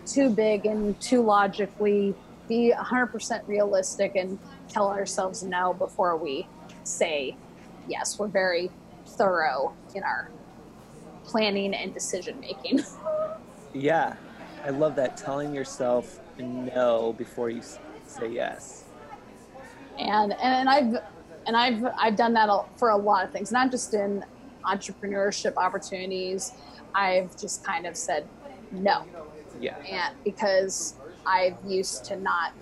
too 0.06 0.30
big 0.30 0.66
and 0.66 1.00
too 1.00 1.22
logically, 1.22 2.14
be 2.48 2.74
100% 2.76 3.48
realistic 3.48 4.16
and 4.16 4.38
tell 4.68 4.90
ourselves 4.90 5.44
no 5.44 5.74
before 5.74 6.18
we 6.18 6.48
say 6.84 7.36
yes. 7.88 8.20
We're 8.20 8.28
very 8.28 8.70
thorough 9.06 9.74
in 9.96 10.04
our 10.04 10.30
planning 11.24 11.74
and 11.74 11.94
decision 11.94 12.40
making. 12.40 12.82
yeah, 13.74 14.16
I 14.64 14.70
love 14.70 14.96
that. 14.96 15.18
Telling 15.18 15.54
yourself 15.54 16.20
no 16.38 17.14
before 17.14 17.50
you 17.50 17.62
say 18.06 18.30
yes. 18.30 18.86
And 19.98 20.34
and 20.34 20.70
I've 20.70 21.02
and 21.48 21.58
I've 21.58 21.86
I've 21.98 22.16
done 22.16 22.34
that 22.34 22.50
for 22.78 22.90
a 22.90 22.98
lot 22.98 23.26
of 23.26 23.32
things, 23.32 23.52
not 23.52 23.72
just 23.72 23.94
in 23.94 24.24
entrepreneurship 24.66 25.56
opportunities. 25.58 26.54
I've 26.94 27.40
just 27.40 27.64
kind 27.64 27.86
of 27.86 27.96
said 27.96 28.28
no. 28.72 29.06
Yeah. 29.60 29.78
And 29.90 30.16
because 30.24 30.96
I've 31.26 31.58
used 31.66 32.06
to 32.06 32.16
not, 32.16 32.54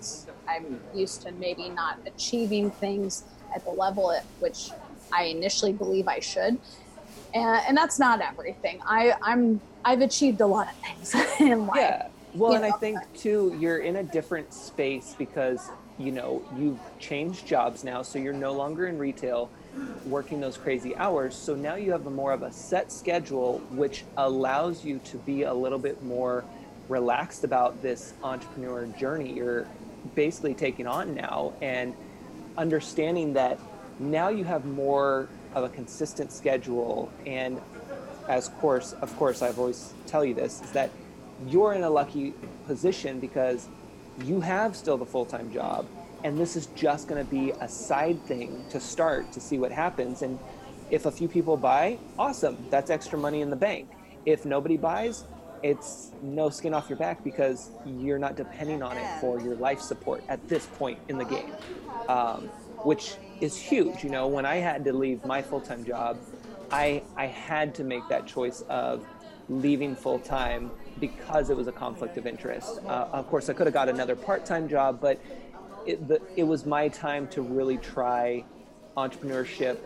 I'm 0.48 0.80
used 0.94 1.22
to 1.22 1.32
maybe 1.32 1.68
not 1.68 1.98
achieving 2.06 2.70
things 2.70 3.24
at 3.54 3.64
the 3.64 3.70
level 3.70 4.12
at 4.12 4.24
which 4.38 4.70
I 5.12 5.24
initially 5.24 5.72
believe 5.72 6.08
I 6.08 6.20
should. 6.20 6.58
And, 7.34 7.62
and 7.68 7.76
that's 7.76 7.98
not 7.98 8.20
everything. 8.20 8.80
I, 8.84 9.14
I'm, 9.22 9.60
I've 9.84 10.00
achieved 10.00 10.40
a 10.40 10.46
lot 10.46 10.68
of 10.68 10.74
things 10.76 11.14
in 11.40 11.66
life. 11.66 11.76
Yeah. 11.76 12.08
Well, 12.34 12.52
and 12.52 12.62
know? 12.62 12.68
I 12.68 12.78
think 12.78 12.98
too, 13.16 13.56
you're 13.58 13.78
in 13.78 13.96
a 13.96 14.02
different 14.02 14.52
space 14.52 15.14
because, 15.18 15.70
you 16.00 16.12
know, 16.12 16.42
you've 16.56 16.80
changed 16.98 17.46
jobs 17.46 17.84
now. 17.84 18.02
So 18.02 18.18
you're 18.18 18.32
no 18.32 18.52
longer 18.52 18.86
in 18.86 18.98
retail 18.98 19.50
working 20.06 20.40
those 20.40 20.56
crazy 20.56 20.96
hours. 20.96 21.34
So 21.34 21.54
now 21.54 21.74
you 21.74 21.92
have 21.92 22.06
a 22.06 22.10
more 22.10 22.32
of 22.32 22.42
a 22.42 22.52
set 22.52 22.90
schedule, 22.90 23.58
which 23.70 24.04
allows 24.16 24.84
you 24.84 24.98
to 25.04 25.18
be 25.18 25.42
a 25.42 25.52
little 25.54 25.78
bit 25.78 26.02
more 26.02 26.44
relaxed 26.90 27.44
about 27.44 27.80
this 27.82 28.14
entrepreneur 28.24 28.84
journey 28.98 29.32
you're 29.32 29.66
basically 30.16 30.54
taking 30.54 30.88
on 30.88 31.14
now 31.14 31.52
and 31.62 31.94
understanding 32.58 33.32
that 33.32 33.58
now 34.00 34.28
you 34.28 34.42
have 34.42 34.64
more 34.64 35.28
of 35.54 35.62
a 35.62 35.68
consistent 35.68 36.32
schedule 36.32 37.10
and 37.26 37.60
as 38.28 38.48
course 38.60 38.92
of 38.94 39.16
course 39.16 39.40
i've 39.40 39.58
always 39.58 39.94
tell 40.06 40.24
you 40.24 40.34
this 40.34 40.60
is 40.62 40.72
that 40.72 40.90
you're 41.46 41.74
in 41.74 41.84
a 41.84 41.90
lucky 41.90 42.34
position 42.66 43.20
because 43.20 43.68
you 44.24 44.40
have 44.40 44.76
still 44.76 44.96
the 44.96 45.06
full-time 45.06 45.52
job 45.52 45.86
and 46.24 46.38
this 46.38 46.56
is 46.56 46.66
just 46.74 47.08
going 47.08 47.24
to 47.24 47.30
be 47.30 47.52
a 47.60 47.68
side 47.68 48.22
thing 48.26 48.64
to 48.70 48.78
start 48.78 49.32
to 49.32 49.40
see 49.40 49.58
what 49.58 49.72
happens. 49.72 50.20
And 50.20 50.38
if 50.90 51.06
a 51.06 51.10
few 51.10 51.28
people 51.28 51.56
buy 51.56 51.98
awesome 52.18 52.58
that's 52.68 52.90
extra 52.90 53.18
money 53.18 53.40
in 53.40 53.50
the 53.50 53.56
bank. 53.56 53.88
If 54.26 54.44
nobody 54.44 54.76
buys 54.76 55.24
it's 55.62 56.10
no 56.22 56.48
skin 56.48 56.72
off 56.72 56.88
your 56.88 56.98
back 56.98 57.22
because 57.22 57.70
you're 57.84 58.18
not 58.18 58.36
depending 58.36 58.82
on 58.82 58.96
it 58.96 59.20
for 59.20 59.40
your 59.40 59.54
life 59.56 59.80
support 59.80 60.22
at 60.28 60.46
this 60.48 60.66
point 60.66 60.98
in 61.08 61.18
the 61.18 61.24
game, 61.24 61.52
um, 62.08 62.48
which 62.82 63.14
is 63.40 63.56
huge. 63.56 64.02
You 64.02 64.10
know, 64.10 64.26
when 64.26 64.46
I 64.46 64.56
had 64.56 64.84
to 64.84 64.92
leave 64.92 65.24
my 65.24 65.42
full 65.42 65.60
time 65.60 65.84
job, 65.84 66.18
I 66.70 67.02
I 67.16 67.26
had 67.26 67.74
to 67.76 67.84
make 67.84 68.08
that 68.08 68.26
choice 68.26 68.62
of 68.68 69.04
leaving 69.48 69.94
full 69.94 70.18
time 70.18 70.70
because 71.00 71.50
it 71.50 71.56
was 71.56 71.66
a 71.66 71.72
conflict 71.72 72.16
of 72.18 72.26
interest. 72.26 72.80
Uh, 72.86 73.08
of 73.12 73.26
course, 73.28 73.48
I 73.48 73.54
could 73.54 73.66
have 73.66 73.74
got 73.74 73.88
another 73.88 74.14
part 74.14 74.44
time 74.44 74.68
job, 74.68 75.00
but 75.00 75.18
it, 75.86 76.06
the, 76.06 76.20
it 76.36 76.44
was 76.44 76.66
my 76.66 76.88
time 76.88 77.26
to 77.28 77.42
really 77.42 77.78
try 77.78 78.44
entrepreneurship 78.96 79.78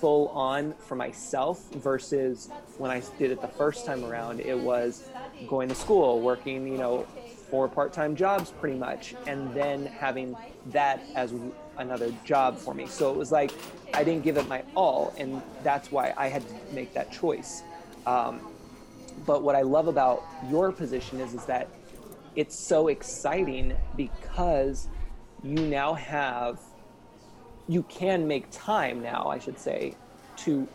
full 0.00 0.28
on 0.28 0.74
for 0.74 0.94
myself 0.94 1.70
versus 1.72 2.50
when 2.78 2.90
I 2.90 3.02
did 3.18 3.30
it 3.30 3.40
the 3.40 3.48
first 3.48 3.86
time 3.86 4.04
around, 4.04 4.40
it 4.40 4.58
was 4.58 5.08
going 5.46 5.68
to 5.68 5.74
school, 5.74 6.20
working, 6.20 6.66
you 6.68 6.78
know, 6.78 7.06
four 7.50 7.68
part 7.68 7.92
time 7.92 8.14
jobs 8.16 8.50
pretty 8.50 8.78
much, 8.78 9.14
and 9.26 9.52
then 9.54 9.86
having 9.86 10.36
that 10.66 11.02
as 11.14 11.32
another 11.78 12.12
job 12.24 12.56
for 12.58 12.74
me. 12.74 12.86
So 12.86 13.10
it 13.10 13.16
was 13.16 13.32
like 13.32 13.52
I 13.94 14.04
didn't 14.04 14.24
give 14.24 14.36
it 14.36 14.48
my 14.48 14.62
all, 14.74 15.14
and 15.16 15.42
that's 15.62 15.90
why 15.90 16.12
I 16.16 16.28
had 16.28 16.46
to 16.48 16.54
make 16.72 16.92
that 16.94 17.12
choice. 17.12 17.62
Um, 18.06 18.40
but 19.24 19.42
what 19.42 19.56
I 19.56 19.62
love 19.62 19.88
about 19.88 20.24
your 20.50 20.72
position 20.72 21.20
is, 21.20 21.34
is 21.34 21.44
that 21.46 21.68
it's 22.34 22.58
so 22.58 22.88
exciting 22.88 23.74
because 23.96 24.88
you 25.42 25.54
now 25.54 25.94
have 25.94 26.60
you 27.68 27.82
can 27.84 28.28
make 28.28 28.46
time 28.50 29.02
now, 29.02 29.26
I 29.26 29.38
should 29.38 29.58
say, 29.58 29.94
to 30.36 30.68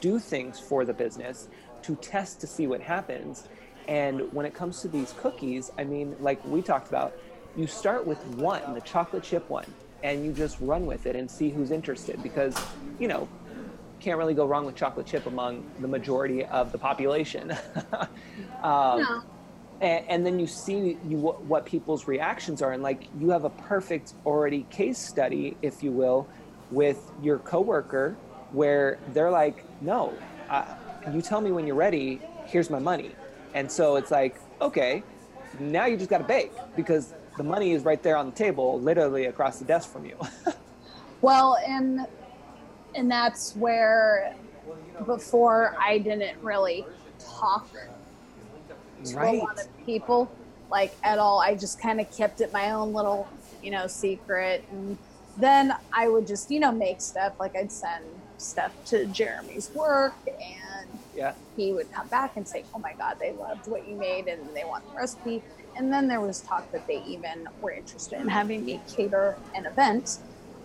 do 0.00 0.18
things 0.18 0.60
for 0.60 0.84
the 0.84 0.92
business, 0.92 1.48
to 1.82 1.96
test 1.96 2.40
to 2.40 2.46
see 2.46 2.66
what 2.66 2.80
happens. 2.80 3.48
And 3.88 4.32
when 4.32 4.46
it 4.46 4.54
comes 4.54 4.80
to 4.82 4.88
these 4.88 5.14
cookies, 5.18 5.70
I 5.78 5.84
mean, 5.84 6.16
like 6.20 6.44
we 6.44 6.62
talked 6.62 6.88
about, 6.88 7.16
you 7.56 7.66
start 7.66 8.06
with 8.06 8.24
one, 8.36 8.74
the 8.74 8.80
chocolate 8.80 9.22
chip 9.22 9.48
one, 9.48 9.66
and 10.02 10.24
you 10.24 10.32
just 10.32 10.58
run 10.60 10.86
with 10.86 11.06
it 11.06 11.16
and 11.16 11.30
see 11.30 11.50
who's 11.50 11.70
interested 11.70 12.22
because, 12.22 12.56
you 12.98 13.08
know, 13.08 13.28
can't 14.00 14.18
really 14.18 14.34
go 14.34 14.46
wrong 14.46 14.66
with 14.66 14.74
chocolate 14.74 15.06
chip 15.06 15.26
among 15.26 15.64
the 15.80 15.88
majority 15.88 16.44
of 16.44 16.72
the 16.72 16.78
population. 16.78 17.50
um, 18.62 19.00
no. 19.00 19.22
and, 19.80 20.04
and, 20.08 20.26
then 20.26 20.38
you 20.38 20.46
see 20.46 20.98
you, 21.06 21.18
what 21.18 21.64
people's 21.64 22.06
reactions 22.06 22.62
are, 22.62 22.72
and 22.72 22.82
like 22.82 23.08
you 23.18 23.30
have 23.30 23.44
a 23.44 23.50
perfect 23.50 24.14
already 24.24 24.66
case 24.70 24.98
study, 24.98 25.56
if 25.62 25.82
you 25.82 25.92
will, 25.92 26.28
with 26.70 27.10
your 27.22 27.38
coworker 27.38 28.16
where 28.52 28.98
they're 29.12 29.30
like, 29.30 29.64
no, 29.80 30.14
uh, 30.50 30.64
you 31.12 31.22
tell 31.22 31.40
me 31.40 31.52
when 31.52 31.66
you're 31.66 31.76
ready, 31.76 32.20
here's 32.46 32.70
my 32.70 32.78
money. 32.78 33.10
And 33.54 33.70
so 33.70 33.96
it's 33.96 34.10
like, 34.10 34.40
okay, 34.60 35.02
now 35.58 35.86
you 35.86 35.96
just 35.96 36.10
got 36.10 36.18
to 36.18 36.24
bake 36.24 36.52
because 36.74 37.14
the 37.36 37.42
money 37.42 37.72
is 37.72 37.84
right 37.84 38.02
there 38.02 38.16
on 38.16 38.26
the 38.26 38.36
table, 38.36 38.80
literally 38.80 39.26
across 39.26 39.58
the 39.58 39.64
desk 39.64 39.90
from 39.90 40.04
you. 40.04 40.16
well, 41.20 41.58
and 41.66 42.06
and 42.96 43.10
that's 43.10 43.54
where 43.56 44.34
before 45.04 45.76
I 45.78 45.98
didn't 45.98 46.42
really 46.42 46.86
talk 47.18 47.68
to 49.04 49.16
right. 49.16 49.40
a 49.40 49.44
lot 49.44 49.60
of 49.60 49.86
people 49.86 50.30
like 50.70 50.94
at 51.02 51.18
all. 51.18 51.40
I 51.40 51.54
just 51.54 51.80
kind 51.80 52.00
of 52.00 52.10
kept 52.16 52.40
it 52.40 52.52
my 52.52 52.72
own 52.72 52.92
little, 52.92 53.28
you 53.62 53.70
know, 53.70 53.86
secret 53.86 54.64
and 54.70 54.98
then 55.36 55.74
I 55.92 56.08
would 56.08 56.26
just, 56.26 56.50
you 56.50 56.60
know, 56.60 56.72
make 56.72 57.00
stuff 57.00 57.34
like 57.38 57.54
I'd 57.56 57.70
send 57.70 58.04
stuff 58.38 58.72
to 58.86 59.06
Jeremy's 59.06 59.70
work 59.74 60.14
and 60.26 60.88
yeah. 61.14 61.34
he 61.56 61.72
would 61.72 61.90
come 61.92 62.08
back 62.08 62.36
and 62.36 62.46
say, 62.46 62.64
Oh 62.74 62.78
my 62.78 62.94
God, 62.94 63.18
they 63.20 63.32
loved 63.32 63.68
what 63.68 63.86
you 63.86 63.96
made 63.96 64.28
and 64.28 64.40
they 64.54 64.64
want 64.64 64.88
the 64.90 64.96
recipe. 64.96 65.42
And 65.76 65.92
then 65.92 66.08
there 66.08 66.22
was 66.22 66.40
talk 66.40 66.72
that 66.72 66.86
they 66.86 67.02
even 67.04 67.48
were 67.60 67.70
interested 67.70 68.20
in 68.20 68.28
having 68.28 68.64
me 68.64 68.80
cater 68.88 69.36
an 69.54 69.66
event. 69.66 70.18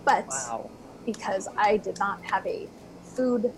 But 0.04 0.26
wow. 0.28 0.70
Because 1.04 1.48
I 1.56 1.76
did 1.76 1.98
not 1.98 2.22
have 2.24 2.46
a 2.46 2.68
food, 3.02 3.52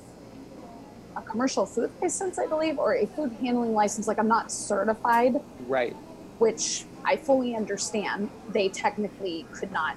a 1.16 1.22
commercial 1.22 1.66
food 1.66 1.90
license, 2.00 2.38
I 2.38 2.46
believe, 2.46 2.78
or 2.78 2.94
a 2.94 3.07
food 3.07 3.33
handling 3.40 3.74
license, 3.74 4.09
like 4.09 4.18
I'm 4.18 4.28
not 4.28 4.50
certified. 4.50 5.40
Right. 5.66 5.94
Which 6.38 6.85
I 7.04 7.16
fully 7.16 7.54
understand. 7.54 8.30
They 8.50 8.68
technically 8.68 9.46
could 9.52 9.70
not 9.72 9.96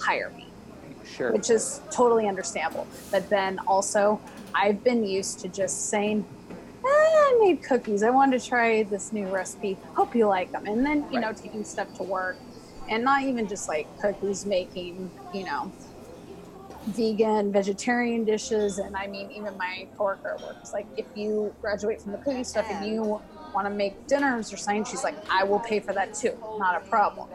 hire 0.00 0.30
me. 0.30 0.46
Sure. 1.04 1.32
Which 1.32 1.50
is 1.50 1.80
totally 1.90 2.28
understandable. 2.28 2.86
But 3.10 3.28
then 3.30 3.58
also, 3.66 4.20
I've 4.54 4.82
been 4.84 5.04
used 5.04 5.40
to 5.40 5.48
just 5.48 5.88
saying, 5.88 6.24
eh, 6.50 6.86
I 6.86 7.38
made 7.40 7.62
cookies. 7.62 8.02
I 8.02 8.10
wanted 8.10 8.40
to 8.40 8.46
try 8.46 8.82
this 8.82 9.12
new 9.12 9.26
recipe. 9.28 9.78
Hope 9.94 10.14
you 10.14 10.26
like 10.26 10.52
them. 10.52 10.66
And 10.66 10.84
then, 10.84 10.98
you 11.10 11.20
right. 11.20 11.20
know, 11.20 11.32
taking 11.32 11.64
stuff 11.64 11.94
to 11.94 12.02
work 12.02 12.36
and 12.88 13.04
not 13.04 13.22
even 13.22 13.46
just 13.46 13.68
like 13.68 13.86
cookies, 14.00 14.46
making, 14.46 15.10
you 15.32 15.44
know, 15.44 15.70
vegan, 16.88 17.52
vegetarian 17.52 18.24
dishes. 18.24 18.78
And 18.78 18.96
I 18.96 19.06
mean, 19.06 19.30
even 19.30 19.56
my 19.56 19.86
coworker 19.96 20.36
works 20.42 20.72
like, 20.72 20.86
if 20.96 21.06
you 21.14 21.54
graduate 21.60 22.00
from 22.02 22.12
the 22.12 22.18
cookie 22.18 22.44
stuff 22.44 22.66
and 22.70 22.86
you 22.86 23.20
want 23.54 23.66
to 23.66 23.70
make 23.70 24.06
dinners 24.06 24.52
or 24.52 24.56
something, 24.56 24.84
she's 24.84 25.04
like, 25.04 25.16
I 25.30 25.44
will 25.44 25.60
pay 25.60 25.80
for 25.80 25.92
that 25.92 26.14
too. 26.14 26.36
Not 26.58 26.82
a 26.82 26.88
problem. 26.88 27.28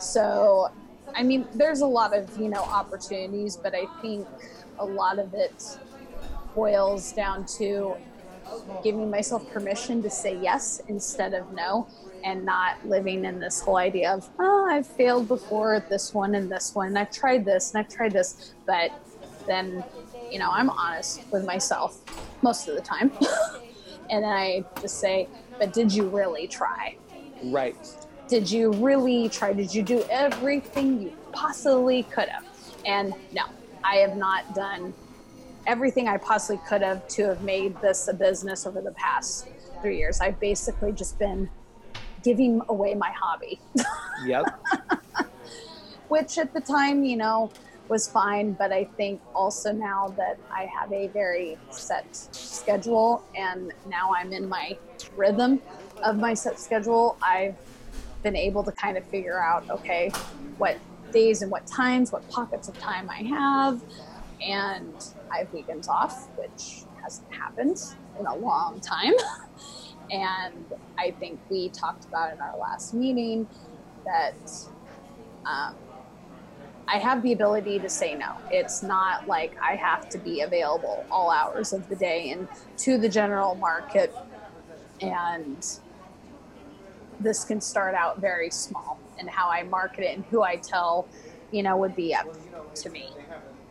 So 0.00 0.70
I 1.14 1.22
mean, 1.22 1.46
there's 1.54 1.80
a 1.80 1.86
lot 1.86 2.14
of, 2.14 2.36
you 2.38 2.48
know, 2.48 2.62
opportunities, 2.62 3.56
but 3.56 3.74
I 3.74 3.86
think 4.00 4.26
a 4.78 4.84
lot 4.84 5.18
of 5.18 5.34
it 5.34 5.78
boils 6.54 7.12
down 7.12 7.46
to 7.58 7.96
giving 8.82 9.10
myself 9.10 9.48
permission 9.50 10.02
to 10.02 10.10
say 10.10 10.38
yes 10.40 10.80
instead 10.88 11.34
of 11.34 11.52
no 11.52 11.86
and 12.24 12.44
not 12.44 12.84
living 12.86 13.24
in 13.24 13.38
this 13.38 13.60
whole 13.60 13.76
idea 13.76 14.12
of, 14.12 14.28
oh, 14.38 14.68
I've 14.70 14.86
failed 14.86 15.28
before 15.28 15.74
at 15.74 15.88
this 15.88 16.14
one 16.14 16.34
and 16.34 16.50
this 16.50 16.74
one. 16.74 16.96
I've 16.96 17.10
tried 17.10 17.44
this 17.44 17.72
and 17.72 17.80
I've 17.80 17.92
tried 17.92 18.12
this. 18.12 18.54
But 18.66 18.90
then, 19.46 19.84
you 20.30 20.38
know, 20.38 20.50
I'm 20.50 20.70
honest 20.70 21.22
with 21.30 21.44
myself 21.44 22.00
most 22.42 22.68
of 22.68 22.74
the 22.74 22.82
time. 22.82 23.12
and 24.10 24.24
then 24.24 24.32
I 24.32 24.64
just 24.80 25.00
say, 25.00 25.28
but 25.58 25.72
did 25.72 25.92
you 25.92 26.08
really 26.08 26.46
try? 26.46 26.96
Right. 27.44 27.76
Did 28.28 28.50
you 28.50 28.72
really 28.74 29.28
try? 29.28 29.52
Did 29.52 29.74
you 29.74 29.82
do 29.82 30.04
everything 30.10 31.02
you 31.02 31.12
possibly 31.32 32.02
could 32.04 32.28
have? 32.28 32.44
And 32.84 33.14
no, 33.32 33.44
I 33.82 33.96
have 33.96 34.16
not 34.16 34.54
done 34.54 34.92
everything 35.66 36.08
I 36.08 36.16
possibly 36.16 36.60
could 36.66 36.82
have 36.82 37.06
to 37.08 37.26
have 37.26 37.42
made 37.42 37.78
this 37.80 38.08
a 38.08 38.14
business 38.14 38.66
over 38.66 38.80
the 38.80 38.92
past 38.92 39.48
three 39.82 39.98
years. 39.98 40.20
I've 40.20 40.40
basically 40.40 40.92
just 40.92 41.18
been 41.18 41.48
giving 42.22 42.60
away 42.68 42.94
my 42.94 43.10
hobby. 43.10 43.60
Yep. 44.24 44.46
Which 46.08 46.38
at 46.38 46.52
the 46.54 46.60
time, 46.60 47.04
you 47.04 47.16
know, 47.16 47.50
was 47.88 48.08
fine. 48.08 48.52
But 48.52 48.72
I 48.72 48.84
think 48.84 49.20
also 49.34 49.72
now 49.72 50.14
that 50.16 50.38
I 50.50 50.64
have 50.64 50.92
a 50.92 51.08
very 51.08 51.58
set 51.70 52.06
schedule 52.14 53.24
and 53.34 53.72
now 53.86 54.12
I'm 54.14 54.32
in 54.32 54.48
my 54.48 54.76
rhythm 55.16 55.60
of 56.02 56.16
my 56.16 56.34
set 56.34 56.60
schedule, 56.60 57.16
I've 57.22 57.56
been 58.22 58.36
able 58.36 58.62
to 58.64 58.72
kind 58.72 58.96
of 58.96 59.04
figure 59.06 59.40
out 59.40 59.68
okay, 59.70 60.10
what 60.58 60.76
days 61.12 61.42
and 61.42 61.50
what 61.50 61.66
times, 61.66 62.12
what 62.12 62.28
pockets 62.30 62.68
of 62.68 62.78
time 62.78 63.08
I 63.10 63.22
have. 63.22 63.80
And 64.40 64.94
I 65.32 65.38
have 65.38 65.52
weekends 65.52 65.88
off, 65.88 66.28
which 66.36 66.84
hasn't 67.02 67.32
happened 67.32 67.82
in 68.18 68.26
a 68.26 68.36
long 68.36 68.80
time. 68.80 69.14
and 70.10 70.64
I 70.98 71.12
think 71.12 71.38
we 71.48 71.68
talked 71.68 72.04
about 72.04 72.32
in 72.32 72.40
our 72.40 72.56
last 72.56 72.94
meeting 72.94 73.46
that 74.04 74.34
um, 75.46 75.74
I 76.86 76.98
have 76.98 77.22
the 77.22 77.32
ability 77.32 77.78
to 77.80 77.88
say 77.88 78.14
no. 78.14 78.32
It's 78.50 78.82
not 78.82 79.26
like 79.26 79.56
I 79.62 79.74
have 79.74 80.08
to 80.10 80.18
be 80.18 80.40
available 80.40 81.04
all 81.10 81.30
hours 81.30 81.72
of 81.72 81.88
the 81.88 81.96
day 81.96 82.30
and 82.30 82.48
to 82.78 82.96
the 82.98 83.08
general 83.08 83.54
market. 83.54 84.14
And 85.00 85.64
this 87.20 87.44
can 87.44 87.60
start 87.60 87.94
out 87.94 88.20
very 88.20 88.50
small 88.50 88.98
and 89.18 89.28
how 89.28 89.50
I 89.50 89.64
market 89.64 90.04
it 90.04 90.16
and 90.16 90.24
who 90.26 90.42
I 90.42 90.56
tell, 90.56 91.06
you 91.50 91.62
know, 91.62 91.76
would 91.76 91.94
be 91.94 92.14
up 92.14 92.26
to 92.76 92.90
me. 92.90 93.10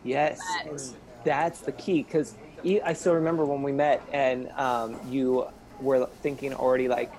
Yes, 0.04 0.40
But- 0.64 0.94
that's 1.24 1.60
the 1.60 1.72
key 1.72 2.02
because 2.04 2.34
I 2.84 2.92
still 2.92 3.14
remember 3.14 3.44
when 3.44 3.62
we 3.62 3.72
met 3.72 4.02
and 4.12 4.50
um, 4.52 4.98
you 5.08 5.46
were 5.80 6.06
thinking 6.22 6.54
already 6.54 6.88
like, 6.88 7.12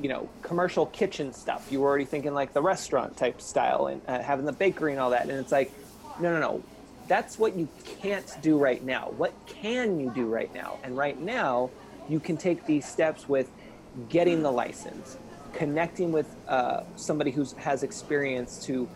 you 0.00 0.08
know, 0.08 0.28
commercial 0.42 0.86
kitchen 0.86 1.32
stuff. 1.32 1.68
You 1.70 1.80
were 1.80 1.88
already 1.88 2.04
thinking 2.04 2.34
like 2.34 2.52
the 2.52 2.62
restaurant 2.62 3.16
type 3.16 3.40
style 3.40 3.86
and 3.86 4.00
uh, 4.06 4.22
having 4.22 4.44
the 4.44 4.52
bakery 4.52 4.92
and 4.92 5.00
all 5.00 5.10
that. 5.10 5.22
And 5.22 5.32
it's 5.32 5.52
like, 5.52 5.72
no, 6.20 6.32
no, 6.32 6.40
no. 6.40 6.62
That's 7.08 7.38
what 7.38 7.56
you 7.56 7.68
can't 8.02 8.36
do 8.42 8.58
right 8.58 8.84
now. 8.84 9.12
What 9.16 9.32
can 9.46 9.98
you 9.98 10.10
do 10.14 10.26
right 10.26 10.52
now? 10.54 10.78
And 10.82 10.96
right 10.96 11.18
now, 11.18 11.70
you 12.08 12.20
can 12.20 12.36
take 12.36 12.66
these 12.66 12.86
steps 12.86 13.28
with 13.28 13.50
getting 14.08 14.42
the 14.42 14.50
license, 14.50 15.16
connecting 15.54 16.12
with 16.12 16.26
uh, 16.46 16.82
somebody 16.96 17.30
who 17.30 17.46
has 17.56 17.82
experience 17.82 18.64
to 18.66 18.88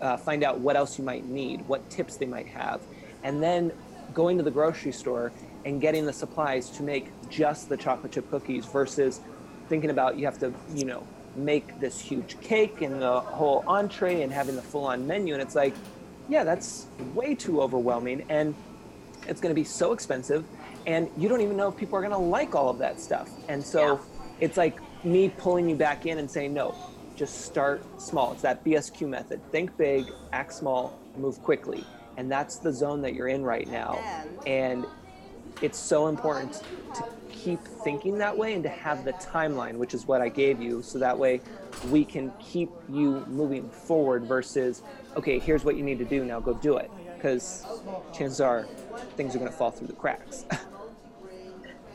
uh, 0.00 0.16
find 0.16 0.42
out 0.42 0.58
what 0.58 0.74
else 0.74 0.98
you 0.98 1.04
might 1.04 1.26
need, 1.26 1.66
what 1.68 1.88
tips 1.90 2.16
they 2.16 2.26
might 2.26 2.48
have, 2.48 2.80
and 3.22 3.42
then 3.42 3.72
going 4.14 4.36
to 4.36 4.42
the 4.42 4.50
grocery 4.50 4.92
store 4.92 5.32
and 5.64 5.80
getting 5.80 6.06
the 6.06 6.12
supplies 6.12 6.70
to 6.70 6.82
make 6.82 7.08
just 7.30 7.68
the 7.68 7.76
chocolate 7.76 8.12
chip 8.12 8.28
cookies 8.30 8.66
versus 8.66 9.20
thinking 9.68 9.90
about 9.90 10.18
you 10.18 10.24
have 10.26 10.38
to, 10.38 10.52
you 10.74 10.84
know, 10.84 11.06
make 11.36 11.78
this 11.80 12.00
huge 12.00 12.40
cake 12.40 12.82
and 12.82 13.00
the 13.00 13.20
whole 13.20 13.62
entree 13.66 14.22
and 14.22 14.32
having 14.32 14.56
the 14.56 14.62
full 14.62 14.84
on 14.84 15.06
menu. 15.06 15.32
And 15.32 15.42
it's 15.42 15.54
like, 15.54 15.76
yeah, 16.28 16.44
that's 16.44 16.88
way 16.98 17.34
too 17.34 17.60
overwhelming. 17.62 18.24
And 18.28 18.54
it's 19.26 19.40
going 19.40 19.54
to 19.54 19.58
be 19.60 19.64
so 19.64 19.92
expensive. 19.92 20.44
And 20.86 21.08
you 21.16 21.28
don't 21.28 21.40
even 21.40 21.56
know 21.56 21.68
if 21.68 21.76
people 21.76 21.96
are 21.98 22.00
going 22.02 22.12
to 22.12 22.18
like 22.18 22.54
all 22.54 22.68
of 22.68 22.78
that 22.78 23.00
stuff. 23.00 23.30
And 23.48 23.64
so 23.64 23.80
Yeah. 23.94 23.98
it's 24.40 24.56
like 24.56 24.80
me 25.04 25.28
pulling 25.28 25.68
you 25.68 25.76
back 25.76 26.04
in 26.06 26.18
and 26.18 26.28
saying, 26.30 26.52
no, 26.52 26.76
just 27.16 27.42
start 27.42 27.86
small. 28.00 28.32
It's 28.32 28.42
that 28.42 28.64
BSQ 28.64 29.08
method. 29.08 29.40
Think 29.52 29.76
big, 29.76 30.06
act 30.32 30.52
small, 30.54 30.98
move 31.16 31.40
quickly. 31.42 31.84
And 32.16 32.30
that's 32.30 32.58
the 32.58 32.72
zone 32.72 33.02
that 33.02 33.14
you're 33.14 33.28
in 33.28 33.44
right 33.44 33.68
now. 33.68 33.94
And 34.46 34.84
it's 35.62 35.78
so 35.78 36.08
important 36.08 36.54
to 36.94 37.04
keep 37.42 37.66
thinking 37.68 38.18
that 38.18 38.36
way 38.36 38.54
and 38.54 38.62
to 38.64 38.68
have 38.70 39.04
the 39.04 39.14
timeline, 39.14 39.76
which 39.76 39.94
is 39.94 40.06
what 40.06 40.20
I 40.20 40.28
gave 40.28 40.60
you, 40.60 40.82
so 40.82 40.98
that 40.98 41.18
way 41.18 41.42
we 41.80 42.04
can 42.04 42.32
keep 42.38 42.74
you 42.86 43.24
moving 43.28 43.70
forward 43.70 44.26
versus, 44.26 44.82
okay, 45.16 45.38
here's 45.38 45.64
what 45.64 45.76
you 45.76 45.82
need 45.82 45.98
to 45.98 46.04
do, 46.04 46.24
now 46.24 46.40
go 46.40 46.54
do 46.54 46.76
it. 46.76 46.90
Because 47.18 47.68
chances 48.12 48.40
are 48.40 48.70
things 49.16 49.34
are 49.34 49.38
going 49.38 49.50
to 49.50 49.56
fall 49.56 49.70
through 49.70 49.88
the 49.88 49.94
cracks. 49.96 50.44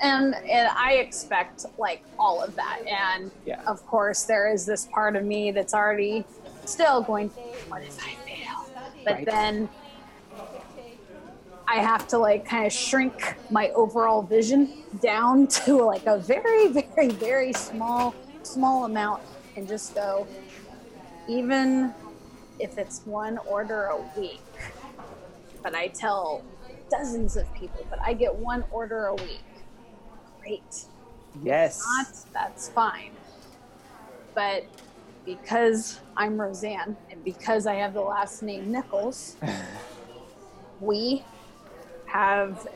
and 0.01 0.34
um, 0.36 0.41
and 0.51 0.69
I 0.77 0.93
expect 0.93 1.65
like 1.77 2.01
all 2.19 2.41
of 2.41 2.55
that. 2.55 2.77
And 2.88 3.31
Yeah. 3.45 3.62
of 3.67 3.84
course, 3.86 4.25
there 4.25 4.51
is 4.51 4.65
this 4.65 4.88
part 4.93 5.15
of 5.15 5.23
me 5.25 5.51
that's 5.51 5.73
already 5.73 6.27
still 6.65 7.03
going, 7.03 7.31
"What 7.69 7.81
if 7.81 7.95
I 7.99 8.15
fail?" 8.27 8.71
But 9.05 9.13
Right. 9.15 9.25
then 9.25 9.69
I 11.67 11.75
have 11.78 12.08
to 12.10 12.17
like 12.17 12.45
kind 12.45 12.65
of 12.65 12.73
shrink 12.73 13.36
my 13.49 13.69
overall 13.69 14.21
vision 14.21 14.84
down 15.01 15.47
to 15.65 15.84
like 15.84 16.06
a 16.06 16.17
very, 16.19 16.67
very, 16.67 17.10
very 17.10 17.54
small, 17.54 18.13
small 18.43 18.86
amount, 18.86 19.23
and 19.56 19.67
just 19.67 19.95
go. 19.95 20.28
Even 21.28 21.93
if 22.60 22.78
it's 22.78 23.01
one 23.06 23.39
order 23.47 23.86
a 23.86 24.19
week, 24.19 24.41
but 25.63 25.73
I 25.73 25.88
tell 25.88 26.43
dozens 26.89 27.36
of 27.36 27.51
people, 27.56 27.86
but 27.89 27.99
I 28.06 28.13
get 28.13 28.34
one 28.36 28.63
order 28.71 29.08
a 29.08 29.15
week. 29.15 29.41
Great. 30.41 30.86
yes. 31.43 31.84
Not, 31.97 32.15
that's 32.32 32.69
fine. 32.69 33.12
But 34.36 34.65
because 35.25 35.99
I'm 36.15 36.39
Roseanne 36.39 36.95
and 37.10 37.23
because 37.23 37.65
I 37.65 37.75
have 37.75 37.93
the 37.95 38.01
last 38.01 38.43
name 38.43 38.71
Nichols, 38.71 39.38
we 40.80 41.23
have 42.08 42.68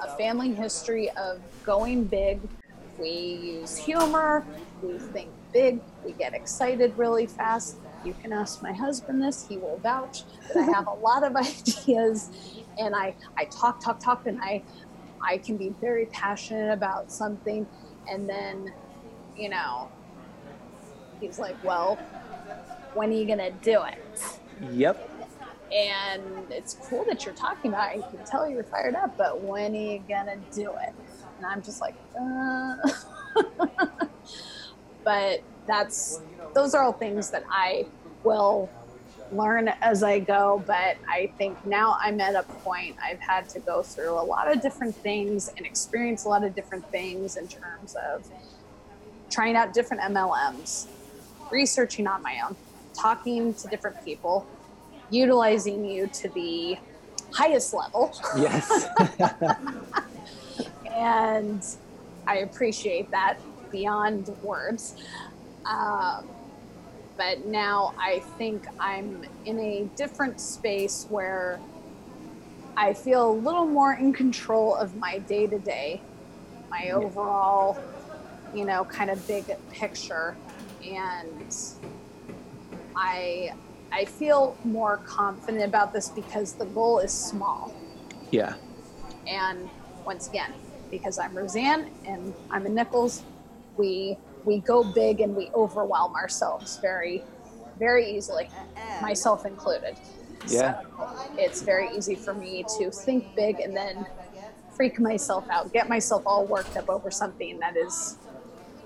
a 0.00 0.16
family 0.16 0.54
history 0.54 1.10
of 1.10 1.40
going 1.64 2.04
big. 2.04 2.40
We 2.98 3.10
use 3.60 3.76
humor, 3.76 4.44
we 4.82 4.98
think 4.98 5.30
big, 5.52 5.80
we 6.04 6.12
get 6.12 6.34
excited 6.34 6.96
really 6.96 7.26
fast. 7.26 7.76
You 8.04 8.14
can 8.22 8.32
ask 8.32 8.62
my 8.62 8.72
husband 8.72 9.22
this, 9.22 9.46
he 9.48 9.56
will 9.56 9.78
vouch 9.78 10.22
that 10.48 10.56
I 10.56 10.62
have 10.72 10.86
a 10.86 10.94
lot 11.08 11.24
of 11.24 11.36
ideas 11.36 12.30
and 12.78 12.94
I, 12.94 13.14
I 13.36 13.44
talk, 13.46 13.82
talk, 13.82 14.00
talk, 14.00 14.26
and 14.26 14.40
I, 14.40 14.62
I 15.20 15.38
can 15.38 15.56
be 15.56 15.74
very 15.80 16.06
passionate 16.06 16.72
about 16.72 17.10
something. 17.10 17.66
And 18.08 18.28
then, 18.28 18.72
you 19.36 19.48
know, 19.48 19.90
he's 21.20 21.38
like, 21.38 21.56
well, 21.64 21.96
when 22.94 23.10
are 23.10 23.14
you 23.14 23.26
going 23.26 23.38
to 23.38 23.50
do 23.50 23.82
it? 23.82 24.38
Yep. 24.72 25.17
And 25.72 26.22
it's 26.50 26.76
cool 26.82 27.04
that 27.04 27.24
you're 27.24 27.34
talking 27.34 27.72
about 27.72 27.94
it. 27.94 27.96
You 27.96 28.04
can 28.10 28.24
tell 28.24 28.48
you're 28.48 28.64
fired 28.64 28.94
up, 28.94 29.16
but 29.16 29.42
when 29.42 29.74
are 29.74 29.78
you 29.78 30.02
gonna 30.08 30.36
do 30.52 30.70
it? 30.70 30.94
And 31.36 31.46
I'm 31.46 31.62
just 31.62 31.80
like, 31.80 31.94
uh. 32.18 32.76
but 35.04 35.42
that's 35.66 36.20
those 36.54 36.74
are 36.74 36.82
all 36.82 36.92
things 36.92 37.30
that 37.30 37.44
I 37.50 37.86
will 38.24 38.68
learn 39.32 39.68
as 39.68 40.02
I 40.02 40.18
go. 40.18 40.62
But 40.66 40.96
I 41.08 41.30
think 41.38 41.64
now 41.66 41.96
I'm 42.00 42.20
at 42.20 42.34
a 42.34 42.42
point 42.42 42.96
I've 43.02 43.20
had 43.20 43.48
to 43.50 43.60
go 43.60 43.82
through 43.82 44.12
a 44.12 44.24
lot 44.24 44.50
of 44.50 44.60
different 44.62 44.96
things 44.96 45.50
and 45.56 45.66
experience 45.66 46.24
a 46.24 46.28
lot 46.28 46.44
of 46.44 46.54
different 46.54 46.88
things 46.90 47.36
in 47.36 47.46
terms 47.46 47.96
of 48.10 48.26
trying 49.30 49.56
out 49.56 49.74
different 49.74 50.02
MLMs, 50.02 50.86
researching 51.50 52.06
on 52.06 52.22
my 52.22 52.40
own, 52.44 52.56
talking 52.94 53.54
to 53.54 53.68
different 53.68 54.02
people, 54.04 54.46
utilizing 55.10 55.84
you 55.84 56.06
to 56.08 56.28
the 56.30 56.78
highest 57.32 57.74
level. 57.74 58.12
Yes. 58.36 58.86
And 60.98 61.64
I 62.26 62.38
appreciate 62.38 63.12
that 63.12 63.38
beyond 63.70 64.28
words. 64.42 64.96
Um, 65.64 66.28
but 67.16 67.46
now 67.46 67.94
I 67.98 68.18
think 68.36 68.66
I'm 68.80 69.24
in 69.44 69.60
a 69.60 69.88
different 69.96 70.40
space 70.40 71.06
where 71.08 71.60
I 72.76 72.94
feel 72.94 73.30
a 73.30 73.32
little 73.32 73.66
more 73.66 73.92
in 73.92 74.12
control 74.12 74.74
of 74.74 74.96
my 74.96 75.18
day 75.18 75.46
to 75.46 75.58
day, 75.60 76.00
my 76.68 76.90
overall, 76.90 77.78
you 78.52 78.64
know, 78.64 78.84
kind 78.84 79.10
of 79.10 79.24
big 79.28 79.44
picture. 79.70 80.36
And 80.84 81.54
I 82.96 83.52
I 83.92 84.04
feel 84.04 84.56
more 84.64 84.98
confident 84.98 85.64
about 85.64 85.92
this 85.92 86.08
because 86.10 86.52
the 86.52 86.66
goal 86.66 86.98
is 86.98 87.12
small. 87.12 87.72
yeah. 88.30 88.54
And 89.26 89.68
once 90.06 90.28
again, 90.28 90.52
because 90.90 91.18
I'm 91.18 91.36
Roseanne 91.36 91.90
and 92.06 92.32
I'm 92.50 92.64
a 92.64 92.68
Nichols, 92.70 93.22
we 93.76 94.16
we 94.44 94.60
go 94.60 94.82
big 94.82 95.20
and 95.20 95.36
we 95.36 95.50
overwhelm 95.54 96.14
ourselves 96.14 96.78
very, 96.78 97.22
very 97.78 98.16
easily, 98.16 98.46
uh-uh. 98.46 99.02
myself 99.02 99.44
included. 99.44 99.96
Yeah. 100.46 100.80
So 100.80 101.10
it's 101.36 101.60
very 101.60 101.90
easy 101.94 102.14
for 102.14 102.32
me 102.32 102.64
to 102.78 102.90
think 102.90 103.34
big 103.36 103.60
and 103.60 103.76
then 103.76 104.06
freak 104.70 104.98
myself 104.98 105.44
out, 105.50 105.72
get 105.74 105.88
myself 105.88 106.22
all 106.24 106.46
worked 106.46 106.76
up 106.76 106.88
over 106.88 107.10
something 107.10 107.58
that 107.58 107.76
is 107.76 108.16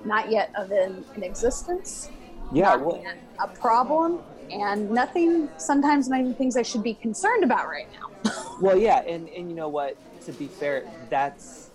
not 0.05 0.31
yet 0.31 0.51
of 0.57 0.73
an, 0.73 1.05
an 1.15 1.23
existence, 1.23 2.11
Yeah. 2.53 2.71
not 2.71 2.81
Well, 2.85 3.01
yet 3.01 3.19
a 3.39 3.47
problem, 3.47 4.21
and 4.53 4.91
nothing. 4.91 5.49
Sometimes 5.57 6.09
not 6.09 6.21
even 6.21 6.35
things 6.35 6.57
I 6.57 6.63
should 6.63 6.83
be 6.83 6.95
concerned 6.95 7.45
about 7.45 7.69
right 7.69 7.89
now. 7.93 8.33
well, 8.61 8.77
yeah. 8.77 9.03
And, 9.03 9.29
and 9.29 9.49
you 9.49 9.57
know 9.57 9.69
what? 9.69 9.97
to 10.27 10.33
be 10.33 10.47
fair, 10.47 10.85
that's 11.11 11.71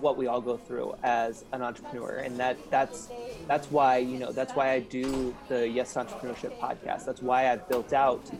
what 0.00 0.16
we 0.16 0.26
all 0.26 0.40
go 0.40 0.56
through 0.56 0.94
as 1.02 1.44
an 1.52 1.62
entrepreneur, 1.62 2.16
and 2.16 2.38
that 2.38 2.56
that's 2.70 3.08
that's 3.46 3.70
why 3.70 3.98
you 3.98 4.18
know 4.18 4.32
that's 4.32 4.52
why 4.54 4.72
I 4.72 4.80
do 4.80 5.34
the 5.48 5.68
Yes 5.68 5.94
Entrepreneurship 5.94 6.58
podcast. 6.58 7.04
That's 7.04 7.22
why 7.22 7.50
I've 7.50 7.68
built 7.68 7.92
out 7.92 8.30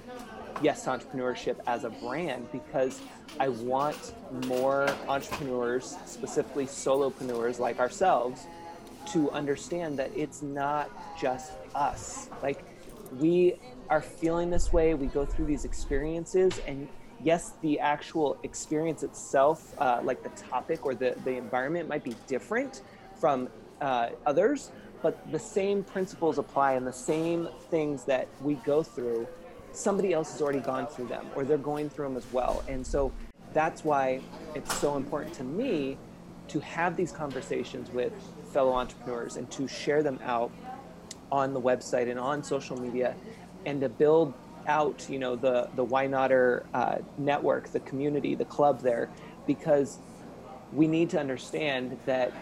Yes 0.63 0.87
Entrepreneurship 0.87 1.57
as 1.67 1.85
a 1.85 1.91
brand 1.91 2.51
because 2.53 3.01
I 3.39 3.49
want 3.49 4.15
more 4.47 4.89
entrepreneurs, 5.09 5.97
specifically 6.07 6.67
solopreneurs 6.67 7.59
like 7.59 7.79
ourselves, 7.79 8.47
to 9.13 9.31
understand 9.31 9.99
that 9.99 10.11
it's 10.17 10.43
not 10.43 10.91
just 11.21 11.53
us. 11.75 12.29
Like 12.43 12.65
we 13.19 13.57
are 13.93 14.01
feeling 14.01 14.49
this 14.49 14.73
way, 14.73 14.95
we 14.95 15.07
go 15.07 15.27
through 15.27 15.45
these 15.45 15.67
experiences, 15.67 16.59
and 16.67 16.89
yes, 17.23 17.53
the 17.61 17.79
actual 17.79 18.39
experience 18.43 19.03
itself, 19.03 19.75
uh, 19.79 20.01
like 20.03 20.23
the 20.23 20.31
topic 20.31 20.87
or 20.87 20.95
the, 20.95 21.15
the 21.25 21.33
environment, 21.37 21.87
might 21.91 22.03
be 22.03 22.17
different 22.27 22.81
from 23.21 23.51
uh, 23.83 24.09
others, 24.25 24.73
but 25.03 25.31
the 25.31 25.39
same 25.39 25.85
principles 25.85 26.39
apply 26.39 26.73
and 26.73 26.87
the 26.87 26.93
same 26.93 27.51
things 27.69 28.05
that 28.05 28.29
we 28.41 28.55
go 28.55 28.83
through, 28.83 29.29
somebody 29.73 30.15
else 30.15 30.33
has 30.33 30.41
already 30.41 30.61
gone 30.61 30.87
through 30.87 31.09
them 31.09 31.27
or 31.35 31.45
they're 31.45 31.59
going 31.59 31.91
through 31.91 32.09
them 32.09 32.17
as 32.17 32.27
well. 32.33 32.65
And 32.69 32.87
so 32.87 33.13
that's 33.53 33.85
why 33.85 34.23
it's 34.55 34.75
so 34.79 34.97
important 34.97 35.35
to 35.35 35.45
me 35.45 35.99
to 36.49 36.61
have 36.61 36.97
these 36.97 37.13
conversations 37.13 37.91
with 37.91 38.15
fellow 38.55 38.73
entrepreneurs 38.73 39.37
and 39.37 39.51
to 39.51 39.69
share 39.69 40.03
them 40.03 40.19
out 40.25 40.51
on 41.31 41.55
the 41.55 41.61
website 41.61 42.11
and 42.11 42.21
on 42.21 42.43
social 42.43 42.79
media 42.81 43.15
and 43.65 43.81
to 43.81 43.89
build 43.89 44.35
out 44.67 45.09
you 45.11 45.19
know 45.19 45.35
the 45.35 45.69
the 45.75 45.83
why 45.83 46.07
notter 46.07 46.65
uh, 46.73 46.99
network 47.19 47.69
the 47.73 47.81
community 47.81 48.35
the 48.35 48.45
club 48.45 48.81
there 48.81 49.11
because 49.47 49.99
we 50.73 50.87
need 50.87 51.11
to 51.11 51.19
understand 51.19 51.99
that 52.07 52.33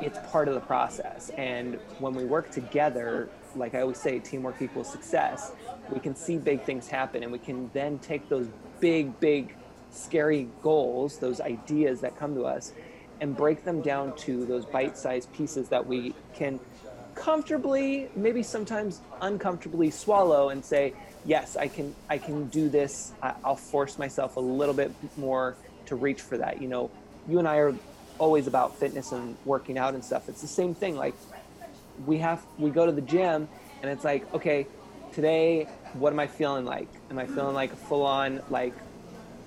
it's 0.00 0.18
part 0.30 0.48
of 0.48 0.54
the 0.54 0.60
process. 0.60 1.30
And 1.30 1.74
when 1.98 2.14
we 2.14 2.24
work 2.24 2.50
together 2.50 3.28
like 3.56 3.74
i 3.74 3.80
always 3.80 3.98
say 3.98 4.18
teamwork 4.18 4.60
equals 4.60 4.90
success 4.90 5.52
we 5.90 5.98
can 5.98 6.14
see 6.14 6.36
big 6.36 6.62
things 6.64 6.86
happen 6.86 7.22
and 7.22 7.32
we 7.32 7.38
can 7.38 7.70
then 7.72 7.98
take 8.00 8.28
those 8.28 8.46
big 8.78 9.18
big 9.20 9.54
scary 9.90 10.48
goals 10.62 11.18
those 11.18 11.40
ideas 11.40 12.00
that 12.02 12.14
come 12.16 12.34
to 12.34 12.44
us 12.44 12.72
and 13.20 13.34
break 13.34 13.64
them 13.64 13.80
down 13.80 14.14
to 14.16 14.44
those 14.44 14.66
bite-sized 14.66 15.32
pieces 15.32 15.70
that 15.70 15.84
we 15.84 16.14
can 16.34 16.60
comfortably 17.18 18.08
maybe 18.14 18.42
sometimes 18.42 19.00
uncomfortably 19.22 19.90
swallow 19.90 20.50
and 20.50 20.64
say 20.64 20.94
yes 21.26 21.56
i 21.56 21.66
can 21.66 21.92
i 22.08 22.16
can 22.16 22.46
do 22.48 22.68
this. 22.68 23.12
I'll 23.22 23.56
force 23.56 23.98
myself 23.98 24.36
a 24.36 24.40
little 24.40 24.74
bit 24.74 24.92
more 25.16 25.56
to 25.86 25.96
reach 25.96 26.20
for 26.20 26.38
that. 26.38 26.62
You 26.62 26.68
know 26.68 26.90
you 27.28 27.38
and 27.40 27.48
i 27.48 27.56
are 27.56 27.74
always 28.18 28.46
about 28.46 28.76
fitness 28.76 29.12
and 29.12 29.36
working 29.44 29.78
out 29.78 29.94
and 29.94 30.04
stuff. 30.04 30.28
It's 30.28 30.40
the 30.40 30.48
same 30.48 30.74
thing 30.74 30.96
like 30.96 31.14
we 32.06 32.18
have 32.18 32.40
we 32.56 32.70
go 32.70 32.86
to 32.86 32.92
the 32.92 33.00
gym 33.00 33.48
and 33.82 33.90
it's 33.90 34.04
like 34.04 34.32
okay 34.32 34.66
today 35.12 35.64
what 35.94 36.12
am 36.12 36.20
i 36.20 36.26
feeling 36.26 36.64
like? 36.64 36.88
Am 37.10 37.18
i 37.18 37.26
feeling 37.26 37.54
like 37.54 37.72
a 37.72 37.76
full 37.88 38.06
on 38.06 38.40
like 38.48 38.74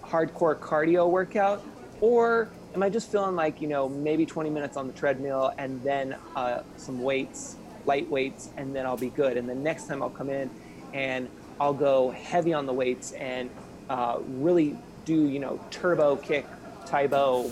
hardcore 0.04 0.60
cardio 0.60 1.10
workout? 1.10 1.64
Or 2.02 2.50
am 2.76 2.84
i 2.84 2.90
just 2.90 3.12
feeling 3.12 3.36
like 3.36 3.62
you 3.62 3.68
know 3.68 3.88
maybe 3.88 4.26
20 4.26 4.50
minutes 4.50 4.76
on 4.76 4.88
the 4.88 4.94
treadmill 4.94 5.54
and 5.58 5.82
then 5.84 6.16
uh, 6.36 6.62
some 6.76 7.02
weights 7.02 7.58
light 7.86 8.10
weights 8.10 8.50
and 8.58 8.76
then 8.76 8.86
i'll 8.86 8.98
be 8.98 9.10
good. 9.10 9.38
And 9.38 9.48
the 9.48 9.56
next 9.56 9.88
time 9.88 10.02
i'll 10.02 10.10
come 10.10 10.30
in 10.30 10.50
and 10.94 11.30
i'll 11.60 11.74
go 11.74 12.12
heavy 12.12 12.54
on 12.54 12.66
the 12.66 12.74
weights 12.74 13.12
and 13.14 13.50
uh, 13.90 14.20
really 14.28 14.78
do 15.06 15.28
you 15.28 15.40
know 15.40 15.60
turbo 15.70 16.16
kick 16.16 16.46
Tae 16.86 17.08
Bo 17.08 17.50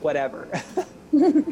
whatever. 0.00 0.48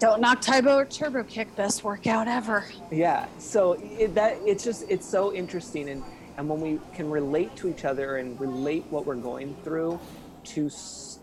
Don't 0.00 0.20
knock 0.20 0.40
Tae 0.40 0.60
Bo 0.60 0.78
or 0.78 0.84
Turbo 0.86 1.22
Kick, 1.24 1.54
best 1.56 1.84
workout 1.84 2.26
ever. 2.26 2.64
yeah 2.90 3.26
so 3.38 3.74
it, 3.74 4.14
that 4.14 4.38
it's 4.44 4.64
just 4.64 4.84
it's 4.88 5.06
so 5.06 5.32
interesting. 5.32 5.88
And 5.90 6.02
and 6.36 6.48
when 6.48 6.60
we 6.60 6.80
can 6.94 7.10
relate 7.10 7.54
to 7.56 7.68
each 7.68 7.84
other 7.84 8.16
and 8.16 8.40
relate 8.40 8.84
what 8.90 9.04
we're 9.04 9.14
going 9.14 9.54
through 9.62 10.00
to 10.42 10.70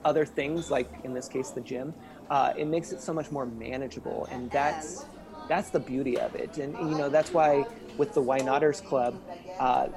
other 0.05 0.25
things 0.25 0.69
like 0.69 0.87
in 1.03 1.13
this 1.13 1.27
case 1.27 1.49
the 1.49 1.61
gym 1.61 1.93
uh, 2.29 2.53
it 2.55 2.67
makes 2.67 2.91
it 2.91 3.01
so 3.01 3.13
much 3.13 3.31
more 3.31 3.45
manageable. 3.45 4.27
And 4.31 4.51
that's 4.51 5.05
that's 5.47 5.69
the 5.69 5.79
beauty 5.79 6.17
of 6.19 6.35
it 6.35 6.57
and 6.57 6.73
you 6.89 6.97
know 6.97 7.09
that's 7.09 7.33
why 7.33 7.65
with 7.97 8.13
the 8.13 8.21
why 8.21 8.37
notters 8.37 8.81
club 8.81 9.19
uh, 9.59 9.87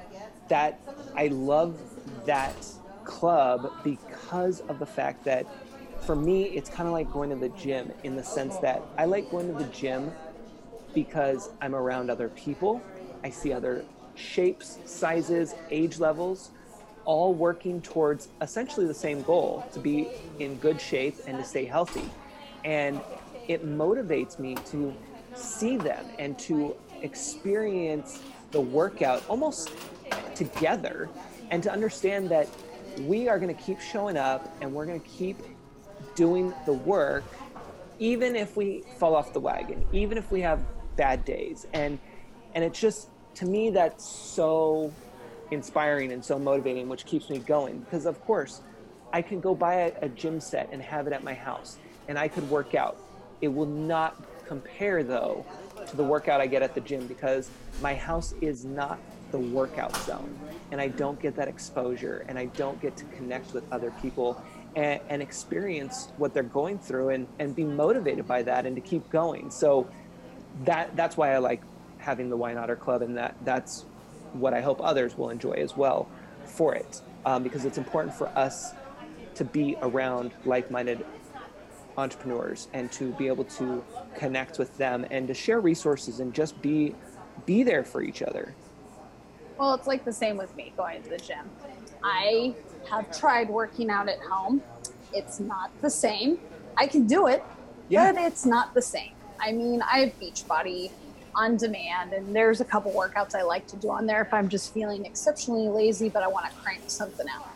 that 0.49 0.81
i 1.17 1.27
love 1.29 1.79
that 2.27 2.55
club 3.05 3.73
because 3.83 4.61
of 4.61 4.79
the 4.79 4.87
fact 4.87 5.25
that 5.25 5.47
for 6.03 6.17
me 6.17 6.45
it's 6.45 6.71
kind 6.71 6.87
of 6.87 6.93
like 6.93 7.11
going 7.13 7.31
to 7.31 7.37
the 7.37 7.49
gym 7.51 7.93
in 8.05 8.17
the 8.17 8.25
sense 8.25 8.57
that 8.59 8.83
i 8.99 9.05
like 9.05 9.31
going 9.31 9.47
to 9.47 9.65
the 9.65 9.71
gym 9.71 10.11
because 10.95 11.51
I'm 11.61 11.75
around 11.75 12.11
other 12.11 12.29
people. 12.31 12.83
I 13.23 13.31
see 13.31 13.53
other 13.53 13.85
shapes, 14.15 14.79
sizes, 14.85 15.55
age 15.71 15.99
levels, 15.99 16.51
all 17.05 17.35
working 17.35 17.81
towards 17.81 18.29
essentially 18.41 18.87
the 18.87 18.95
same 18.95 19.23
goal 19.23 19.67
to 19.73 19.81
be 19.81 20.09
in 20.39 20.57
good 20.57 20.81
shape 20.81 21.17
and 21.27 21.39
to 21.39 21.45
stay 21.45 21.65
healthy. 21.65 22.09
And 22.65 23.01
it 23.49 23.67
motivates 23.67 24.39
me 24.39 24.55
to 24.67 24.95
see 25.41 25.77
them 25.77 26.07
and 26.19 26.39
to 26.41 26.77
experience 27.03 28.23
the 28.51 28.61
workout 28.61 29.23
almost 29.29 29.71
together 30.35 31.09
and 31.51 31.63
to 31.63 31.73
understand 31.73 32.29
that 32.29 32.49
we 33.01 33.29
are 33.29 33.39
going 33.39 33.55
to 33.55 33.63
keep 33.63 33.81
showing 33.81 34.17
up 34.17 34.55
and 34.61 34.73
we're 34.73 34.87
going 34.87 35.01
to 35.01 35.09
keep 35.09 35.39
doing 36.15 36.53
the 36.67 36.73
work 36.73 37.25
even 37.99 38.35
if 38.35 38.57
we 38.57 38.83
fall 38.99 39.15
off 39.15 39.33
the 39.33 39.41
wagon, 39.41 39.87
even 39.93 40.17
if 40.17 40.31
we 40.33 40.41
have 40.41 40.65
bad 40.97 41.25
days. 41.25 41.67
And 41.73 41.99
and 42.55 42.65
it's 42.65 42.81
just 42.81 43.09
to 43.35 43.47
me 43.47 43.71
that's 43.71 44.05
so 44.05 44.93
inspiring 45.51 46.11
and 46.11 46.25
so 46.25 46.39
motivating, 46.39 46.89
which 46.89 47.05
keeps 47.05 47.31
me 47.31 47.39
going. 47.39 47.81
Because 47.81 48.07
of 48.07 48.21
course, 48.25 48.63
I 49.13 49.23
can 49.23 49.41
go 49.41 49.55
buy 49.55 49.75
a, 49.75 49.93
a 50.03 50.09
gym 50.09 50.41
set 50.41 50.71
and 50.73 50.83
have 50.83 51.07
it 51.07 51.13
at 51.13 51.23
my 51.23 51.35
house 51.35 51.79
and 52.09 52.19
I 52.19 52.27
could 52.27 52.49
work 52.51 52.75
out. 52.75 52.97
It 53.41 53.49
will 53.49 53.67
not 53.67 54.17
compare 54.51 55.05
though 55.05 55.47
to 55.87 55.97
the 55.97 56.03
workout 56.03 56.41
I 56.41 56.49
get 56.49 56.61
at 56.61 56.75
the 56.75 56.81
gym 56.81 57.07
because 57.07 57.49
my 57.81 57.95
house 57.95 58.35
is 58.41 58.65
not 58.65 58.99
the 59.31 59.39
workout 59.39 59.97
zone 59.99 60.37
and 60.73 60.81
I 60.81 60.89
don't 60.89 61.21
get 61.23 61.37
that 61.37 61.47
exposure 61.47 62.25
and 62.27 62.37
I 62.37 62.47
don't 62.47 62.83
get 62.83 62.97
to 62.97 63.05
connect 63.17 63.55
with 63.55 63.63
other 63.73 63.93
people 64.03 64.43
and, 64.75 65.01
and 65.09 65.23
experience 65.23 66.09
what 66.17 66.35
they're 66.35 66.43
going 66.43 66.81
through 66.81 67.11
and, 67.11 67.29
and 67.39 67.55
be 67.55 67.63
motivated 67.63 68.27
by 68.27 68.43
that 68.43 68.67
and 68.67 68.75
to 68.75 68.83
keep 68.83 69.09
going. 69.09 69.53
So 69.53 69.87
that 70.65 70.97
that's 70.97 71.17
why 71.17 71.33
I 71.33 71.39
like 71.39 71.63
having 71.99 72.29
the 72.29 72.37
Why 72.37 72.53
Notter 72.53 72.79
Club 72.79 73.03
and 73.03 73.17
that 73.19 73.37
that's 73.45 73.83
what 74.33 74.53
I 74.53 74.63
hope 74.63 74.81
others 74.83 75.17
will 75.17 75.31
enjoy 75.31 75.53
as 75.53 75.77
well 75.77 76.09
for 76.45 76.75
it 76.75 77.01
um, 77.25 77.45
because 77.45 77.65
it's 77.65 77.79
important 77.79 78.17
for 78.17 78.27
us 78.37 78.73
to 79.37 79.45
be 79.45 79.77
around 79.81 80.33
like-minded 80.45 81.07
entrepreneurs 82.01 82.69
and 82.73 82.91
to 82.93 83.13
be 83.13 83.29
able 83.29 83.45
to 83.45 83.85
connect 84.17 84.59
with 84.59 84.77
them 84.79 85.07
and 85.11 85.29
to 85.29 85.35
share 85.35 85.61
resources 85.61 86.21
and 86.21 86.35
just 86.35 86.61
be 86.61 86.95
be 87.47 87.63
there 87.63 87.85
for 87.85 88.03
each 88.03 88.23
other. 88.23 88.55
Well, 89.59 89.75
it's 89.75 89.87
like 89.87 90.05
the 90.05 90.13
same 90.13 90.37
with 90.37 90.55
me 90.57 90.73
going 90.77 91.03
to 91.03 91.09
the 91.09 91.19
gym. 91.19 91.49
I 92.03 92.55
have 92.91 93.17
tried 93.17 93.49
working 93.49 93.91
out 93.91 94.09
at 94.09 94.19
home. 94.21 94.63
It's 95.13 95.41
not 95.41 95.71
the 95.81 95.91
same. 95.91 96.39
I 96.77 96.87
can 96.87 97.07
do 97.07 97.29
it, 97.29 97.43
Yeah. 97.89 98.13
but 98.13 98.23
it's 98.23 98.45
not 98.45 98.75
the 98.75 98.83
same. 98.83 99.13
I 99.39 99.53
mean, 99.53 99.83
I 99.83 100.01
have 100.01 100.19
Beachbody 100.21 100.91
on 101.35 101.57
demand, 101.57 102.13
and 102.13 102.35
there's 102.35 102.61
a 102.61 102.65
couple 102.65 102.91
workouts 102.93 103.35
I 103.35 103.43
like 103.43 103.67
to 103.69 103.77
do 103.77 103.91
on 103.91 104.07
there 104.07 104.21
if 104.23 104.35
I'm 104.35 104.49
just 104.49 104.73
feeling 104.75 105.07
exceptionally 105.07 105.69
lazy, 105.69 106.09
but 106.09 106.23
I 106.23 106.29
want 106.29 106.47
to 106.47 106.53
crank 106.61 106.83
something 106.89 107.27
out. 107.29 107.47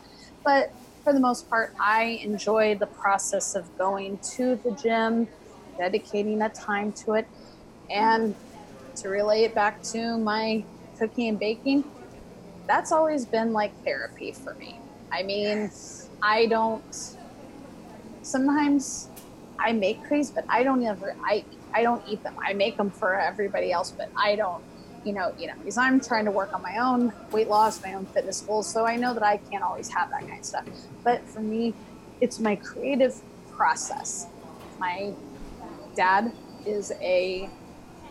But 0.44 0.72
for 1.04 1.12
the 1.12 1.20
most 1.20 1.48
part, 1.50 1.74
I 1.78 2.18
enjoy 2.24 2.76
the 2.76 2.86
process 2.86 3.54
of 3.54 3.68
going 3.76 4.18
to 4.36 4.56
the 4.56 4.76
gym, 4.82 5.28
dedicating 5.78 6.40
a 6.42 6.48
time 6.48 6.92
to 7.04 7.12
it, 7.12 7.28
and 7.90 8.34
to 8.96 9.08
relay 9.08 9.44
it 9.44 9.54
back 9.54 9.82
to 9.82 10.18
my 10.18 10.64
cooking 10.98 11.28
and 11.28 11.38
baking, 11.38 11.84
that's 12.66 12.90
always 12.90 13.26
been 13.26 13.52
like 13.52 13.72
therapy 13.84 14.32
for 14.32 14.54
me. 14.54 14.80
I 15.12 15.22
mean, 15.22 15.70
I 16.22 16.46
don't. 16.46 16.82
Sometimes 18.22 19.10
I 19.60 19.72
make 19.72 20.02
cookies, 20.04 20.30
but 20.30 20.44
I 20.48 20.62
don't 20.62 20.82
ever. 20.84 21.14
I 21.28 21.44
I 21.74 21.82
don't 21.82 22.02
eat 22.08 22.22
them. 22.22 22.36
I 22.46 22.54
make 22.54 22.78
them 22.78 22.90
for 22.90 23.20
everybody 23.20 23.72
else, 23.72 23.92
but 23.96 24.10
I 24.16 24.36
don't. 24.36 24.64
You 25.04 25.12
know, 25.12 25.34
you 25.38 25.46
know, 25.48 25.54
because 25.58 25.76
I'm 25.76 26.00
trying 26.00 26.24
to 26.24 26.30
work 26.30 26.54
on 26.54 26.62
my 26.62 26.78
own 26.78 27.12
weight 27.30 27.48
loss, 27.48 27.82
my 27.82 27.94
own 27.94 28.06
fitness 28.06 28.40
goals. 28.40 28.66
So 28.66 28.86
I 28.86 28.96
know 28.96 29.12
that 29.14 29.22
I 29.22 29.36
can't 29.36 29.62
always 29.62 29.88
have 29.90 30.10
that 30.10 30.20
kind 30.20 30.38
of 30.38 30.44
stuff. 30.44 30.64
But 31.02 31.22
for 31.22 31.40
me, 31.40 31.74
it's 32.20 32.40
my 32.40 32.56
creative 32.56 33.20
process. 33.52 34.26
My 34.78 35.12
dad 35.94 36.32
is 36.66 36.92
a 37.00 37.50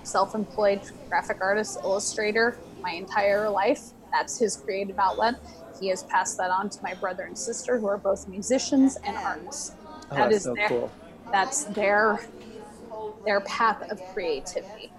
self-employed 0.03 0.81
graphic 1.09 1.37
artist 1.41 1.79
illustrator 1.83 2.57
my 2.81 2.91
entire 2.91 3.49
life 3.49 3.91
That's 4.13 4.37
his 4.37 4.55
creative 4.55 4.99
outlet. 4.99 5.35
He 5.79 5.87
has 5.87 6.03
passed 6.03 6.37
that 6.37 6.51
on 6.51 6.69
to 6.69 6.83
my 6.83 6.93
brother 6.93 7.23
and 7.23 7.37
sister, 7.37 7.79
who 7.79 7.87
are 7.87 7.97
both 7.97 8.27
musicians 8.27 8.95
and 9.03 9.17
artists. 9.17 9.73
Oh, 10.11 10.15
That 10.15 10.29
that's 10.29 10.35
is 10.35 10.43
so 10.43 10.53
their, 10.53 10.67
cool. 10.69 10.91
That's 11.31 11.63
their 11.65 12.19
their 13.25 13.39
path 13.41 13.89
of 13.91 13.99
creativity. 14.13 14.92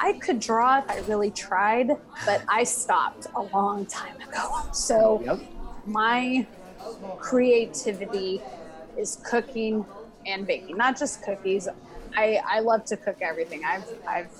I 0.00 0.14
could 0.22 0.40
draw 0.40 0.78
if 0.78 0.84
I 0.88 0.98
really 0.98 1.30
tried, 1.30 1.88
but 2.24 2.42
I 2.48 2.64
stopped 2.64 3.26
a 3.36 3.42
long 3.42 3.86
time 3.86 4.16
ago. 4.26 4.48
So 4.72 5.22
Yep. 5.26 5.40
my 5.84 6.48
creativity 7.18 8.46
is 8.96 9.18
cooking 9.24 9.86
and 10.26 10.46
baking, 10.46 10.76
not 10.76 10.98
just 10.98 11.22
cookies. 11.22 11.68
I, 12.16 12.40
I 12.48 12.60
love 12.60 12.84
to 12.86 12.96
cook 12.96 13.16
everything. 13.22 13.62
I've 13.66 13.86
I've 14.08 14.32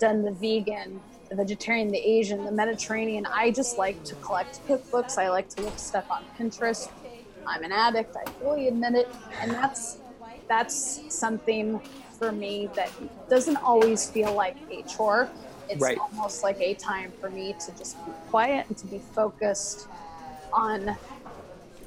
done 0.00 0.22
the 0.22 0.32
vegan, 0.32 1.02
the 1.30 1.36
vegetarian, 1.36 1.90
the 1.90 1.98
Asian, 1.98 2.44
the 2.44 2.52
Mediterranean. 2.52 3.24
I 3.36 3.50
just 3.50 3.78
like 3.78 4.02
to 4.04 4.16
collect 4.16 4.60
cookbooks. 4.68 5.18
I 5.18 5.30
like 5.30 5.48
to 5.50 5.62
look 5.62 5.78
stuff 5.78 6.06
on 6.10 6.26
Pinterest. 6.38 6.88
I'm 7.46 7.62
an 7.64 7.72
addict. 7.72 8.16
I 8.16 8.24
fully 8.38 8.68
admit 8.68 8.94
it, 8.94 9.08
and 9.40 9.54
that's 9.54 10.00
that's 10.48 11.04
something 11.08 11.80
for 12.18 12.32
me 12.32 12.72
that 12.76 12.92
doesn't 13.28 13.58
always 13.64 14.08
feel 14.10 14.34
like 14.34 14.58
a 14.70 14.84
chore. 14.84 15.32
It's 15.68 15.82
Right. 15.82 15.98
almost 16.10 16.42
like 16.42 16.58
a 16.60 16.74
time 16.76 17.14
for 17.20 17.30
me 17.30 17.56
to 17.66 17.72
just 17.74 18.04
be 18.04 18.16
quiet 18.30 18.66
and 18.68 18.76
to 18.78 18.86
be 18.86 19.00
focused 19.14 19.88
on 20.52 20.98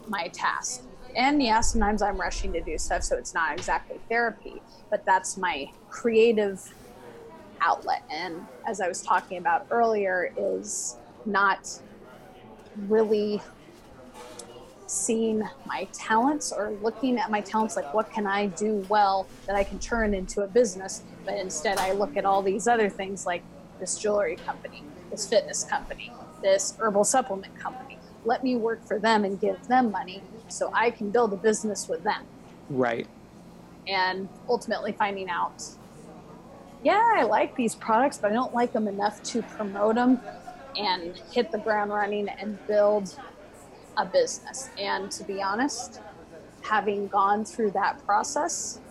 my 0.07 0.32
task. 0.34 0.84
And 1.15 1.41
yeah, 1.41 1.61
sometimes 1.61 2.01
I'm 2.01 2.19
rushing 2.19 2.53
to 2.53 2.61
do 2.63 2.78
stuff, 2.78 3.03
so 3.03 3.17
it's 3.17 3.34
not 3.34 3.55
exactly 3.57 4.01
therapy, 4.09 4.63
but 4.91 5.03
that's 5.05 5.38
my 5.38 5.67
creative 5.89 6.61
outlet. 7.63 8.01
And 8.09 8.47
as 8.67 8.80
I 8.80 8.88
was 8.88 9.01
talking 9.01 9.38
about 9.38 9.63
earlier, 9.71 10.30
is 10.38 10.99
not 11.25 11.59
really 12.75 13.43
seeing 14.88 15.48
my 15.66 15.88
talents 15.94 16.52
or 16.52 16.72
looking 16.82 17.18
at 17.20 17.30
my 17.30 17.42
talents 17.42 17.76
like 17.76 17.94
what 17.94 18.12
can 18.12 18.26
I 18.26 18.48
do 18.48 18.86
well 18.90 19.28
that 19.46 19.56
I 19.56 19.64
can 19.64 19.80
turn 19.80 20.14
into 20.14 20.42
a 20.42 20.48
business, 20.48 21.04
but 21.26 21.36
instead 21.36 21.78
I 21.78 21.92
look 21.92 22.18
at 22.18 22.26
all 22.26 22.42
these 22.42 22.68
other 22.68 22.90
things 22.90 23.26
like 23.26 23.44
this 23.80 23.98
jewelry 23.98 24.38
company, 24.38 24.84
this 25.12 25.28
fitness 25.28 25.64
company, 25.64 26.12
this 26.42 26.76
herbal 26.80 27.04
supplement 27.04 27.58
company. 27.60 27.98
Let 28.26 28.44
me 28.44 28.56
work 28.56 28.84
for 28.86 28.98
them 28.98 29.26
and 29.26 29.40
give 29.40 29.68
them 29.68 29.92
money 29.92 30.22
so 30.48 30.72
I 30.74 30.92
can 30.92 31.12
build 31.12 31.34
a 31.34 31.38
business 31.38 31.88
with 31.88 32.04
them. 32.04 32.24
Right. 32.70 33.08
And 33.88 34.28
ultimately 34.50 34.94
finding 34.94 35.30
out, 35.30 35.64
yeah, 36.84 37.14
I 37.18 37.24
like 37.24 37.56
these 37.56 37.76
products, 37.76 38.18
but 38.18 38.32
I 38.32 38.34
don't 38.34 38.54
like 38.54 38.74
them 38.74 38.88
enough 38.88 39.22
to 39.24 39.42
promote 39.42 39.96
them 39.96 40.20
and 40.78 41.18
hit 41.32 41.52
the 41.52 41.58
ground 41.58 41.92
running 41.92 42.30
and 42.30 42.58
build 42.68 43.18
a 43.98 44.06
business. 44.06 44.70
And 44.78 45.12
to 45.12 45.24
be 45.24 45.41
honest, 45.41 46.02
having 46.62 47.08
gone 47.08 47.45
through 47.45 47.72
that 47.72 48.00
process, 48.06 48.82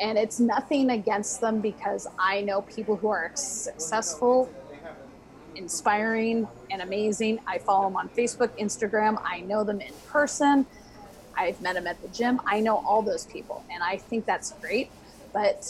and 0.00 0.16
it's 0.18 0.38
nothing 0.38 0.90
against 0.90 1.40
them 1.40 1.60
because 1.60 2.06
I 2.20 2.42
know 2.42 2.62
people 2.62 2.96
who 2.96 3.08
are 3.08 3.32
successful, 3.34 4.54
inspiring, 5.56 6.48
and 6.70 6.82
amazing. 6.82 7.38
I 7.48 7.58
follow 7.58 7.88
them 7.88 7.96
on 7.96 8.10
Facebook, 8.16 8.50
Instagram. 8.60 9.16
I 9.24 9.40
know 9.40 9.64
them 9.64 9.80
in 9.80 9.94
person. 10.06 10.66
I've 11.36 11.60
met 11.60 11.74
them 11.74 11.86
at 11.86 12.00
the 12.02 12.08
gym. 12.08 12.40
I 12.46 12.60
know 12.60 12.76
all 12.86 13.02
those 13.02 13.26
people, 13.26 13.64
and 13.70 13.82
I 13.82 13.98
think 13.98 14.26
that's 14.26 14.52
great. 14.60 14.92
But 15.32 15.64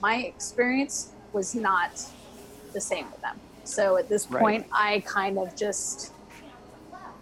my 0.00 0.16
experience 0.16 1.14
was 1.32 1.54
not 1.54 1.90
the 2.74 2.80
same 2.80 3.10
with 3.10 3.20
them. 3.22 3.40
So 3.64 3.96
at 3.96 4.08
this 4.08 4.30
Right. 4.30 4.40
point, 4.40 4.66
I 4.72 5.02
kind 5.06 5.38
of 5.38 5.54
just, 5.56 6.12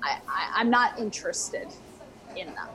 I, 0.03 0.19
I, 0.29 0.53
I'm 0.57 0.71
not 0.71 0.99
interested 0.99 1.69
in 2.37 2.47
them. 2.55 2.69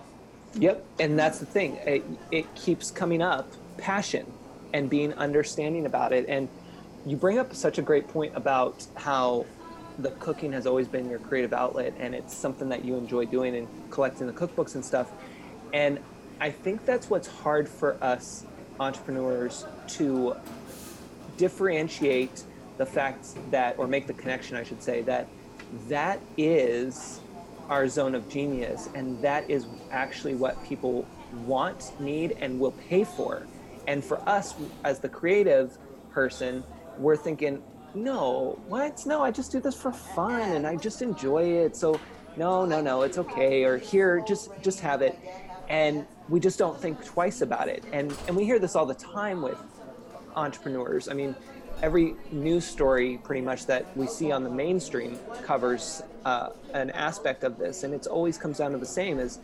Yep, 0.56 0.86
and 1.00 1.18
that's 1.18 1.40
the 1.40 1.46
thing. 1.46 1.78
It, 1.78 2.04
it 2.32 2.56
keeps 2.56 2.92
coming 2.92 3.22
up 3.22 3.52
passion 3.78 4.32
and 4.74 4.90
being 4.90 5.14
understanding 5.14 5.86
about 5.86 6.14
it. 6.14 6.26
And 6.28 6.48
you 7.06 7.18
bring 7.18 7.40
up 7.40 7.54
such 7.54 7.78
a 7.78 7.82
great 7.82 8.08
point 8.08 8.36
about 8.36 8.86
how 8.96 9.46
the 10.00 10.12
cooking 10.12 10.52
has 10.54 10.66
always 10.66 10.88
been 10.88 11.10
your 11.10 11.20
creative 11.20 11.54
outlet 11.54 11.94
and 12.00 12.16
it's 12.16 12.34
something 12.34 12.70
that 12.70 12.84
you 12.84 12.96
enjoy 12.96 13.26
doing 13.26 13.56
and 13.56 13.68
collecting 13.92 14.26
the 14.26 14.34
cookbooks 14.34 14.76
and 14.76 14.84
stuff. 14.84 15.12
And 15.72 16.00
I 16.40 16.50
think 16.50 16.86
that's 16.86 17.10
what's 17.10 17.28
hard 17.28 17.70
for 17.70 18.04
us 18.04 18.46
entrepreneurs 18.80 19.66
to 19.88 20.36
differentiate 21.38 22.44
the 22.78 22.86
fact 22.86 23.28
that, 23.52 23.78
or 23.78 23.88
make 23.88 24.08
the 24.08 24.14
connection, 24.14 24.58
I 24.58 24.64
should 24.64 24.82
say, 24.82 25.02
that 25.04 25.28
that 25.88 26.20
is 26.38 27.20
our 27.70 27.88
zone 27.88 28.16
of 28.16 28.30
genius 28.30 28.90
and 28.94 29.22
that 29.22 29.50
is 29.50 29.66
actually 29.92 30.36
what 30.36 30.64
people 30.66 31.06
want, 31.46 32.00
need, 32.00 32.38
and 32.42 32.60
will 32.60 32.72
pay 32.72 33.04
for. 33.04 33.48
And 33.88 34.04
for 34.04 34.18
us, 34.28 34.54
as 34.84 35.00
the 35.00 35.10
creative 35.10 35.78
person, 36.12 36.64
we're 36.98 37.18
thinking, 37.18 37.62
no, 37.96 38.60
what? 38.68 39.06
No, 39.06 39.22
I 39.22 39.32
just 39.32 39.52
do 39.52 39.60
this 39.60 39.76
for 39.76 39.92
fun 39.92 40.42
and 40.42 40.66
I 40.66 40.76
just 40.76 41.02
enjoy 41.02 41.44
it. 41.44 41.76
So, 41.76 42.00
no, 42.38 42.66
no, 42.66 42.82
no, 42.82 43.04
it's 43.04 43.18
okay. 43.18 43.64
Or 43.64 43.78
here, 43.78 44.24
just 44.28 44.50
just 44.62 44.80
have 44.80 45.02
it. 45.02 45.18
And 45.70 46.06
we 46.30 46.40
just 46.40 46.58
don't 46.58 46.80
think 46.80 47.04
twice 47.04 47.42
about 47.42 47.68
it. 47.68 47.84
And 47.92 48.16
and 48.28 48.36
we 48.36 48.46
hear 48.46 48.60
this 48.60 48.76
all 48.76 48.86
the 48.86 48.96
time 48.96 49.42
with 49.42 49.58
entrepreneurs. 50.36 51.08
I 51.08 51.14
mean, 51.14 51.36
every 51.84 52.16
news 52.32 52.64
story 52.66 53.20
pretty 53.24 53.42
much 53.42 53.66
that 53.66 53.86
we 53.98 54.08
see 54.08 54.32
on 54.32 54.44
the 54.44 54.50
mainstream 54.50 55.20
covers 55.44 56.02
uh, 56.24 56.50
an 56.74 56.90
aspect 56.92 57.44
of 57.44 57.58
this, 57.60 57.84
and 57.84 57.94
it 57.94 58.08
always 58.08 58.38
comes 58.38 58.58
down 58.58 58.72
to 58.72 58.78
the 58.78 58.86
same: 58.86 59.20
is 59.20 59.40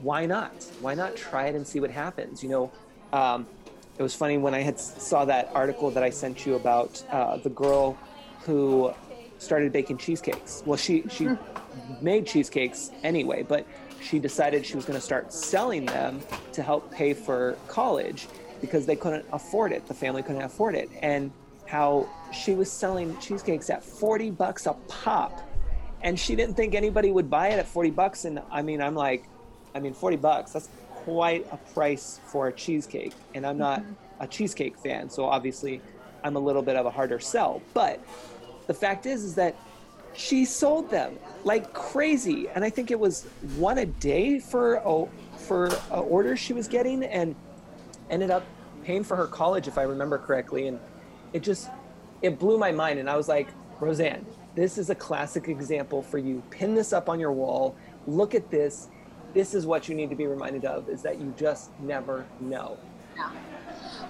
why 0.00 0.24
not? 0.26 0.50
Why 0.80 0.94
not 0.94 1.14
try 1.14 1.46
it 1.46 1.54
and 1.54 1.64
see 1.64 1.78
what 1.78 1.90
happens? 1.90 2.42
You 2.42 2.48
know, 2.48 2.72
um, 3.12 3.46
it 3.98 4.02
was 4.02 4.14
funny 4.14 4.38
when 4.38 4.54
I 4.54 4.60
had 4.60 4.80
saw 4.80 5.26
that 5.26 5.50
article 5.54 5.90
that 5.90 6.02
I 6.02 6.10
sent 6.10 6.46
you 6.46 6.54
about 6.54 7.04
uh, 7.10 7.36
the 7.36 7.50
girl 7.50 7.96
who 8.40 8.92
started 9.38 9.70
baking 9.72 9.98
cheesecakes. 9.98 10.62
Well, 10.64 10.78
she 10.78 11.04
she 11.10 11.28
made 12.00 12.26
cheesecakes 12.26 12.92
anyway, 13.02 13.42
but 13.42 13.66
she 14.00 14.18
decided 14.18 14.64
she 14.64 14.74
was 14.74 14.86
going 14.86 14.98
to 14.98 15.04
start 15.04 15.32
selling 15.32 15.84
them 15.84 16.20
to 16.52 16.62
help 16.62 16.90
pay 16.90 17.12
for 17.12 17.58
college 17.68 18.26
because 18.62 18.86
they 18.86 18.96
couldn't 18.96 19.26
afford 19.32 19.72
it. 19.72 19.86
The 19.86 19.94
family 19.94 20.22
couldn't 20.22 20.42
afford 20.42 20.74
it, 20.74 20.88
and 21.02 21.30
how 21.66 22.08
she 22.32 22.54
was 22.54 22.70
selling 22.70 23.16
cheesecakes 23.18 23.70
at 23.70 23.82
40 23.82 24.30
bucks 24.32 24.66
a 24.66 24.74
pop 24.88 25.40
and 26.02 26.20
she 26.20 26.36
didn't 26.36 26.54
think 26.54 26.74
anybody 26.74 27.10
would 27.10 27.30
buy 27.30 27.48
it 27.48 27.58
at 27.58 27.66
40 27.66 27.90
bucks. 27.90 28.24
And 28.24 28.40
i 28.50 28.62
mean 28.62 28.80
i'm 28.80 28.94
like 28.94 29.24
i 29.74 29.80
mean 29.80 29.94
40 29.94 30.18
bucks 30.18 30.52
that's 30.52 30.68
quite 30.90 31.46
a 31.50 31.56
price 31.56 32.20
for 32.26 32.48
a 32.48 32.52
cheesecake. 32.52 33.12
And 33.34 33.46
i'm 33.46 33.58
not 33.58 33.80
mm-hmm. 33.80 33.92
a 34.20 34.26
cheesecake 34.26 34.76
fan 34.78 35.10
so 35.10 35.24
obviously 35.24 35.80
i'm 36.22 36.36
a 36.36 36.40
little 36.40 36.62
bit 36.62 36.76
of 36.76 36.86
a 36.86 36.90
harder 36.90 37.18
sell. 37.18 37.62
But 37.72 38.04
the 38.66 38.74
fact 38.74 39.06
is 39.06 39.24
is 39.24 39.34
that 39.34 39.56
she 40.14 40.44
sold 40.44 40.90
them 40.90 41.18
like 41.44 41.72
crazy. 41.72 42.48
And 42.50 42.62
i 42.64 42.70
think 42.70 42.90
it 42.90 43.00
was 43.00 43.24
one 43.56 43.78
a 43.78 43.86
day 43.86 44.38
for 44.38 44.74
a, 44.74 45.06
for 45.38 45.70
a 45.90 46.00
order 46.00 46.36
she 46.36 46.52
was 46.52 46.68
getting 46.68 47.02
and 47.04 47.34
ended 48.10 48.30
up 48.30 48.44
paying 48.84 49.02
for 49.02 49.16
her 49.16 49.26
college 49.26 49.66
if 49.66 49.78
i 49.78 49.82
remember 49.82 50.18
correctly. 50.18 50.68
And 50.68 50.78
it 51.34 51.42
just 51.42 51.68
it 52.22 52.38
blew 52.38 52.56
my 52.56 52.72
mind 52.72 52.98
and 52.98 53.10
i 53.10 53.16
was 53.16 53.28
like 53.28 53.48
roseanne 53.80 54.24
this 54.54 54.78
is 54.78 54.88
a 54.88 54.94
classic 54.94 55.48
example 55.48 56.00
for 56.02 56.16
you 56.16 56.42
pin 56.48 56.74
this 56.74 56.94
up 56.94 57.10
on 57.10 57.20
your 57.20 57.32
wall 57.32 57.76
look 58.06 58.34
at 58.34 58.50
this 58.50 58.88
this 59.34 59.52
is 59.52 59.66
what 59.66 59.88
you 59.88 59.94
need 59.94 60.08
to 60.08 60.16
be 60.16 60.26
reminded 60.26 60.64
of 60.64 60.88
is 60.88 61.02
that 61.02 61.20
you 61.20 61.34
just 61.36 61.70
never 61.80 62.24
know 62.40 62.78
Yeah. 63.16 63.30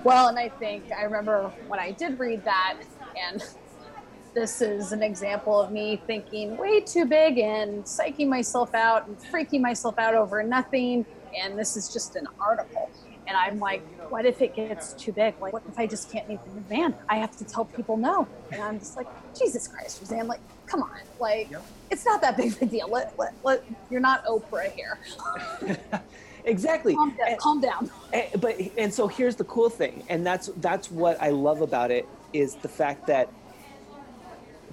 Well, 0.05 0.29
and 0.29 0.39
I 0.39 0.51
think 0.51 0.85
I 0.93 1.05
remember 1.05 1.51
when 1.67 1.81
I 1.81 1.93
did 1.93 2.19
read 2.19 2.45
that, 2.45 2.79
and 3.19 3.43
this 4.35 4.61
is 4.61 4.93
an 4.93 5.03
example 5.03 5.59
of 5.59 5.73
me 5.73 6.01
thinking 6.07 6.57
way 6.59 6.81
too 6.81 7.07
big 7.07 7.39
and 7.39 7.85
psyching 7.85 8.29
myself 8.29 8.75
out 8.75 9.07
and 9.07 9.19
freaking 9.19 9.63
myself 9.63 9.99
out 9.99 10.15
over 10.15 10.43
nothing. 10.43 11.07
And 11.41 11.59
this 11.59 11.77
is 11.77 11.93
just 11.93 12.17
an 12.17 12.29
article. 12.39 12.91
And 13.27 13.37
I'm 13.37 13.59
like, 13.59 13.83
what 14.11 14.27
if 14.27 14.43
it 14.43 14.55
gets 14.55 14.93
too 14.93 15.13
big? 15.13 15.35
Like, 15.41 15.53
what 15.53 15.63
if 15.69 15.79
I 15.79 15.87
just 15.87 16.11
can't 16.13 16.29
make 16.29 16.45
the 16.45 16.61
demand? 16.61 16.95
I 17.09 17.17
have 17.17 17.37
to 17.39 17.45
tell 17.45 17.65
people 17.65 17.97
no. 17.97 18.29
And 18.53 18.63
I'm 18.63 18.79
just 18.79 18.97
like, 18.97 19.07
Jesus 19.39 19.67
Christ, 19.67 20.01
Roseanne, 20.03 20.29
like, 20.29 20.41
come 20.67 20.83
on. 20.83 20.91
Like, 21.19 21.51
Yep. 21.51 21.63
it's 21.91 22.05
not 22.05 22.21
that 22.21 22.37
big 22.37 22.53
of 22.53 22.63
a 22.63 22.67
deal. 22.67 22.89
Let, 22.89 23.19
let, 23.19 23.33
let, 23.43 23.65
you're 23.91 24.01
not 24.01 24.25
Oprah 24.27 24.71
here. 24.73 24.99
exactly 26.45 26.95
Calm 26.95 27.11
down. 27.17 27.29
And- 27.29 27.39
calm 27.39 27.61
down. 27.61 27.91
And, 28.13 28.41
but 28.41 28.57
and 28.77 28.93
so 28.93 29.09
here's 29.09 29.37
the 29.37 29.45
cool 29.45 29.71
thing, 29.71 30.05
and 30.09 30.25
that's 30.27 30.49
that's 30.59 30.91
what 30.91 31.21
I 31.23 31.31
love 31.31 31.63
about 31.63 31.91
it 31.91 32.07
is 32.33 32.57
the 32.57 32.69
fact 32.69 33.07
that 33.07 33.29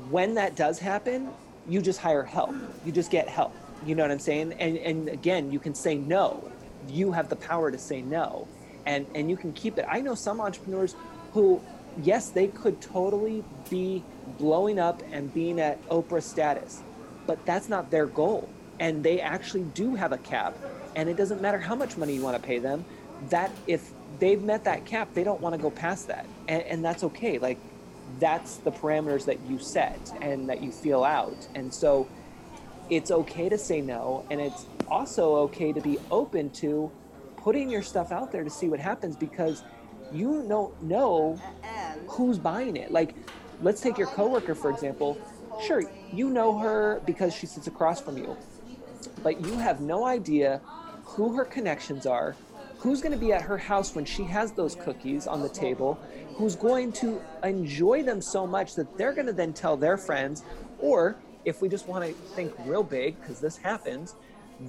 when 0.10 0.34
that 0.36 0.56
does 0.56 0.80
happen, 0.80 1.30
you 1.68 1.82
just 1.82 2.00
hire 2.00 2.24
help. 2.24 2.54
You 2.86 2.92
just 2.92 3.12
get 3.12 3.30
help. 3.30 3.56
You 3.86 3.96
know 3.96 4.04
what 4.04 4.12
I'm 4.12 4.20
saying? 4.20 4.54
And 4.54 4.78
and 4.78 5.10
again, 5.10 5.52
you 5.52 5.60
can 5.60 5.74
say 5.74 5.96
no. 5.96 6.52
You 6.88 7.12
have 7.12 7.30
the 7.30 7.36
power 7.36 7.72
to 7.72 7.78
say 7.78 8.02
no, 8.02 8.48
and 8.86 9.06
and 9.16 9.30
you 9.30 9.38
can 9.38 9.54
keep 9.54 9.78
it. 9.78 9.86
I 9.88 10.02
know 10.02 10.16
some 10.16 10.42
entrepreneurs 10.42 10.96
who 11.34 11.62
yes, 12.02 12.30
they 12.30 12.48
could 12.48 12.82
totally 12.82 13.44
be 13.70 14.04
blowing 14.38 14.80
up 14.80 15.02
and 15.12 15.34
being 15.34 15.60
at 15.60 15.84
Oprah 15.90 16.24
status, 16.24 16.82
but 17.28 17.46
that's 17.46 17.70
not 17.70 17.92
their 17.92 18.06
goal. 18.06 18.50
And 18.80 19.04
they 19.04 19.20
actually 19.20 19.64
do 19.64 19.96
have 19.96 20.12
a 20.12 20.18
cap, 20.18 20.58
and 20.96 21.10
it 21.10 21.16
doesn't 21.16 21.42
matter 21.42 21.60
how 21.60 21.76
much 21.76 21.98
money 21.98 22.16
you 22.16 22.22
want 22.22 22.42
to 22.42 22.42
pay 22.42 22.60
them. 22.60 22.84
That 23.30 23.52
if 23.68 23.92
they've 24.20 24.42
met 24.42 24.64
that 24.64 24.86
cap, 24.86 25.10
they 25.14 25.24
don't 25.24 25.42
want 25.42 25.56
to 25.56 25.62
go 25.62 25.70
past 25.70 26.08
that, 26.08 26.26
and, 26.48 26.64
and 26.64 26.86
that's 26.86 27.04
okay. 27.04 27.38
Like 27.38 27.60
that's 28.20 28.58
the 28.58 28.72
parameters 28.72 29.26
that 29.26 29.40
you 29.48 29.60
set 29.60 30.00
and 30.22 30.50
that 30.50 30.64
you 30.64 30.72
feel 30.72 31.04
out, 31.04 31.48
and 31.54 31.74
so 31.74 32.08
it's 32.90 33.12
okay 33.12 33.50
to 33.50 33.58
say 33.58 33.82
no, 33.82 34.26
and 34.30 34.42
it's 34.42 34.66
also 34.88 35.36
okay 35.36 35.72
to 35.72 35.82
be 35.82 35.98
open 36.10 36.50
to 36.52 36.92
putting 37.38 37.70
your 37.70 37.82
stuff 37.82 38.12
out 38.12 38.32
there 38.32 38.44
to 38.44 38.50
see 38.50 38.68
what 38.70 38.80
happens 38.80 39.16
because 39.16 39.64
you 40.12 40.46
don't 40.48 40.82
know 40.84 41.40
who's 42.08 42.38
buying 42.38 42.76
it. 42.76 42.92
Like, 42.92 43.16
let's 43.62 43.82
take 43.82 43.98
your 43.98 44.08
coworker 44.08 44.56
for 44.56 44.70
example. 44.70 45.18
Sure, 45.62 45.84
you 46.12 46.30
know 46.30 46.58
her 46.58 47.02
because 47.06 47.34
she 47.34 47.46
sits 47.46 47.68
across 47.68 48.02
from 48.02 48.18
you, 48.18 48.36
but 49.24 49.46
you 49.46 49.58
have 49.58 49.80
no 49.80 50.06
idea 50.06 50.62
who 51.04 51.34
her 51.34 51.46
connections 51.46 52.06
are, 52.06 52.36
who's 52.80 53.02
going 53.02 53.12
to 53.12 53.18
be 53.18 53.32
at 53.32 53.42
her 53.42 53.58
house 53.58 53.96
when 53.96 54.06
she 54.06 54.24
has 54.24 54.52
those 54.54 54.76
cookies 54.76 55.28
on 55.28 55.42
the 55.42 55.50
table, 55.50 56.00
who's 56.36 56.56
going 56.56 56.92
to 56.92 57.22
enjoy 57.44 58.02
them 58.02 58.22
so 58.22 58.48
much 58.48 58.76
that 58.76 58.98
they're 58.98 59.14
going 59.14 59.28
to 59.28 59.34
then 59.34 59.54
tell 59.54 59.78
their 59.78 59.98
friends, 59.98 60.44
or 60.80 61.16
if 61.46 61.62
we 61.62 61.70
just 61.70 61.88
want 61.88 62.06
to 62.06 62.14
think 62.36 62.54
real 62.66 62.84
big, 62.84 63.20
because 63.20 63.40
this 63.40 63.58
happens, 63.58 64.16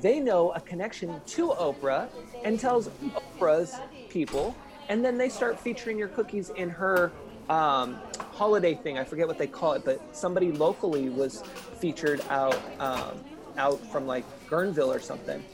they 0.00 0.20
know 0.20 0.52
a 0.52 0.60
connection 0.60 1.20
to 1.26 1.48
Oprah 1.48 2.08
and 2.44 2.58
tells 2.58 2.88
Oprah's 2.88 3.74
people, 4.08 4.54
and 4.88 5.04
then 5.04 5.18
they 5.18 5.28
start 5.28 5.58
featuring 5.58 5.98
your 5.98 6.08
cookies 6.08 6.50
in 6.50 6.70
her 6.70 7.12
um, 7.48 7.98
holiday 8.32 8.74
thing. 8.74 8.98
I 8.98 9.04
forget 9.04 9.26
what 9.26 9.38
they 9.38 9.46
call 9.46 9.72
it, 9.74 9.84
but 9.84 10.16
somebody 10.16 10.52
locally 10.52 11.08
was 11.08 11.42
featured 11.80 12.22
out 12.30 12.58
um, 12.78 13.18
out 13.58 13.80
from 13.92 14.06
like 14.06 14.24
Guerneville 14.48 14.88
or 14.88 15.00
something 15.00 15.44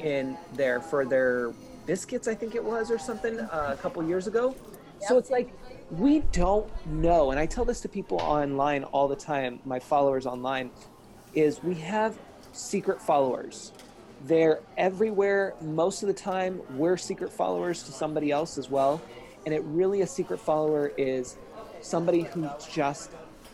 in 0.00 0.36
there 0.52 0.80
for 0.80 1.06
their 1.06 1.54
biscuits, 1.86 2.28
I 2.28 2.34
think 2.34 2.54
it 2.54 2.62
was, 2.62 2.90
or 2.90 2.98
something 2.98 3.38
uh, 3.40 3.70
a 3.72 3.76
couple 3.80 4.02
years 4.02 4.26
ago. 4.26 4.54
So 5.00 5.18
it's 5.18 5.30
like 5.30 5.52
we 5.90 6.20
don't 6.32 6.68
know, 6.86 7.30
and 7.30 7.38
I 7.38 7.46
tell 7.46 7.64
this 7.64 7.80
to 7.82 7.88
people 7.88 8.18
online 8.20 8.84
all 8.84 9.08
the 9.08 9.16
time, 9.16 9.60
my 9.64 9.78
followers 9.78 10.26
online, 10.26 10.70
is 11.34 11.62
we 11.62 11.74
have 11.74 12.18
secret 12.52 13.00
followers. 13.00 13.72
They're 14.24 14.60
everywhere 14.76 15.54
most 15.60 16.02
of 16.02 16.08
the 16.08 16.14
time. 16.14 16.60
We're 16.70 16.96
secret 16.96 17.32
followers 17.32 17.82
to 17.84 17.92
somebody 17.92 18.32
else 18.32 18.58
as 18.58 18.70
well. 18.70 19.00
And 19.44 19.54
it 19.54 19.62
really, 19.64 20.00
a 20.00 20.06
secret 20.06 20.40
follower 20.40 20.92
is 20.96 21.36
somebody 21.80 22.22
who's 22.22 22.50
just 22.72 23.12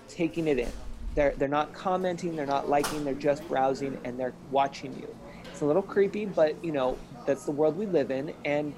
taking 0.09 0.47
it 0.49 0.59
in. 0.59 0.71
They're, 1.15 1.35
they're 1.37 1.49
not 1.49 1.75
commenting, 1.75 2.37
they're 2.37 2.47
not 2.47 2.71
liking, 2.71 3.05
they're 3.05 3.13
just 3.13 3.47
browsing 3.49 3.99
and 4.05 4.19
they're 4.19 4.33
watching 4.51 4.95
you. 4.99 5.15
It's 5.45 5.61
a 5.61 5.67
little 5.67 5.83
creepy, 5.83 6.25
but 6.25 6.63
you 6.65 6.73
know, 6.73 6.97
that's 7.27 7.45
the 7.45 7.51
world 7.51 7.77
we 7.77 7.85
live 7.85 8.11
in. 8.11 8.33
And 8.47 8.73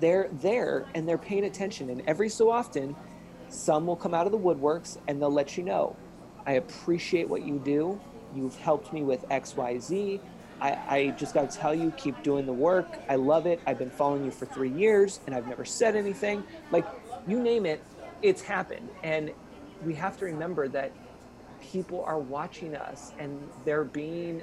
they're 0.00 0.28
there 0.32 0.86
and 0.94 1.08
they're 1.08 1.18
paying 1.18 1.44
attention. 1.44 1.90
And 1.90 2.02
every 2.06 2.28
so 2.28 2.50
often, 2.50 2.94
some 3.48 3.86
will 3.86 3.96
come 3.96 4.14
out 4.14 4.26
of 4.26 4.32
the 4.32 4.38
woodworks 4.38 4.98
and 5.08 5.20
they'll 5.20 5.32
let 5.32 5.56
you 5.56 5.64
know, 5.64 5.96
I 6.46 6.52
appreciate 6.52 7.28
what 7.28 7.44
you 7.44 7.58
do. 7.58 8.00
You've 8.34 8.56
helped 8.56 8.92
me 8.92 9.02
with 9.02 9.26
XYZ. 9.28 10.20
I, 10.60 10.70
I 10.88 11.14
just 11.16 11.34
got 11.34 11.50
to 11.50 11.56
tell 11.56 11.74
you, 11.74 11.92
keep 11.96 12.22
doing 12.22 12.46
the 12.46 12.52
work. 12.52 12.88
I 13.08 13.16
love 13.16 13.46
it. 13.46 13.60
I've 13.66 13.78
been 13.78 13.90
following 13.90 14.24
you 14.24 14.30
for 14.30 14.46
three 14.46 14.70
years 14.70 15.20
and 15.26 15.34
I've 15.34 15.46
never 15.46 15.64
said 15.64 15.96
anything. 15.96 16.42
Like, 16.70 16.86
you 17.26 17.40
name 17.42 17.66
it, 17.66 17.82
it's 18.22 18.42
happened. 18.42 18.88
And 19.02 19.30
we 19.84 19.94
have 19.94 20.16
to 20.18 20.24
remember 20.24 20.68
that 20.68 20.92
people 21.60 22.02
are 22.04 22.18
watching 22.18 22.74
us 22.74 23.12
and 23.18 23.48
they're 23.64 23.84
being 23.84 24.42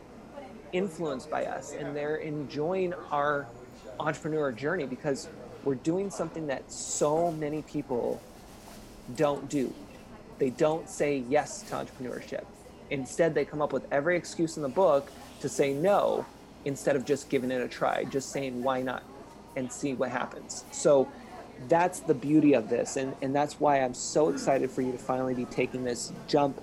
influenced 0.73 1.29
by 1.29 1.45
us 1.45 1.73
and 1.73 1.95
they're 1.95 2.17
enjoying 2.17 2.93
our 3.11 3.47
entrepreneur 3.99 4.51
journey 4.51 4.85
because 4.85 5.29
we're 5.65 5.75
doing 5.75 6.09
something 6.11 6.47
that 6.47 6.71
so 6.71 7.31
many 7.31 7.63
people 7.63 8.21
don't 9.15 9.49
do. 9.49 9.73
They 10.37 10.51
don't 10.51 10.89
say 10.89 11.23
yes 11.27 11.63
to 11.63 11.75
entrepreneurship. 11.75 12.45
Instead, 12.91 13.33
they 13.33 13.45
come 13.45 13.61
up 13.61 13.73
with 13.73 13.91
every 13.91 14.15
excuse 14.15 14.57
in 14.57 14.63
the 14.63 14.69
book 14.69 15.11
to 15.41 15.49
say 15.49 15.73
no 15.73 16.25
instead 16.65 16.95
of 16.95 17.03
just 17.03 17.29
giving 17.29 17.51
it 17.51 17.61
a 17.61 17.67
try, 17.67 18.03
just 18.05 18.31
saying 18.31 18.63
why 18.63 18.81
not 18.81 19.03
and 19.55 19.71
see 19.71 19.93
what 19.93 20.09
happens. 20.09 20.65
So 20.71 21.09
that's 21.67 21.99
the 22.01 22.13
beauty 22.13 22.53
of 22.53 22.69
this. 22.69 22.97
And, 22.97 23.15
and 23.21 23.35
that's 23.35 23.59
why 23.59 23.79
I'm 23.81 23.93
so 23.93 24.29
excited 24.29 24.69
for 24.69 24.81
you 24.81 24.91
to 24.91 24.97
finally 24.97 25.33
be 25.33 25.45
taking 25.45 25.83
this 25.83 26.11
jump 26.27 26.61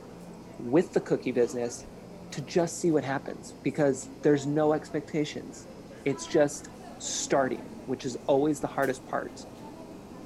with 0.61 0.93
the 0.93 1.01
cookie 1.01 1.33
business 1.33 1.85
to 2.33 2.41
just 2.43 2.79
see 2.79 2.91
what 2.91 3.05
happens 3.05 3.53
because 3.63 4.09
there's 4.23 4.47
no 4.47 4.73
expectations. 4.73 5.67
It's 6.05 6.27
just 6.27 6.69
starting, 7.03 7.63
which 7.87 8.05
is 8.05 8.19
always 8.27 8.61
the 8.61 8.67
hardest 8.67 9.07
part. 9.09 9.45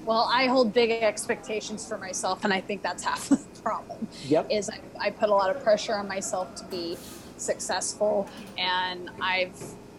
Well, 0.05 0.31
I 0.33 0.47
hold 0.47 0.72
big 0.72 0.91
expectations 0.91 1.87
for 1.87 1.99
myself, 1.99 2.45
and 2.45 2.53
I 2.53 2.61
think 2.61 2.83
that's 2.83 3.03
half 3.03 3.29
the 3.29 3.37
problem. 3.62 4.07
Yep. 4.27 4.49
Is 4.51 4.70
I, 4.70 4.81
I 5.01 5.11
put 5.11 5.31
a 5.31 5.35
lot 5.35 5.55
of 5.55 5.62
pressure 5.62 5.95
on 5.95 6.07
myself 6.07 6.55
to 6.57 6.64
be 6.66 6.97
successful, 7.39 8.29
and 8.57 9.11
I've 9.20 9.59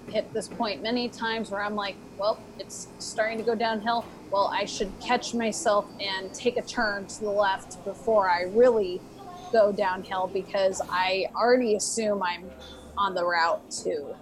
hit 0.10 0.32
this 0.34 0.48
point 0.48 0.82
many 0.82 1.10
times 1.10 1.52
where 1.52 1.62
I'm 1.62 1.76
like, 1.76 1.96
well, 2.18 2.40
it's 2.60 2.88
starting 3.00 3.38
to 3.40 3.44
go 3.44 3.56
downhill. 3.56 4.06
Well, 4.32 4.50
I 4.54 4.66
should 4.66 4.92
catch 5.02 5.34
myself 5.34 5.86
and 6.00 6.34
take 6.34 6.58
a 6.58 6.62
turn 6.62 7.08
to 7.08 7.20
the 7.20 7.30
left 7.30 7.84
before 7.84 8.30
I 8.30 8.44
really 8.44 9.02
go 9.52 9.72
downhill 9.72 10.28
because 10.28 10.82
I 10.90 11.28
already 11.36 11.76
assume 11.76 12.24
I'm 12.24 12.50
on 12.98 13.14
the 13.14 13.26
route 13.26 13.70
to 13.84 14.16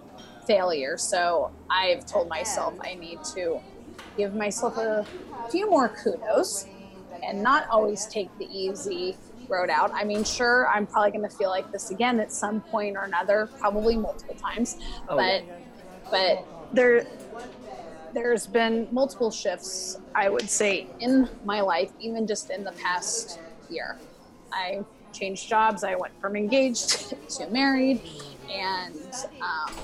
failure. 0.46 0.96
So 0.96 1.50
I've 1.70 2.06
told 2.06 2.28
myself 2.28 2.74
I 2.80 2.94
need 2.94 3.22
to 3.34 3.60
give 4.16 4.34
myself 4.34 4.78
a 4.78 5.06
few 5.50 5.68
more 5.68 5.88
kudos 5.88 6.66
and 7.22 7.42
not 7.42 7.68
always 7.68 8.06
take 8.06 8.36
the 8.38 8.46
easy 8.46 9.16
road 9.48 9.70
out. 9.70 9.92
I 9.92 10.04
mean, 10.04 10.24
sure, 10.24 10.68
I'm 10.68 10.86
probably 10.86 11.10
going 11.12 11.28
to 11.28 11.36
feel 11.36 11.50
like 11.50 11.70
this 11.72 11.90
again 11.90 12.20
at 12.20 12.32
some 12.32 12.60
point 12.60 12.96
or 12.96 13.04
another, 13.04 13.48
probably 13.58 13.96
multiple 13.96 14.34
times. 14.34 14.78
Oh, 15.08 15.16
but 15.16 15.44
yeah. 15.44 15.52
but 16.10 16.46
there 16.72 17.06
there's 18.12 18.46
been 18.46 18.88
multiple 18.90 19.30
shifts, 19.30 19.98
I 20.14 20.30
would 20.30 20.48
say, 20.48 20.86
in 21.00 21.28
my 21.44 21.60
life, 21.60 21.92
even 22.00 22.26
just 22.26 22.50
in 22.50 22.64
the 22.64 22.72
past 22.72 23.40
year. 23.68 23.98
I 24.52 24.84
changed 25.12 25.48
jobs. 25.48 25.84
I 25.84 25.96
went 25.96 26.18
from 26.20 26.34
engaged 26.34 27.14
to 27.36 27.46
married, 27.50 28.00
and 28.50 29.14
um, 29.42 29.74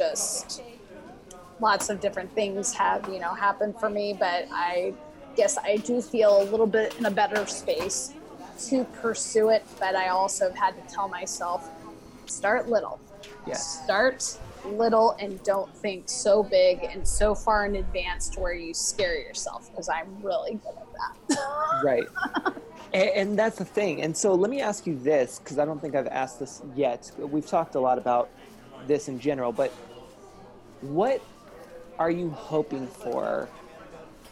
just 0.00 0.62
lots 1.60 1.90
of 1.90 2.00
different 2.00 2.34
things 2.34 2.72
have 2.72 3.06
you 3.08 3.20
know 3.20 3.34
happened 3.34 3.74
for 3.78 3.90
me 3.90 4.16
but 4.18 4.46
i 4.50 4.94
guess 5.36 5.58
i 5.58 5.76
do 5.76 6.00
feel 6.00 6.42
a 6.42 6.44
little 6.44 6.66
bit 6.66 6.96
in 6.98 7.04
a 7.04 7.10
better 7.10 7.44
space 7.46 8.14
to 8.58 8.84
pursue 9.02 9.50
it 9.50 9.62
but 9.78 9.94
i 9.94 10.08
also 10.08 10.48
have 10.48 10.56
had 10.56 10.74
to 10.74 10.94
tell 10.94 11.08
myself 11.08 11.68
start 12.26 12.68
little. 12.68 12.98
Yeah. 13.46 13.54
start 13.54 14.38
little 14.64 15.16
and 15.18 15.42
don't 15.42 15.74
think 15.76 16.08
so 16.08 16.42
big 16.42 16.84
and 16.84 17.06
so 17.06 17.34
far 17.34 17.66
in 17.66 17.76
advance 17.76 18.28
to 18.30 18.40
where 18.40 18.54
you 18.54 18.72
scare 18.72 19.18
yourself 19.18 19.70
because 19.70 19.88
i'm 19.88 20.22
really 20.22 20.54
good 20.54 20.74
at 20.76 20.86
that. 21.28 21.38
Right. 21.84 22.04
And, 22.92 23.10
and 23.10 23.38
that's 23.38 23.58
the 23.58 23.64
thing 23.64 24.02
and 24.02 24.16
so 24.16 24.34
let 24.34 24.50
me 24.50 24.60
ask 24.60 24.86
you 24.86 24.98
this 24.98 25.38
because 25.38 25.58
i 25.58 25.64
don't 25.64 25.80
think 25.80 25.94
i've 25.94 26.06
asked 26.08 26.40
this 26.40 26.62
yet. 26.74 27.10
We've 27.18 27.46
talked 27.46 27.74
a 27.74 27.80
lot 27.80 27.98
about 27.98 28.30
this 28.86 29.08
in 29.08 29.18
general, 29.18 29.52
but 29.52 29.72
what 30.80 31.22
are 31.98 32.10
you 32.10 32.30
hoping 32.30 32.86
for 32.86 33.48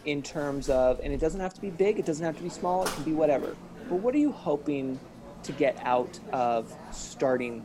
in 0.04 0.22
terms 0.22 0.70
of, 0.70 1.00
and 1.00 1.12
it 1.12 1.20
doesn't 1.20 1.40
have 1.40 1.54
to 1.54 1.60
be 1.60 1.70
big, 1.70 1.98
it 1.98 2.06
doesn't 2.06 2.24
have 2.24 2.36
to 2.36 2.42
be 2.42 2.48
small, 2.48 2.84
it 2.84 2.92
can 2.92 3.04
be 3.04 3.12
whatever, 3.12 3.56
but 3.88 3.96
what 3.96 4.14
are 4.14 4.18
you 4.18 4.32
hoping 4.32 4.98
to 5.42 5.52
get 5.52 5.78
out 5.84 6.18
of 6.32 6.72
starting 6.92 7.64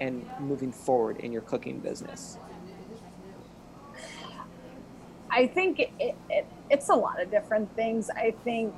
and 0.00 0.28
moving 0.40 0.72
forward 0.72 1.18
in 1.18 1.32
your 1.32 1.42
cooking 1.42 1.78
business? 1.78 2.38
I 5.30 5.46
think 5.46 5.80
it, 5.80 6.14
it, 6.30 6.46
it's 6.70 6.88
a 6.88 6.94
lot 6.94 7.20
of 7.20 7.30
different 7.30 7.74
things. 7.74 8.10
I 8.10 8.34
think 8.44 8.74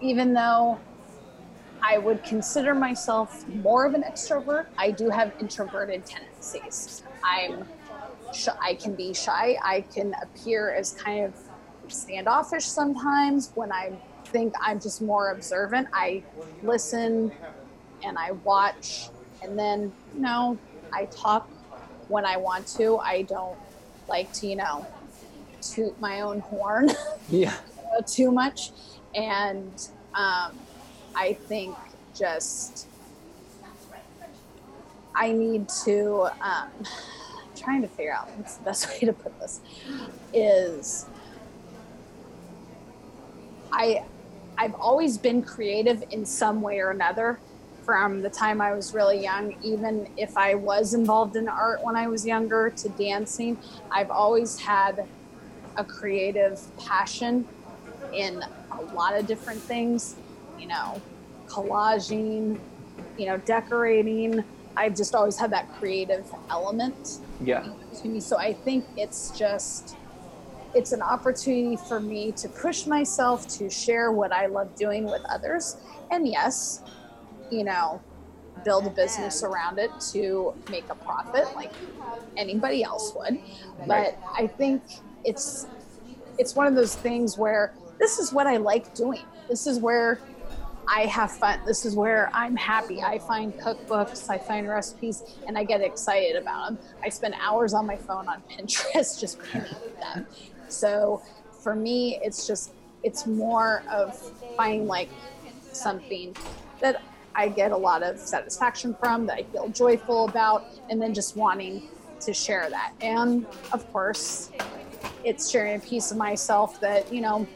even 0.00 0.32
though 0.32 0.78
I 1.82 1.98
would 1.98 2.22
consider 2.24 2.74
myself 2.74 3.46
more 3.48 3.84
of 3.86 3.94
an 3.94 4.02
extrovert. 4.02 4.66
I 4.76 4.90
do 4.90 5.10
have 5.10 5.32
introverted 5.40 6.04
tendencies. 6.04 7.02
I'm 7.22 7.66
I 8.62 8.74
can 8.74 8.94
be 8.94 9.14
shy. 9.14 9.56
I 9.64 9.84
can 9.92 10.12
appear 10.22 10.74
as 10.74 10.92
kind 10.92 11.24
of 11.24 11.34
standoffish 11.88 12.66
sometimes 12.66 13.50
when 13.54 13.72
I 13.72 13.92
think 14.26 14.54
I'm 14.62 14.80
just 14.80 15.00
more 15.00 15.30
observant. 15.30 15.88
I 15.92 16.24
listen 16.62 17.32
and 18.02 18.18
I 18.18 18.32
watch 18.32 19.10
and 19.42 19.58
then 19.58 19.92
you 20.14 20.20
know, 20.20 20.58
I 20.92 21.06
talk 21.06 21.48
when 22.08 22.24
I 22.24 22.36
want 22.36 22.66
to. 22.76 22.98
I 22.98 23.22
don't 23.22 23.58
like 24.08 24.32
to, 24.34 24.46
you 24.46 24.56
know, 24.56 24.86
toot 25.60 25.98
my 26.00 26.20
own 26.20 26.40
horn. 26.40 26.90
Yeah. 27.30 27.52
too 28.10 28.30
much, 28.32 28.70
and 29.14 29.78
um, 30.14 30.58
I 31.14 31.34
think 31.46 31.76
just 32.16 32.88
I 35.14 35.32
need 35.32 35.68
to. 35.84 36.28
Um, 36.40 36.86
trying 37.68 37.82
to 37.82 37.88
figure 37.88 38.14
out 38.14 38.30
what's 38.36 38.56
the 38.56 38.64
best 38.64 38.88
way 38.88 39.00
to 39.00 39.12
put 39.12 39.38
this 39.40 39.60
is 40.32 41.06
I 43.70 44.04
I've 44.56 44.74
always 44.74 45.18
been 45.18 45.42
creative 45.42 46.02
in 46.10 46.24
some 46.24 46.62
way 46.62 46.80
or 46.80 46.90
another 46.90 47.38
from 47.84 48.22
the 48.22 48.30
time 48.30 48.60
I 48.60 48.74
was 48.74 48.92
really 48.92 49.22
young, 49.22 49.54
even 49.62 50.08
if 50.16 50.36
I 50.36 50.54
was 50.54 50.94
involved 50.94 51.36
in 51.36 51.48
art 51.48 51.84
when 51.84 51.94
I 51.94 52.08
was 52.08 52.26
younger 52.26 52.70
to 52.70 52.88
dancing. 52.90 53.56
I've 53.90 54.10
always 54.10 54.58
had 54.58 55.06
a 55.76 55.84
creative 55.84 56.60
passion 56.76 57.46
in 58.12 58.42
a 58.72 58.82
lot 58.94 59.16
of 59.16 59.26
different 59.26 59.60
things, 59.60 60.16
you 60.58 60.66
know, 60.66 61.00
collaging, 61.46 62.58
you 63.16 63.26
know, 63.26 63.36
decorating. 63.38 64.42
I've 64.78 64.94
just 64.94 65.14
always 65.14 65.36
had 65.36 65.50
that 65.52 65.68
creative 65.78 66.30
element 66.50 67.18
Yeah. 67.40 67.66
to 68.00 68.08
me. 68.08 68.20
So 68.20 68.38
I 68.38 68.52
think 68.54 68.84
it's 68.96 69.36
just 69.36 69.96
it's 70.74 70.92
an 70.92 71.02
opportunity 71.02 71.76
for 71.88 71.98
me 71.98 72.30
to 72.32 72.48
push 72.48 72.86
myself 72.86 73.48
to 73.48 73.68
share 73.70 74.12
what 74.12 74.32
I 74.32 74.46
love 74.46 74.74
doing 74.76 75.04
with 75.04 75.22
others. 75.28 75.76
And 76.10 76.28
yes, 76.28 76.82
you 77.50 77.64
know, 77.64 78.00
build 78.64 78.86
a 78.86 78.90
business 78.90 79.42
around 79.42 79.78
it 79.78 79.90
to 80.12 80.54
make 80.68 80.84
a 80.90 80.94
profit 80.94 81.46
like 81.56 81.72
anybody 82.36 82.84
else 82.84 83.12
would. 83.16 83.38
But 83.86 83.88
Right. 83.88 84.18
I 84.38 84.46
think 84.46 84.82
it's 85.24 85.66
it's 86.38 86.54
one 86.54 86.68
of 86.68 86.76
those 86.76 86.94
things 86.94 87.36
where 87.36 87.74
this 87.98 88.18
is 88.20 88.32
what 88.32 88.46
I 88.46 88.58
like 88.58 88.94
doing. 88.94 89.24
This 89.48 89.66
is 89.66 89.80
where 89.80 90.20
I 90.88 91.02
have 91.02 91.32
fun. 91.32 91.60
This 91.66 91.84
is 91.84 91.94
where 91.94 92.30
I'm 92.32 92.56
happy. 92.56 93.02
I 93.02 93.18
find 93.18 93.52
cookbooks, 93.54 94.30
I 94.30 94.38
find 94.38 94.66
recipes, 94.66 95.22
and 95.46 95.58
I 95.58 95.64
get 95.64 95.82
excited 95.82 96.34
about 96.36 96.68
them. 96.68 96.78
I 97.02 97.10
spend 97.10 97.34
hours 97.40 97.74
on 97.74 97.86
my 97.86 97.96
phone 97.96 98.26
on 98.26 98.42
Pinterest 98.50 99.20
just 99.20 99.38
creating 99.38 99.76
them. 100.00 100.26
So 100.68 101.22
for 101.50 101.74
me, 101.74 102.18
it's 102.22 102.46
just, 102.46 102.72
it's 103.02 103.26
more 103.26 103.82
of 103.90 104.18
finding 104.56 104.86
like 104.86 105.10
something 105.72 106.34
that 106.80 107.02
I 107.34 107.48
get 107.48 107.70
a 107.70 107.76
lot 107.76 108.02
of 108.02 108.18
satisfaction 108.18 108.94
from, 108.94 109.26
that 109.26 109.38
I 109.38 109.42
feel 109.44 109.68
joyful 109.68 110.26
about, 110.28 110.64
and 110.88 111.00
then 111.00 111.12
just 111.12 111.36
wanting 111.36 111.82
to 112.20 112.32
share 112.32 112.68
that. 112.70 112.94
And 113.02 113.46
of 113.72 113.90
course, 113.92 114.50
it's 115.22 115.50
sharing 115.50 115.76
a 115.76 115.80
piece 115.80 116.10
of 116.10 116.16
myself 116.16 116.80
that, 116.80 117.12
you 117.12 117.20
know, 117.20 117.46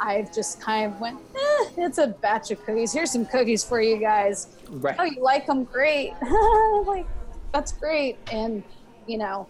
I've 0.00 0.32
just 0.32 0.60
kind 0.60 0.92
of 0.92 1.00
went, 1.00 1.18
eh, 1.34 1.64
it's 1.78 1.98
a 1.98 2.08
batch 2.08 2.50
of 2.50 2.64
cookies. 2.64 2.92
Here's 2.92 3.10
some 3.12 3.26
cookies 3.26 3.64
for 3.64 3.80
you 3.80 3.98
guys. 3.98 4.48
Right. 4.68 4.96
Oh, 4.98 5.04
you 5.04 5.22
like 5.22 5.46
them? 5.46 5.64
Great. 5.64 6.12
like, 6.86 7.06
that's 7.52 7.72
great. 7.72 8.18
And, 8.30 8.62
you 9.06 9.18
know, 9.18 9.48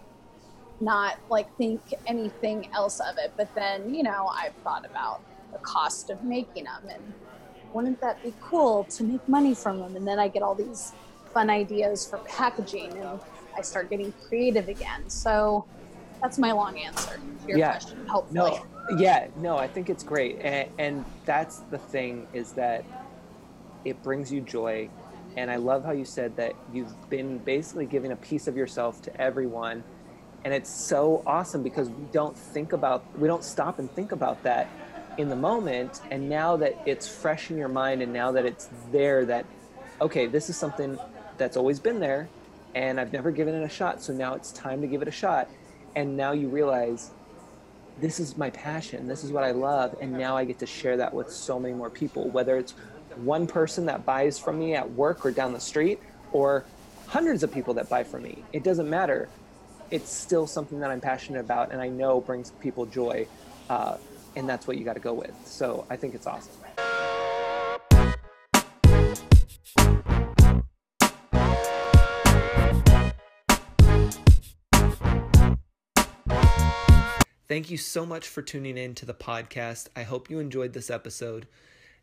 not 0.79 1.17
like 1.29 1.53
think 1.57 1.81
anything 2.07 2.67
else 2.73 2.99
of 2.99 3.15
it. 3.17 3.33
But 3.37 3.53
then, 3.55 3.93
you 3.93 4.03
know, 4.03 4.27
I've 4.27 4.53
thought 4.63 4.85
about 4.85 5.21
the 5.51 5.59
cost 5.59 6.09
of 6.09 6.23
making 6.23 6.65
them 6.65 6.89
and 6.89 7.13
wouldn't 7.73 7.99
that 8.01 8.21
be 8.23 8.33
cool 8.41 8.83
to 8.85 9.03
make 9.03 9.27
money 9.27 9.55
from 9.55 9.79
them? 9.79 9.95
And 9.95 10.07
then 10.07 10.19
I 10.19 10.27
get 10.27 10.43
all 10.43 10.55
these 10.55 10.93
fun 11.33 11.49
ideas 11.49 12.05
for 12.07 12.19
packaging 12.19 12.91
and 12.97 13.19
I 13.57 13.61
start 13.61 13.89
getting 13.89 14.13
creative 14.27 14.67
again. 14.67 15.09
So 15.09 15.65
that's 16.21 16.37
my 16.37 16.51
long 16.51 16.77
answer 16.77 17.17
to 17.17 17.47
your 17.47 17.57
Yeah. 17.57 17.71
question, 17.71 18.05
hopefully. 18.07 18.51
No, 18.51 18.65
yeah, 18.97 19.27
no, 19.37 19.57
I 19.57 19.67
think 19.67 19.89
it's 19.89 20.03
great, 20.03 20.39
and, 20.41 20.69
and 20.77 21.05
that's 21.25 21.59
the 21.71 21.77
thing 21.77 22.27
is 22.33 22.51
that 22.53 22.83
it 23.85 24.01
brings 24.03 24.31
you 24.31 24.41
joy, 24.41 24.89
and 25.37 25.49
I 25.49 25.55
love 25.55 25.83
how 25.85 25.91
you 25.91 26.05
said 26.05 26.35
that 26.37 26.53
you've 26.71 27.09
been 27.09 27.37
basically 27.39 27.85
giving 27.85 28.11
a 28.11 28.15
piece 28.15 28.47
of 28.47 28.57
yourself 28.57 29.01
to 29.03 29.21
everyone, 29.21 29.83
and 30.43 30.53
it's 30.53 30.69
so 30.69 31.23
awesome 31.25 31.63
because 31.63 31.89
we 31.89 32.05
don't 32.11 32.37
think 32.37 32.73
about, 32.73 33.03
we 33.17 33.27
don't 33.27 33.43
stop 33.43 33.79
and 33.79 33.89
think 33.91 34.11
about 34.11 34.43
that 34.43 34.67
in 35.17 35.29
the 35.29 35.35
moment, 35.35 36.01
and 36.11 36.27
now 36.27 36.57
that 36.57 36.77
it's 36.85 37.07
fresh 37.07 37.51
in 37.51 37.57
your 37.57 37.69
mind, 37.69 38.01
and 38.01 38.11
now 38.11 38.31
that 38.31 38.45
it's 38.45 38.69
there, 38.91 39.25
that 39.25 39.45
okay, 40.01 40.25
this 40.25 40.49
is 40.49 40.57
something 40.57 40.97
that's 41.37 41.55
always 41.55 41.79
been 41.79 41.99
there, 41.99 42.27
and 42.75 42.99
I've 42.99 43.13
never 43.13 43.31
given 43.31 43.55
it 43.55 43.63
a 43.63 43.69
shot, 43.69 44.01
so 44.01 44.11
now 44.11 44.33
it's 44.33 44.51
time 44.51 44.81
to 44.81 44.87
give 44.87 45.01
it 45.01 45.07
a 45.07 45.11
shot, 45.11 45.49
and 45.95 46.17
now 46.17 46.33
you 46.33 46.49
realize 46.49 47.11
this 47.99 48.19
is 48.19 48.37
my 48.37 48.49
passion 48.49 49.07
this 49.07 49.23
is 49.23 49.31
what 49.31 49.43
i 49.43 49.51
love 49.51 49.95
and 50.01 50.11
now 50.11 50.35
i 50.35 50.43
get 50.43 50.59
to 50.59 50.65
share 50.65 50.97
that 50.97 51.13
with 51.13 51.31
so 51.31 51.59
many 51.59 51.73
more 51.73 51.89
people 51.89 52.29
whether 52.29 52.57
it's 52.57 52.73
one 53.17 53.47
person 53.47 53.85
that 53.85 54.05
buys 54.05 54.39
from 54.39 54.59
me 54.59 54.75
at 54.75 54.89
work 54.91 55.25
or 55.25 55.31
down 55.31 55.53
the 55.53 55.59
street 55.59 55.99
or 56.31 56.65
hundreds 57.07 57.43
of 57.43 57.51
people 57.51 57.75
that 57.75 57.89
buy 57.89 58.03
from 58.03 58.23
me. 58.23 58.43
It 58.53 58.63
doesn't 58.63 58.89
matter. 58.89 59.29
It's 59.91 60.11
still 60.11 60.47
something 60.47 60.79
that 60.79 60.89
i'm 60.89 61.01
passionate 61.01 61.39
about 61.39 61.71
and 61.71 61.81
i 61.81 61.87
know 61.87 62.21
brings 62.21 62.51
people 62.51 62.85
joy 62.85 63.27
uh, 63.69 63.97
and 64.35 64.49
that's 64.49 64.67
what 64.67 64.77
you 64.77 64.83
got 64.83 64.93
to 64.93 64.99
go 64.99 65.13
with. 65.13 65.33
So 65.45 65.85
i 65.89 65.95
think 65.95 66.15
it's 66.15 66.27
awesome 66.27 66.62
Thank 77.53 77.69
you 77.69 77.77
so 77.77 78.03
much 78.03 78.27
for 78.27 78.41
tuning 78.41 78.79
in 78.79 78.95
to 78.95 79.05
the 79.05 79.13
podcast. 79.13 79.87
I 79.95 80.01
hope 80.01 80.27
you 80.27 80.39
enjoyed 80.39 80.73
this 80.73 80.89
episode. 80.89 81.45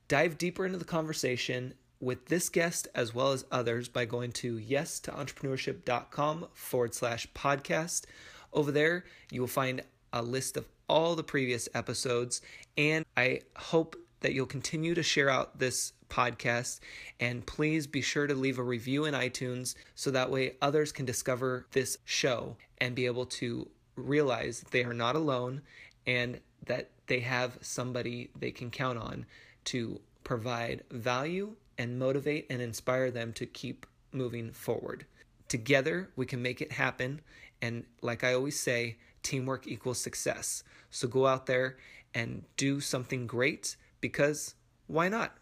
Dive 0.06 0.38
deeper 0.38 0.64
into 0.64 0.78
the 0.78 0.84
conversation 0.84 1.74
with 1.98 2.26
this 2.26 2.48
guest 2.48 2.86
as 2.94 3.16
well 3.16 3.32
as 3.32 3.44
others 3.50 3.88
by 3.88 4.04
going 4.04 4.30
to 4.30 4.58
yes 4.58 5.00
to 5.00 5.10
entrepreneurship.com 5.10 6.46
forward 6.54 6.94
slash 6.94 7.26
podcast. 7.34 8.04
Over 8.52 8.70
there, 8.70 9.04
you 9.32 9.40
will 9.40 9.48
find 9.48 9.82
a 10.12 10.22
list 10.22 10.56
of 10.56 10.68
all 10.88 11.16
the 11.16 11.24
previous 11.24 11.68
episodes, 11.74 12.42
and 12.78 13.04
I 13.16 13.40
hope 13.56 13.96
that 14.20 14.34
you'll 14.34 14.46
continue 14.46 14.94
to 14.94 15.02
share 15.02 15.30
out 15.30 15.58
this 15.58 15.94
podcast. 16.08 16.78
And 17.18 17.44
please 17.44 17.88
be 17.88 18.02
sure 18.02 18.28
to 18.28 18.34
leave 18.34 18.60
a 18.60 18.62
review 18.62 19.04
in 19.04 19.14
iTunes 19.14 19.74
so 19.96 20.12
that 20.12 20.30
way 20.30 20.52
others 20.62 20.92
can 20.92 21.06
discover 21.06 21.66
this 21.72 21.98
show 22.04 22.56
and 22.78 22.94
be 22.94 23.06
able 23.06 23.26
to 23.26 23.68
realize 24.00 24.64
they 24.70 24.84
are 24.84 24.94
not 24.94 25.16
alone 25.16 25.62
and 26.06 26.40
that 26.66 26.90
they 27.06 27.20
have 27.20 27.58
somebody 27.60 28.30
they 28.38 28.50
can 28.50 28.70
count 28.70 28.98
on 28.98 29.26
to 29.64 30.00
provide 30.24 30.84
value 30.90 31.54
and 31.78 31.98
motivate 31.98 32.46
and 32.50 32.60
inspire 32.60 33.10
them 33.10 33.32
to 33.32 33.46
keep 33.46 33.86
moving 34.12 34.52
forward. 34.52 35.06
Together, 35.48 36.10
we 36.16 36.26
can 36.26 36.42
make 36.42 36.60
it 36.60 36.72
happen. 36.72 37.20
And 37.62 37.84
like 38.02 38.22
I 38.22 38.34
always 38.34 38.58
say, 38.58 38.96
teamwork 39.22 39.66
equals 39.66 39.98
success. 39.98 40.62
So 40.90 41.08
go 41.08 41.26
out 41.26 41.46
there 41.46 41.76
and 42.14 42.44
do 42.56 42.80
something 42.80 43.26
great 43.26 43.76
because 44.00 44.54
why 44.86 45.08
not? 45.08 45.36